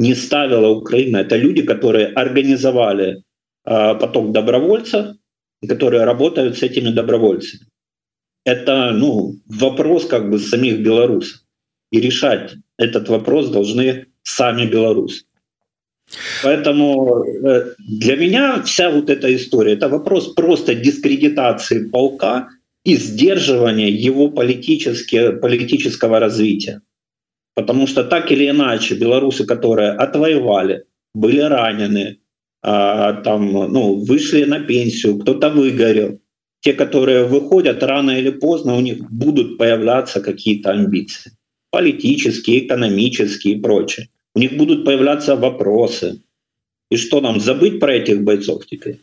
не 0.00 0.14
ставила 0.14 0.68
Украина. 0.68 1.18
Это 1.18 1.36
люди, 1.36 1.62
которые 1.62 2.06
организовали 2.06 3.22
э, 3.66 3.94
поток 4.00 4.32
добровольцев, 4.32 5.16
которые 5.68 6.04
работают 6.04 6.56
с 6.56 6.62
этими 6.62 6.90
добровольцами. 6.90 7.66
Это 8.46 8.92
ну, 8.92 9.34
вопрос 9.46 10.06
как 10.06 10.30
бы 10.30 10.38
самих 10.38 10.80
белорусов. 10.80 11.40
И 11.92 12.00
решать 12.00 12.54
этот 12.78 13.10
вопрос 13.10 13.50
должны 13.50 14.06
сами 14.22 14.66
белорусы. 14.66 15.24
Поэтому 16.42 17.24
э, 17.24 17.74
для 17.78 18.16
меня 18.16 18.62
вся 18.62 18.90
вот 18.90 19.10
эта 19.10 19.34
история— 19.36 19.72
это 19.74 19.88
вопрос 19.88 20.32
просто 20.34 20.74
дискредитации 20.74 21.88
полка 21.90 22.48
и 22.84 22.96
сдерживания 22.96 23.90
его 23.90 24.30
политического 24.30 26.20
развития. 26.20 26.80
Потому 27.60 27.86
что 27.86 28.04
так 28.04 28.32
или 28.32 28.48
иначе 28.48 28.94
белорусы, 28.94 29.44
которые 29.44 29.90
отвоевали, 29.90 30.84
были 31.14 31.40
ранены, 31.40 32.16
а, 32.62 33.12
там, 33.12 33.52
ну, 33.52 34.02
вышли 34.02 34.44
на 34.44 34.60
пенсию, 34.60 35.18
кто-то 35.18 35.50
выгорел, 35.50 36.18
те, 36.60 36.72
которые 36.72 37.26
выходят 37.26 37.82
рано 37.82 38.12
или 38.12 38.30
поздно, 38.30 38.76
у 38.76 38.80
них 38.80 39.10
будут 39.10 39.58
появляться 39.58 40.22
какие-то 40.22 40.70
амбиции. 40.70 41.32
Политические, 41.70 42.66
экономические 42.66 43.56
и 43.56 43.60
прочее. 43.60 44.08
У 44.34 44.38
них 44.38 44.56
будут 44.56 44.86
появляться 44.86 45.36
вопросы. 45.36 46.22
И 46.90 46.96
что 46.96 47.20
нам, 47.20 47.40
забыть 47.40 47.78
про 47.78 47.92
этих 47.92 48.22
бойцов 48.22 48.64
теперь? 48.64 49.00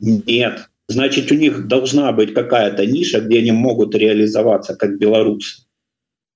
Нет. 0.00 0.70
Значит, 0.88 1.30
у 1.30 1.34
них 1.34 1.68
должна 1.68 2.12
быть 2.12 2.32
какая-то 2.32 2.86
ниша, 2.86 3.20
где 3.20 3.40
они 3.40 3.52
могут 3.52 3.94
реализоваться 3.94 4.74
как 4.74 4.98
белорусы. 4.98 5.64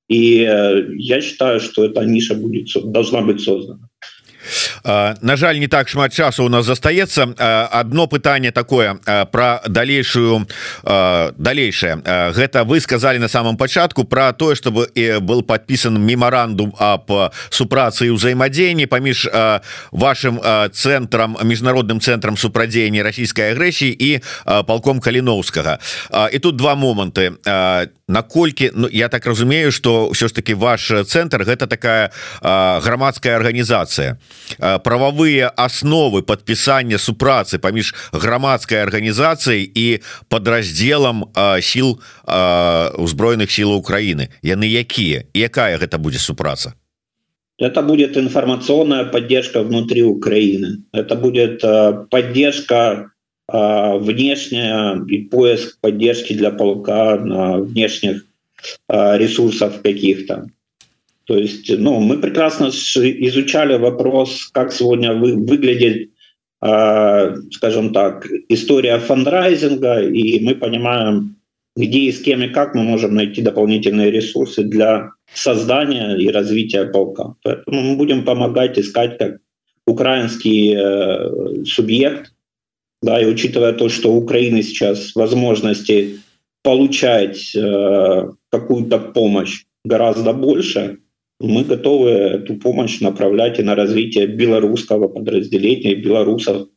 И 0.08 0.42
э, 0.42 0.86
я 0.96 1.20
считаю, 1.20 1.60
что 1.60 1.84
эта 1.84 2.04
ниша 2.04 2.34
будет, 2.34 2.68
должна 2.92 3.20
быть 3.20 3.40
создана. 3.40 3.88
на 4.84 5.36
жаль 5.36 5.58
не 5.58 5.68
так 5.68 5.88
шмат 5.88 6.12
часу 6.12 6.44
у 6.44 6.48
нас 6.48 6.66
застаецца 6.66 7.34
одно 7.70 8.06
пытанне 8.06 8.50
такое 8.50 8.98
про 9.30 9.60
далейшую 9.66 10.46
далейшее. 10.82 12.02
Гэта 12.32 12.64
вы 12.64 12.80
сказали 12.80 13.18
на 13.18 13.28
самом 13.28 13.56
пачатку 13.56 14.04
про 14.04 14.32
тое 14.32 14.54
чтобы 14.54 14.88
и 14.94 15.18
был 15.20 15.42
подпісан 15.42 16.00
меморандум 16.00 16.74
об 16.78 17.10
супрацы 17.50 18.10
ўзаемадзеянні 18.10 18.86
паміж 18.86 19.28
вашим 19.92 20.40
центрам 20.72 21.36
міжнародным 21.42 22.00
центрам 22.00 22.36
супрадзеяння 22.36 23.02
российской 23.02 23.52
агрэсіі 23.52 23.92
і 23.92 24.20
полком 24.66 25.00
каліновскага 25.00 25.78
і 26.32 26.38
тут 26.38 26.56
два 26.56 26.74
моманты 26.74 27.36
наколькі 28.08 28.70
Ну 28.74 28.88
я 28.92 29.08
так 29.08 29.26
разумею 29.26 29.72
что 29.72 30.08
ўсё 30.08 30.28
ж 30.28 30.34
таки 30.34 30.54
ваш 30.54 30.92
центр 31.06 31.44
гэта 31.44 31.66
такая 31.68 32.10
грамадская 32.40 33.36
органнізацыя 33.36 34.16
прававыя 34.58 35.52
асновы 35.52 36.22
подпісання 36.22 36.98
супрацы 36.98 37.58
паміж 37.58 37.94
грамадской 38.12 38.82
арганізацыяй 38.82 39.62
і 39.74 40.00
подраздзелам 40.28 41.28
сіл 41.60 42.00
узброеных 42.98 43.50
сил 43.52 43.76
Украины 43.76 44.28
яны 44.42 44.64
якія? 44.64 45.24
Якая 45.34 45.78
гэта 45.78 45.98
будзе 45.98 46.18
супраца? 46.18 46.74
Это 47.60 47.82
будет 47.82 48.16
информационная 48.16 49.04
поддержка 49.04 49.62
внутри 49.62 50.02
Украины 50.02 50.84
это 50.92 51.14
будет 51.14 51.60
поддержка 52.10 53.10
внешняя 53.50 55.02
и 55.08 55.18
поиск 55.24 55.78
поддержки 55.80 56.34
для 56.34 56.50
полка 56.50 57.16
на 57.16 57.58
внешних 57.58 58.26
ресурсов 58.88 59.80
каких-то. 59.82 60.48
То 61.24 61.38
есть 61.38 61.70
ну 61.78 62.00
мы 62.00 62.18
прекрасно 62.18 62.66
изучали 62.66 63.78
вопрос 63.78 64.50
как 64.52 64.72
сегодня 64.72 65.14
вы 65.14 65.36
выглядит 65.36 66.10
скажем 66.60 67.92
так 67.94 68.26
история 68.48 68.98
фандрайзинга 68.98 70.02
и 70.02 70.44
мы 70.44 70.54
понимаем 70.54 71.38
где 71.78 72.00
и 72.00 72.12
с 72.12 72.20
кем 72.20 72.42
и 72.42 72.48
как 72.48 72.74
мы 72.74 72.82
можем 72.82 73.14
найти 73.14 73.40
дополнительные 73.40 74.10
ресурсы 74.10 74.64
для 74.64 75.12
создания 75.32 76.16
и 76.16 76.28
развития 76.28 76.86
полка. 76.86 77.34
Поэтому 77.44 77.80
мы 77.82 77.96
будем 77.96 78.24
помогать 78.24 78.78
искать 78.78 79.16
как 79.16 79.38
украинский 79.86 80.74
э, 80.76 81.64
субъект 81.64 82.32
да 83.02 83.20
и 83.20 83.26
учитывая 83.26 83.72
то 83.72 83.88
что 83.88 84.12
у 84.12 84.18
украины 84.18 84.62
сейчас 84.62 85.14
возможности 85.14 86.20
получать 86.62 87.54
э, 87.54 88.30
какую-то 88.50 88.98
помощь 88.98 89.64
гораздо 89.84 90.32
больше 90.32 90.98
мы 91.40 91.62
готовы 91.62 92.10
эту 92.10 92.56
помощь 92.56 93.00
направлять 93.00 93.60
и 93.60 93.62
на 93.62 93.74
развитие 93.76 94.26
белорусского 94.26 95.08
подразделения 95.08 95.94
белорусов 95.94 96.68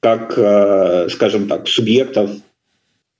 как 0.00 0.34
э, 0.36 1.08
скажем 1.10 1.48
так 1.48 1.66
субъектов 1.68 2.30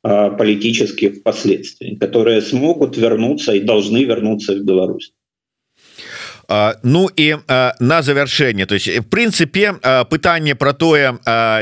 э, 0.05 0.31
политических 0.37 1.23
последствий 1.23 1.97
которые 1.97 2.43
смогут 2.43 2.97
вернуться 2.97 3.55
и 3.55 3.61
должны 3.61 4.05
вернуться 4.05 4.55
в 4.55 4.65
Беларусь 4.65 5.13
Ну 6.83 7.11
і 7.17 7.37
на 7.81 8.03
завяршэнне 8.03 8.67
то 8.67 8.75
есть 8.75 8.89
в 8.89 9.03
прынцыпе 9.03 9.75
пытанне 10.09 10.55
про 10.55 10.73
тое 10.73 11.19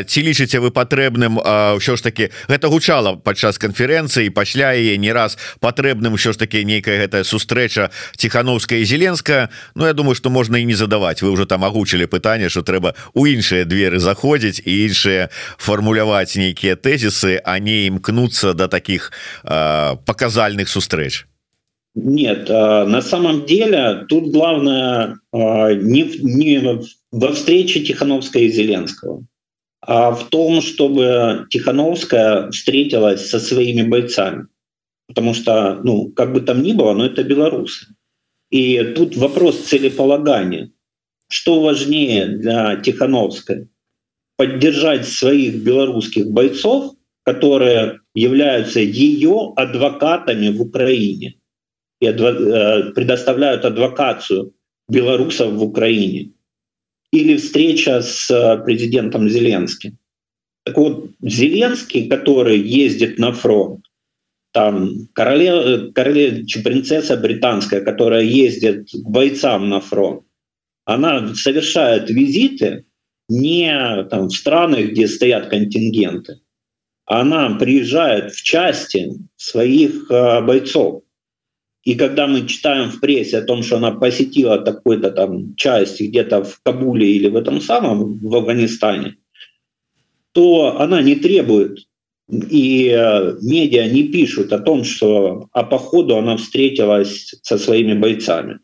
ці 0.06 0.20
лічыце 0.22 0.62
вы 0.62 0.70
патрэбным 0.70 1.42
ўсё 1.76 1.96
ж 1.96 2.02
таки 2.02 2.30
гэта 2.46 2.68
гучала 2.70 3.16
падчас 3.18 3.58
канферэнцыі 3.58 4.30
пасля 4.30 4.72
яе 4.78 4.96
не 4.96 5.12
раз 5.12 5.38
патрэбным 5.60 6.14
ўсё 6.14 6.32
ж 6.32 6.38
таки 6.38 6.64
нейкая 6.64 7.02
гэтая 7.02 7.24
сустрэча 7.24 7.90
ціхановская 8.16 8.84
зеленская. 8.84 9.50
Ну 9.74 9.86
я 9.86 9.92
думаю 9.92 10.14
что 10.14 10.30
можна 10.30 10.56
і 10.58 10.64
не 10.64 10.74
задаваць. 10.74 11.22
Вы 11.22 11.30
уже 11.30 11.46
там 11.46 11.64
агучылі 11.64 12.06
пытанне 12.06 12.48
что 12.48 12.62
трэба 12.62 12.94
у 13.14 13.26
іншыя 13.26 13.64
дзверы 13.64 13.98
заходзіць 13.98 14.62
і 14.64 14.86
іншыя 14.86 15.28
фармуляваць 15.58 16.36
нейкія 16.36 16.76
тэзісы 16.76 17.40
а 17.44 17.58
не 17.58 17.86
імкнуцца 17.86 18.54
до 18.54 18.68
таких 18.68 19.12
показальных 19.42 20.68
сустрэч 20.68 21.26
Нет, 21.98 22.50
на 22.50 23.00
самом 23.00 23.46
деле 23.46 24.04
тут 24.06 24.30
главное 24.30 25.18
не, 25.32 26.02
не 26.20 26.82
во 27.10 27.32
встрече 27.32 27.80
Тихановская 27.80 28.42
и 28.42 28.50
Зеленского, 28.50 29.24
а 29.80 30.10
в 30.10 30.28
том, 30.28 30.60
чтобы 30.60 31.46
Тихановская 31.48 32.50
встретилась 32.50 33.30
со 33.30 33.40
своими 33.40 33.80
бойцами. 33.80 34.48
Потому 35.08 35.32
что, 35.32 35.80
ну, 35.84 36.10
как 36.10 36.34
бы 36.34 36.42
там 36.42 36.62
ни 36.62 36.74
было, 36.74 36.92
но 36.92 37.06
это 37.06 37.24
белорусы. 37.24 37.86
И 38.50 38.78
тут 38.94 39.16
вопрос 39.16 39.60
целеполагания. 39.60 40.72
Что 41.30 41.62
важнее 41.62 42.26
для 42.26 42.76
Тихановской? 42.76 43.68
Поддержать 44.36 45.08
своих 45.08 45.62
белорусских 45.62 46.30
бойцов, 46.30 46.94
которые 47.24 48.00
являются 48.14 48.80
ее 48.80 49.54
адвокатами 49.56 50.50
в 50.50 50.60
Украине– 50.60 51.36
и 52.00 52.06
э, 52.06 52.92
предоставляют 52.92 53.64
адвокацию 53.64 54.52
белорусов 54.88 55.52
в 55.52 55.62
Украине. 55.62 56.32
Или 57.12 57.36
встреча 57.36 58.02
с 58.02 58.30
э, 58.30 58.62
президентом 58.64 59.28
Зеленским. 59.28 59.98
Так 60.64 60.76
вот, 60.76 61.10
Зеленский, 61.22 62.08
который 62.08 62.58
ездит 62.58 63.18
на 63.18 63.32
фронт, 63.32 63.84
там 64.52 65.08
королева, 65.12 65.92
королева 65.92 66.44
принцесса 66.64 67.16
британская, 67.16 67.80
которая 67.82 68.22
ездит 68.22 68.88
к 68.90 69.08
бойцам 69.08 69.68
на 69.68 69.80
фронт, 69.80 70.22
она 70.84 71.34
совершает 71.34 72.10
визиты 72.10 72.84
не 73.28 74.04
там, 74.10 74.28
в 74.28 74.32
страны, 74.32 74.84
где 74.84 75.08
стоят 75.08 75.48
контингенты, 75.48 76.40
она 77.04 77.56
приезжает 77.56 78.32
в 78.32 78.42
части 78.42 79.12
своих 79.36 80.10
э, 80.10 80.40
бойцов. 80.42 81.02
И 81.85 81.95
когда 81.95 82.27
мы 82.27 82.47
читаем 82.47 82.91
в 82.91 82.99
прессе 82.99 83.39
о 83.39 83.41
том, 83.41 83.63
что 83.63 83.77
она 83.77 83.91
посетила 83.91 84.59
такой-то 84.59 85.09
там 85.11 85.55
часть 85.55 85.99
где-то 85.99 86.43
в 86.43 86.59
Кабуле 86.63 87.11
или 87.11 87.27
в 87.27 87.35
этом 87.35 87.59
самом, 87.59 88.19
в 88.19 88.35
Афганистане, 88.35 89.15
то 90.31 90.79
она 90.79 91.01
не 91.01 91.15
требует, 91.15 91.79
и 92.29 92.87
э, 92.87 93.35
медиа 93.41 93.87
не 93.87 94.03
пишут 94.03 94.53
о 94.53 94.59
том, 94.59 94.83
что 94.83 95.49
а 95.51 95.63
по 95.63 95.77
ходу 95.77 96.17
она 96.17 96.37
встретилась 96.37 97.35
со 97.41 97.57
своими 97.57 97.93
бойцами. 97.93 98.59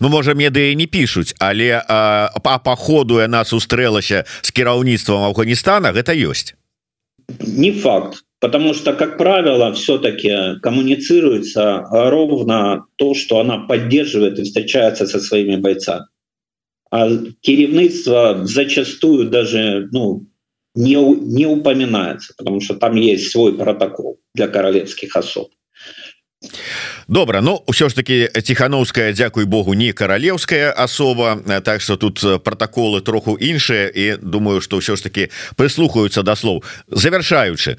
Ну 0.00 0.08
можа 0.08 0.32
медыі 0.32 0.76
не 0.76 0.86
пишутць 0.88 1.34
але 1.38 1.84
а, 1.88 2.32
по 2.40 2.56
походу 2.58 3.20
яна 3.20 3.44
сустрэлася 3.44 4.24
с 4.40 4.48
кіраўніцтвам 4.50 5.28
Афганістана 5.28 5.92
гэта 5.92 6.16
ёсць 6.16 6.56
не 7.40 7.72
факт 7.72 8.24
Потому 8.41 8.73
что, 8.73 8.93
как 8.93 9.17
правило, 9.17 9.71
все-таки 9.73 10.59
коммуницируется 10.61 11.85
ровно 11.91 12.85
то, 12.95 13.13
что 13.13 13.39
она 13.39 13.59
поддерживает 13.59 14.39
и 14.39 14.43
встречается 14.43 15.05
со 15.05 15.19
своими 15.19 15.57
бойцами. 15.57 16.07
А 16.89 17.07
керівництво 17.41 18.41
зачастую 18.43 19.29
даже 19.29 19.89
ну, 19.91 20.25
не, 20.75 20.95
не 21.37 21.45
упоминается, 21.45 22.33
потому 22.35 22.61
что 22.61 22.73
там 22.73 22.95
есть 22.95 23.29
свой 23.29 23.53
протокол 23.53 24.19
для 24.33 24.47
королевских 24.47 25.15
особ. 25.15 25.51
Добра 27.11 27.41
Ну 27.41 27.59
ўсё 27.67 27.89
ж 27.89 27.95
таки 27.95 28.31
ціхановская 28.41 29.13
Дякуй 29.13 29.45
Богу 29.45 29.73
не 29.73 29.91
каралеўская 29.91 30.71
асоба 30.71 31.37
Так 31.63 31.81
что 31.81 31.97
тут 31.97 32.23
протоколы 32.43 33.01
троху 33.01 33.37
іншыя 33.37 33.91
і 33.91 34.17
думаю 34.23 34.61
что 34.61 34.79
ўсё 34.79 34.95
ж 34.95 35.03
таки 35.03 35.29
прыслухаюцца 35.59 36.23
да 36.23 36.35
слоў. 36.35 36.63
Завяршаючы 36.87 37.75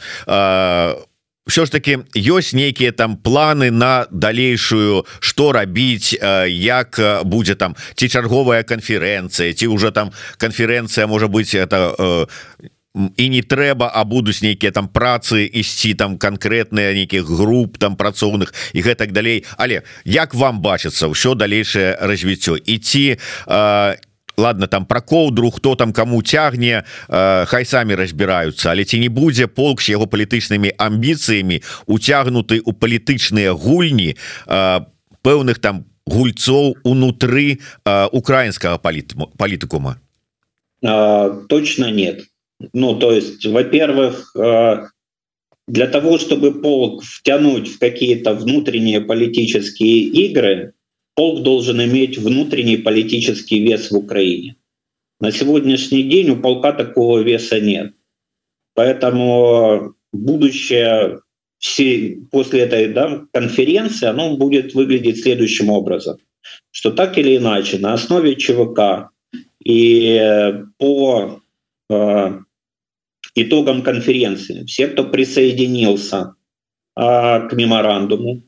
ўсё 1.43 1.67
ж 1.67 1.71
таки 1.71 1.99
ёсць 2.15 2.55
нейкія 2.55 2.93
там 2.93 3.17
планы 3.17 3.71
на 3.71 4.07
далейшую 4.11 5.07
что 5.19 5.53
рабіць 5.53 6.15
як 6.47 7.01
будзе 7.25 7.55
там 7.55 7.75
ці 7.95 8.09
чарговая 8.09 8.63
канферэнцыя 8.63 9.51
ці 9.53 9.67
уже 9.67 9.91
там 9.91 10.13
канферэнцыя 10.39 11.07
можа 11.07 11.27
быть 11.27 11.55
это 11.55 12.29
не 12.61 12.72
і 12.95 13.29
не 13.29 13.43
трэба 13.43 13.91
а 13.95 14.05
будуць 14.05 14.43
нейкія 14.43 14.73
там 14.73 14.89
працы 14.89 15.49
ісці 15.49 15.95
там 15.95 16.19
канкрэтныя 16.19 16.93
нейкіх 16.93 17.25
груп 17.25 17.79
там 17.79 17.97
працоўных 17.97 18.53
і 18.73 18.83
гэтак 18.83 19.13
далей. 19.13 19.45
Але 19.57 19.83
як 20.05 20.35
вам 20.35 20.61
бачыцца 20.61 21.09
ўсё 21.09 21.35
далейшае 21.35 21.97
развіццё? 22.01 22.57
Ідці 22.61 23.17
не 23.49 23.97
ладно 24.37 24.67
там 24.67 24.85
про 24.85 25.01
коўдру 25.01 25.51
хто 25.51 25.75
там 25.75 25.93
кому 25.93 26.23
цягне 26.23 26.85
э, 27.09 27.47
хай 27.47 27.65
самі 27.65 27.95
разбіраюцца. 27.95 28.71
Але 28.71 28.85
ці 28.85 29.01
не 29.01 29.09
будзе 29.09 29.47
полк 29.47 29.81
с 29.81 29.89
яго 29.89 30.07
палітычнымі 30.07 30.73
амбіцыямі 30.79 31.63
уцягнуты 31.87 32.61
у 32.65 32.73
палітычныя 32.73 33.53
гульні 33.53 34.17
э, 34.47 34.81
пэўных 35.23 35.59
там 35.59 35.85
гульцоў 36.07 36.77
унутры 36.85 37.59
э, 37.85 38.07
украінскага 38.13 38.79
палітыкума? 38.79 39.97
Точно 40.83 41.91
нет 41.91 42.27
Ну, 42.73 42.99
то 42.99 43.13
есть, 43.13 43.45
во-первых, 43.47 44.35
э, 44.37 44.87
для 45.69 45.87
того, 45.87 46.19
чтобы 46.19 46.61
полк 46.61 47.03
втянуть 47.03 47.69
в 47.69 47.79
какие-то 47.79 48.35
внутренние 48.35 49.01
политические 49.01 50.01
игры, 50.01 50.75
полк 51.15 51.43
должен 51.43 51.83
иметь 51.83 52.19
внутренний 52.19 52.77
политический 52.77 53.61
вес 53.61 53.91
в 53.91 53.97
Украине. 53.97 54.57
на 55.21 55.31
сегодняшний 55.31 56.03
день 56.03 56.31
у 56.31 56.37
полка 56.37 56.73
такого 56.73 57.21
веса 57.21 57.61
нет 57.61 57.95
поэтому 58.75 59.95
будущее 60.13 61.21
все 61.59 62.19
после 62.31 62.61
этой 62.63 62.89
да, 62.89 63.23
конференции 63.33 64.07
оно 64.07 64.37
будет 64.37 64.75
выглядеть 64.75 65.23
следующим 65.23 65.71
образом 65.71 66.17
что 66.71 66.91
так 66.91 67.19
или 67.19 67.37
иначе 67.37 67.79
на 67.79 67.93
основе 67.93 68.35
ЧВК 68.35 69.11
и 69.65 70.65
по 70.79 71.41
э, 71.89 72.39
итогам 73.35 73.83
конференции 73.83 74.65
все 74.65 74.89
кто 74.89 75.05
присоединился 75.05 76.35
э, 76.97 77.49
к 77.49 77.53
меморандуму 77.53 78.43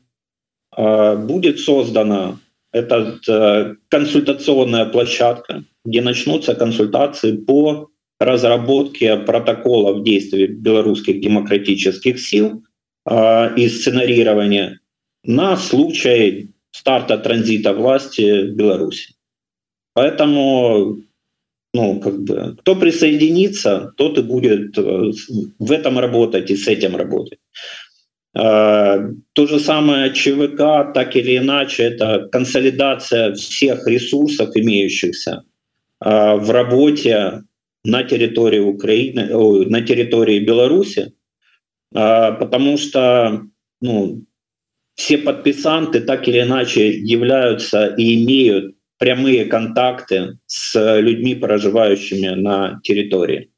э, 0.75 1.17
будет 1.17 1.59
создана 1.59 2.37
этот 2.71 3.27
э, 3.27 3.75
консультационная 3.89 4.85
площадка 4.85 5.63
где 5.85 6.01
начнутся 6.01 6.55
консультации 6.55 7.37
по 7.37 7.89
разработке 8.19 9.17
протоколов 9.17 10.03
действий 10.03 10.47
белорусских 10.47 11.21
демократических 11.21 12.19
сил 12.19 12.63
э, 13.05 13.55
и 13.55 13.69
сценарирования 13.69 14.79
на 15.23 15.57
случай 15.57 16.51
старта 16.71 17.17
транзита 17.17 17.73
власти 17.73 18.47
в 18.47 18.55
Беларуси. 18.55 19.15
Поэтому 19.93 20.97
ну, 21.75 21.99
как 21.99 22.23
бы, 22.23 22.55
кто 22.59 22.75
присоединится, 22.75 23.91
тот 23.97 24.17
и 24.17 24.21
будет 24.21 24.77
э, 24.77 25.11
в 25.59 25.71
этом 25.71 25.99
работать 25.99 26.49
и 26.49 26.55
с 26.55 26.69
этим 26.69 26.95
работать. 26.95 27.39
Э, 28.33 29.09
то 29.33 29.47
же 29.47 29.59
самое 29.59 30.13
ЧВК, 30.13 30.93
так 30.93 31.17
или 31.17 31.37
иначе, 31.37 31.83
это 31.83 32.29
консолидация 32.31 33.33
всех 33.33 33.87
ресурсов, 33.87 34.55
имеющихся 34.55 35.43
э, 36.05 36.35
в 36.35 36.49
работе 36.49 37.43
на 37.83 38.03
территории 38.03 38.61
Украины, 38.61 39.67
на 39.69 39.81
территории 39.81 40.39
Беларуси, 40.39 41.13
потому 41.91 42.77
что 42.77 43.41
ну, 43.81 44.23
все 44.95 45.17
подписанты 45.17 45.99
так 45.99 46.27
или 46.27 46.41
иначе 46.41 46.89
являются 46.89 47.93
и 47.97 48.23
имеют 48.23 48.74
прямые 48.97 49.45
контакты 49.45 50.37
с 50.45 50.99
людьми, 50.99 51.35
проживающими 51.35 52.29
на 52.29 52.79
территории, 52.83 53.49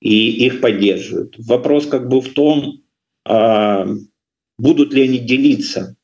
и 0.00 0.46
их 0.46 0.60
поддерживают. 0.60 1.34
Вопрос 1.38 1.86
как 1.86 2.08
бы 2.08 2.20
в 2.20 2.32
том, 2.32 2.82
будут 4.58 4.94
ли 4.94 5.02
они 5.02 5.18
делиться 5.18 5.96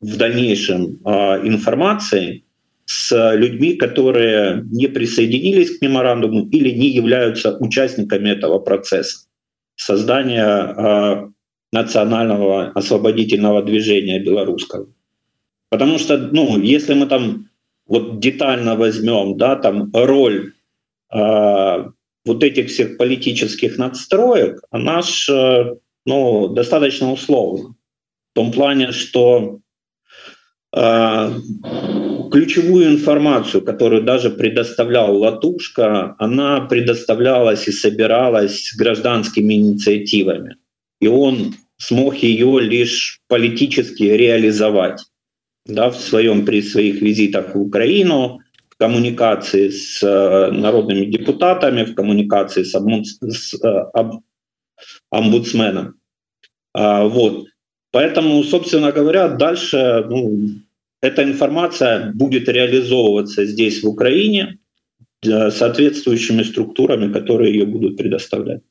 в 0.00 0.16
дальнейшем 0.16 0.96
информацией 1.44 2.44
с 2.84 3.34
людьми, 3.34 3.74
которые 3.74 4.64
не 4.70 4.88
присоединились 4.88 5.78
к 5.78 5.82
меморандуму 5.82 6.48
или 6.48 6.70
не 6.70 6.88
являются 6.88 7.56
участниками 7.58 8.30
этого 8.30 8.58
процесса 8.58 9.26
создания 9.76 11.32
национального 11.72 12.70
освободительного 12.72 13.62
движения 13.62 14.20
белорусского. 14.20 14.88
Потому 15.70 15.98
что, 15.98 16.18
ну, 16.18 16.60
если 16.60 16.94
мы 16.94 17.06
там 17.06 17.48
вот 17.86 18.20
детально 18.20 18.76
возьмем, 18.76 19.36
да, 19.36 19.56
там 19.56 19.90
роль 19.92 20.52
э, 21.12 21.84
вот 22.24 22.42
этих 22.42 22.68
всех 22.68 22.96
политических 22.96 23.78
надстроек, 23.78 24.60
она 24.70 25.02
ж, 25.02 25.28
э, 25.28 25.76
ну, 26.06 26.48
достаточно 26.48 27.12
условна. 27.12 27.74
В 28.32 28.34
том 28.34 28.52
плане, 28.52 28.92
что 28.92 29.58
э, 30.74 31.30
ключевую 32.30 32.88
информацию, 32.88 33.62
которую 33.62 34.02
даже 34.02 34.30
предоставлял 34.30 35.16
Латушка, 35.16 36.14
она 36.18 36.62
предоставлялась 36.62 37.68
и 37.68 37.72
собиралась 37.72 38.72
гражданскими 38.74 39.54
инициативами. 39.54 40.56
И 41.00 41.08
он 41.08 41.54
смог 41.76 42.16
ее 42.16 42.60
лишь 42.60 43.20
политически 43.28 44.04
реализовать 44.04 45.02
да, 45.66 45.90
в 45.90 45.96
своем 45.96 46.44
при 46.44 46.62
своих 46.62 47.00
визитах 47.00 47.54
в 47.54 47.60
Украину, 47.60 48.40
в 48.68 48.76
коммуникации 48.76 49.68
с 49.68 50.02
э, 50.02 50.50
народными 50.50 51.06
депутатами, 51.06 51.84
в 51.84 51.94
коммуникации 51.94 52.64
с, 52.64 52.74
омбуд, 52.74 53.06
с 53.06 53.54
э, 53.54 53.68
об, 53.68 54.22
омбудсменом. 55.10 55.94
А, 56.74 57.04
вот. 57.04 57.46
Поэтому, 57.90 58.42
собственно 58.44 58.90
говоря, 58.92 59.28
дальше 59.28 60.06
ну, 60.08 60.48
эта 61.00 61.22
информация 61.22 62.12
будет 62.12 62.48
реализовываться 62.48 63.44
здесь, 63.44 63.82
в 63.82 63.88
Украине, 63.88 64.58
э, 65.24 65.50
соответствующими 65.50 66.42
структурами, 66.42 67.12
которые 67.12 67.52
ее 67.52 67.66
будут 67.66 67.96
предоставлять. 67.96 68.62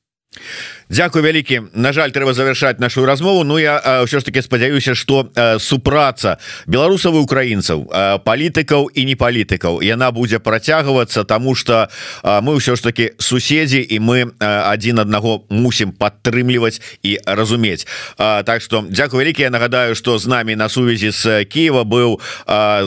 Дякую 0.91 1.25
вялікі 1.25 1.63
На 1.75 1.93
жаль 1.93 2.15
трэба 2.15 2.35
завершаць 2.35 2.79
нашу 2.79 3.07
размову 3.07 3.43
Ну 3.45 3.59
я 3.59 3.83
ўсё 4.07 4.21
ж 4.21 4.25
таки 4.25 4.43
спадзяюся 4.43 4.95
что 4.95 5.31
супраца 5.59 6.39
беларусаў 6.67 7.19
і 7.19 7.27
украінцаў 7.27 7.91
палітыкаў 8.23 8.95
і 8.95 9.03
не 9.05 9.17
палітыкаў 9.19 9.83
яна 9.83 10.11
будзе 10.15 10.39
працягвацца 10.39 11.25
тому 11.25 11.55
что 11.55 11.89
мы 12.23 12.55
ўсё 12.55 12.77
ж 12.79 12.83
таки 12.83 13.13
суседзі 13.19 13.83
і 13.83 13.99
мы 13.99 14.31
один 14.39 15.03
аднаго 15.03 15.43
мусім 15.51 15.91
падтрымліваць 15.91 16.81
і 17.03 17.19
разумець 17.27 17.87
Так 18.17 18.63
что 18.63 18.85
Дякую 18.87 19.27
вялікі 19.27 19.43
Я 19.43 19.51
нагадаю 19.51 19.95
что 19.95 20.19
з 20.19 20.27
нами 20.27 20.57
на 20.57 20.69
сувязі 20.69 21.11
з 21.11 21.45
Киева 21.51 21.83
быў 21.83 22.21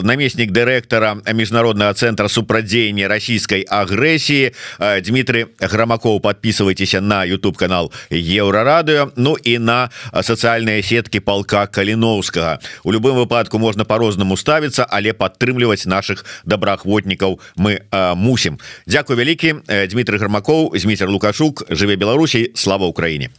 намеснік 0.02 0.50
дырэктара 0.56 1.20
міжнародного 1.32 1.92
центра 1.92 2.28
супрадзеяння 2.28 3.08
расійскай 3.08 3.60
агрэсіі 3.68 4.56
Дмитрий 5.04 5.46
грамаков 5.60 6.22
подписывайтеся 6.22 7.00
на 7.00 7.26
YouTube 7.26 7.56
канал 7.56 7.92
еўрарадыо 8.11 9.11
Ну 9.15 9.35
і 9.43 9.57
на 9.59 9.89
сацыяльныя 10.13 10.83
сеткі 10.83 11.19
палка 11.19 11.67
каліновскага 11.67 12.59
у 12.83 12.91
любым 12.91 13.15
выпадку 13.15 13.59
можна 13.59 13.85
по-рознаму 13.85 14.37
ставіцца 14.37 14.85
але 14.89 15.13
падтрымліваць 15.13 15.85
наших 15.85 16.25
добраахвотнікаў 16.45 17.39
мы 17.57 17.81
а, 17.91 18.15
мусім 18.15 18.59
Дякую 18.87 19.19
вялікі 19.19 19.55
Дмитрий 19.89 20.19
гармаков 20.19 20.73
змейцер 20.77 21.09
лукашук. 21.09 21.65
Жыве 21.69 21.97
Беларусій 21.97 22.51
слава 22.55 22.87
Украіне 22.87 23.29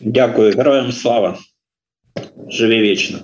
Дякую. 0.00 0.52
Героям 0.52 0.92
слава. 0.92 1.38
Жыве 2.50 2.80
вечна 2.80 3.18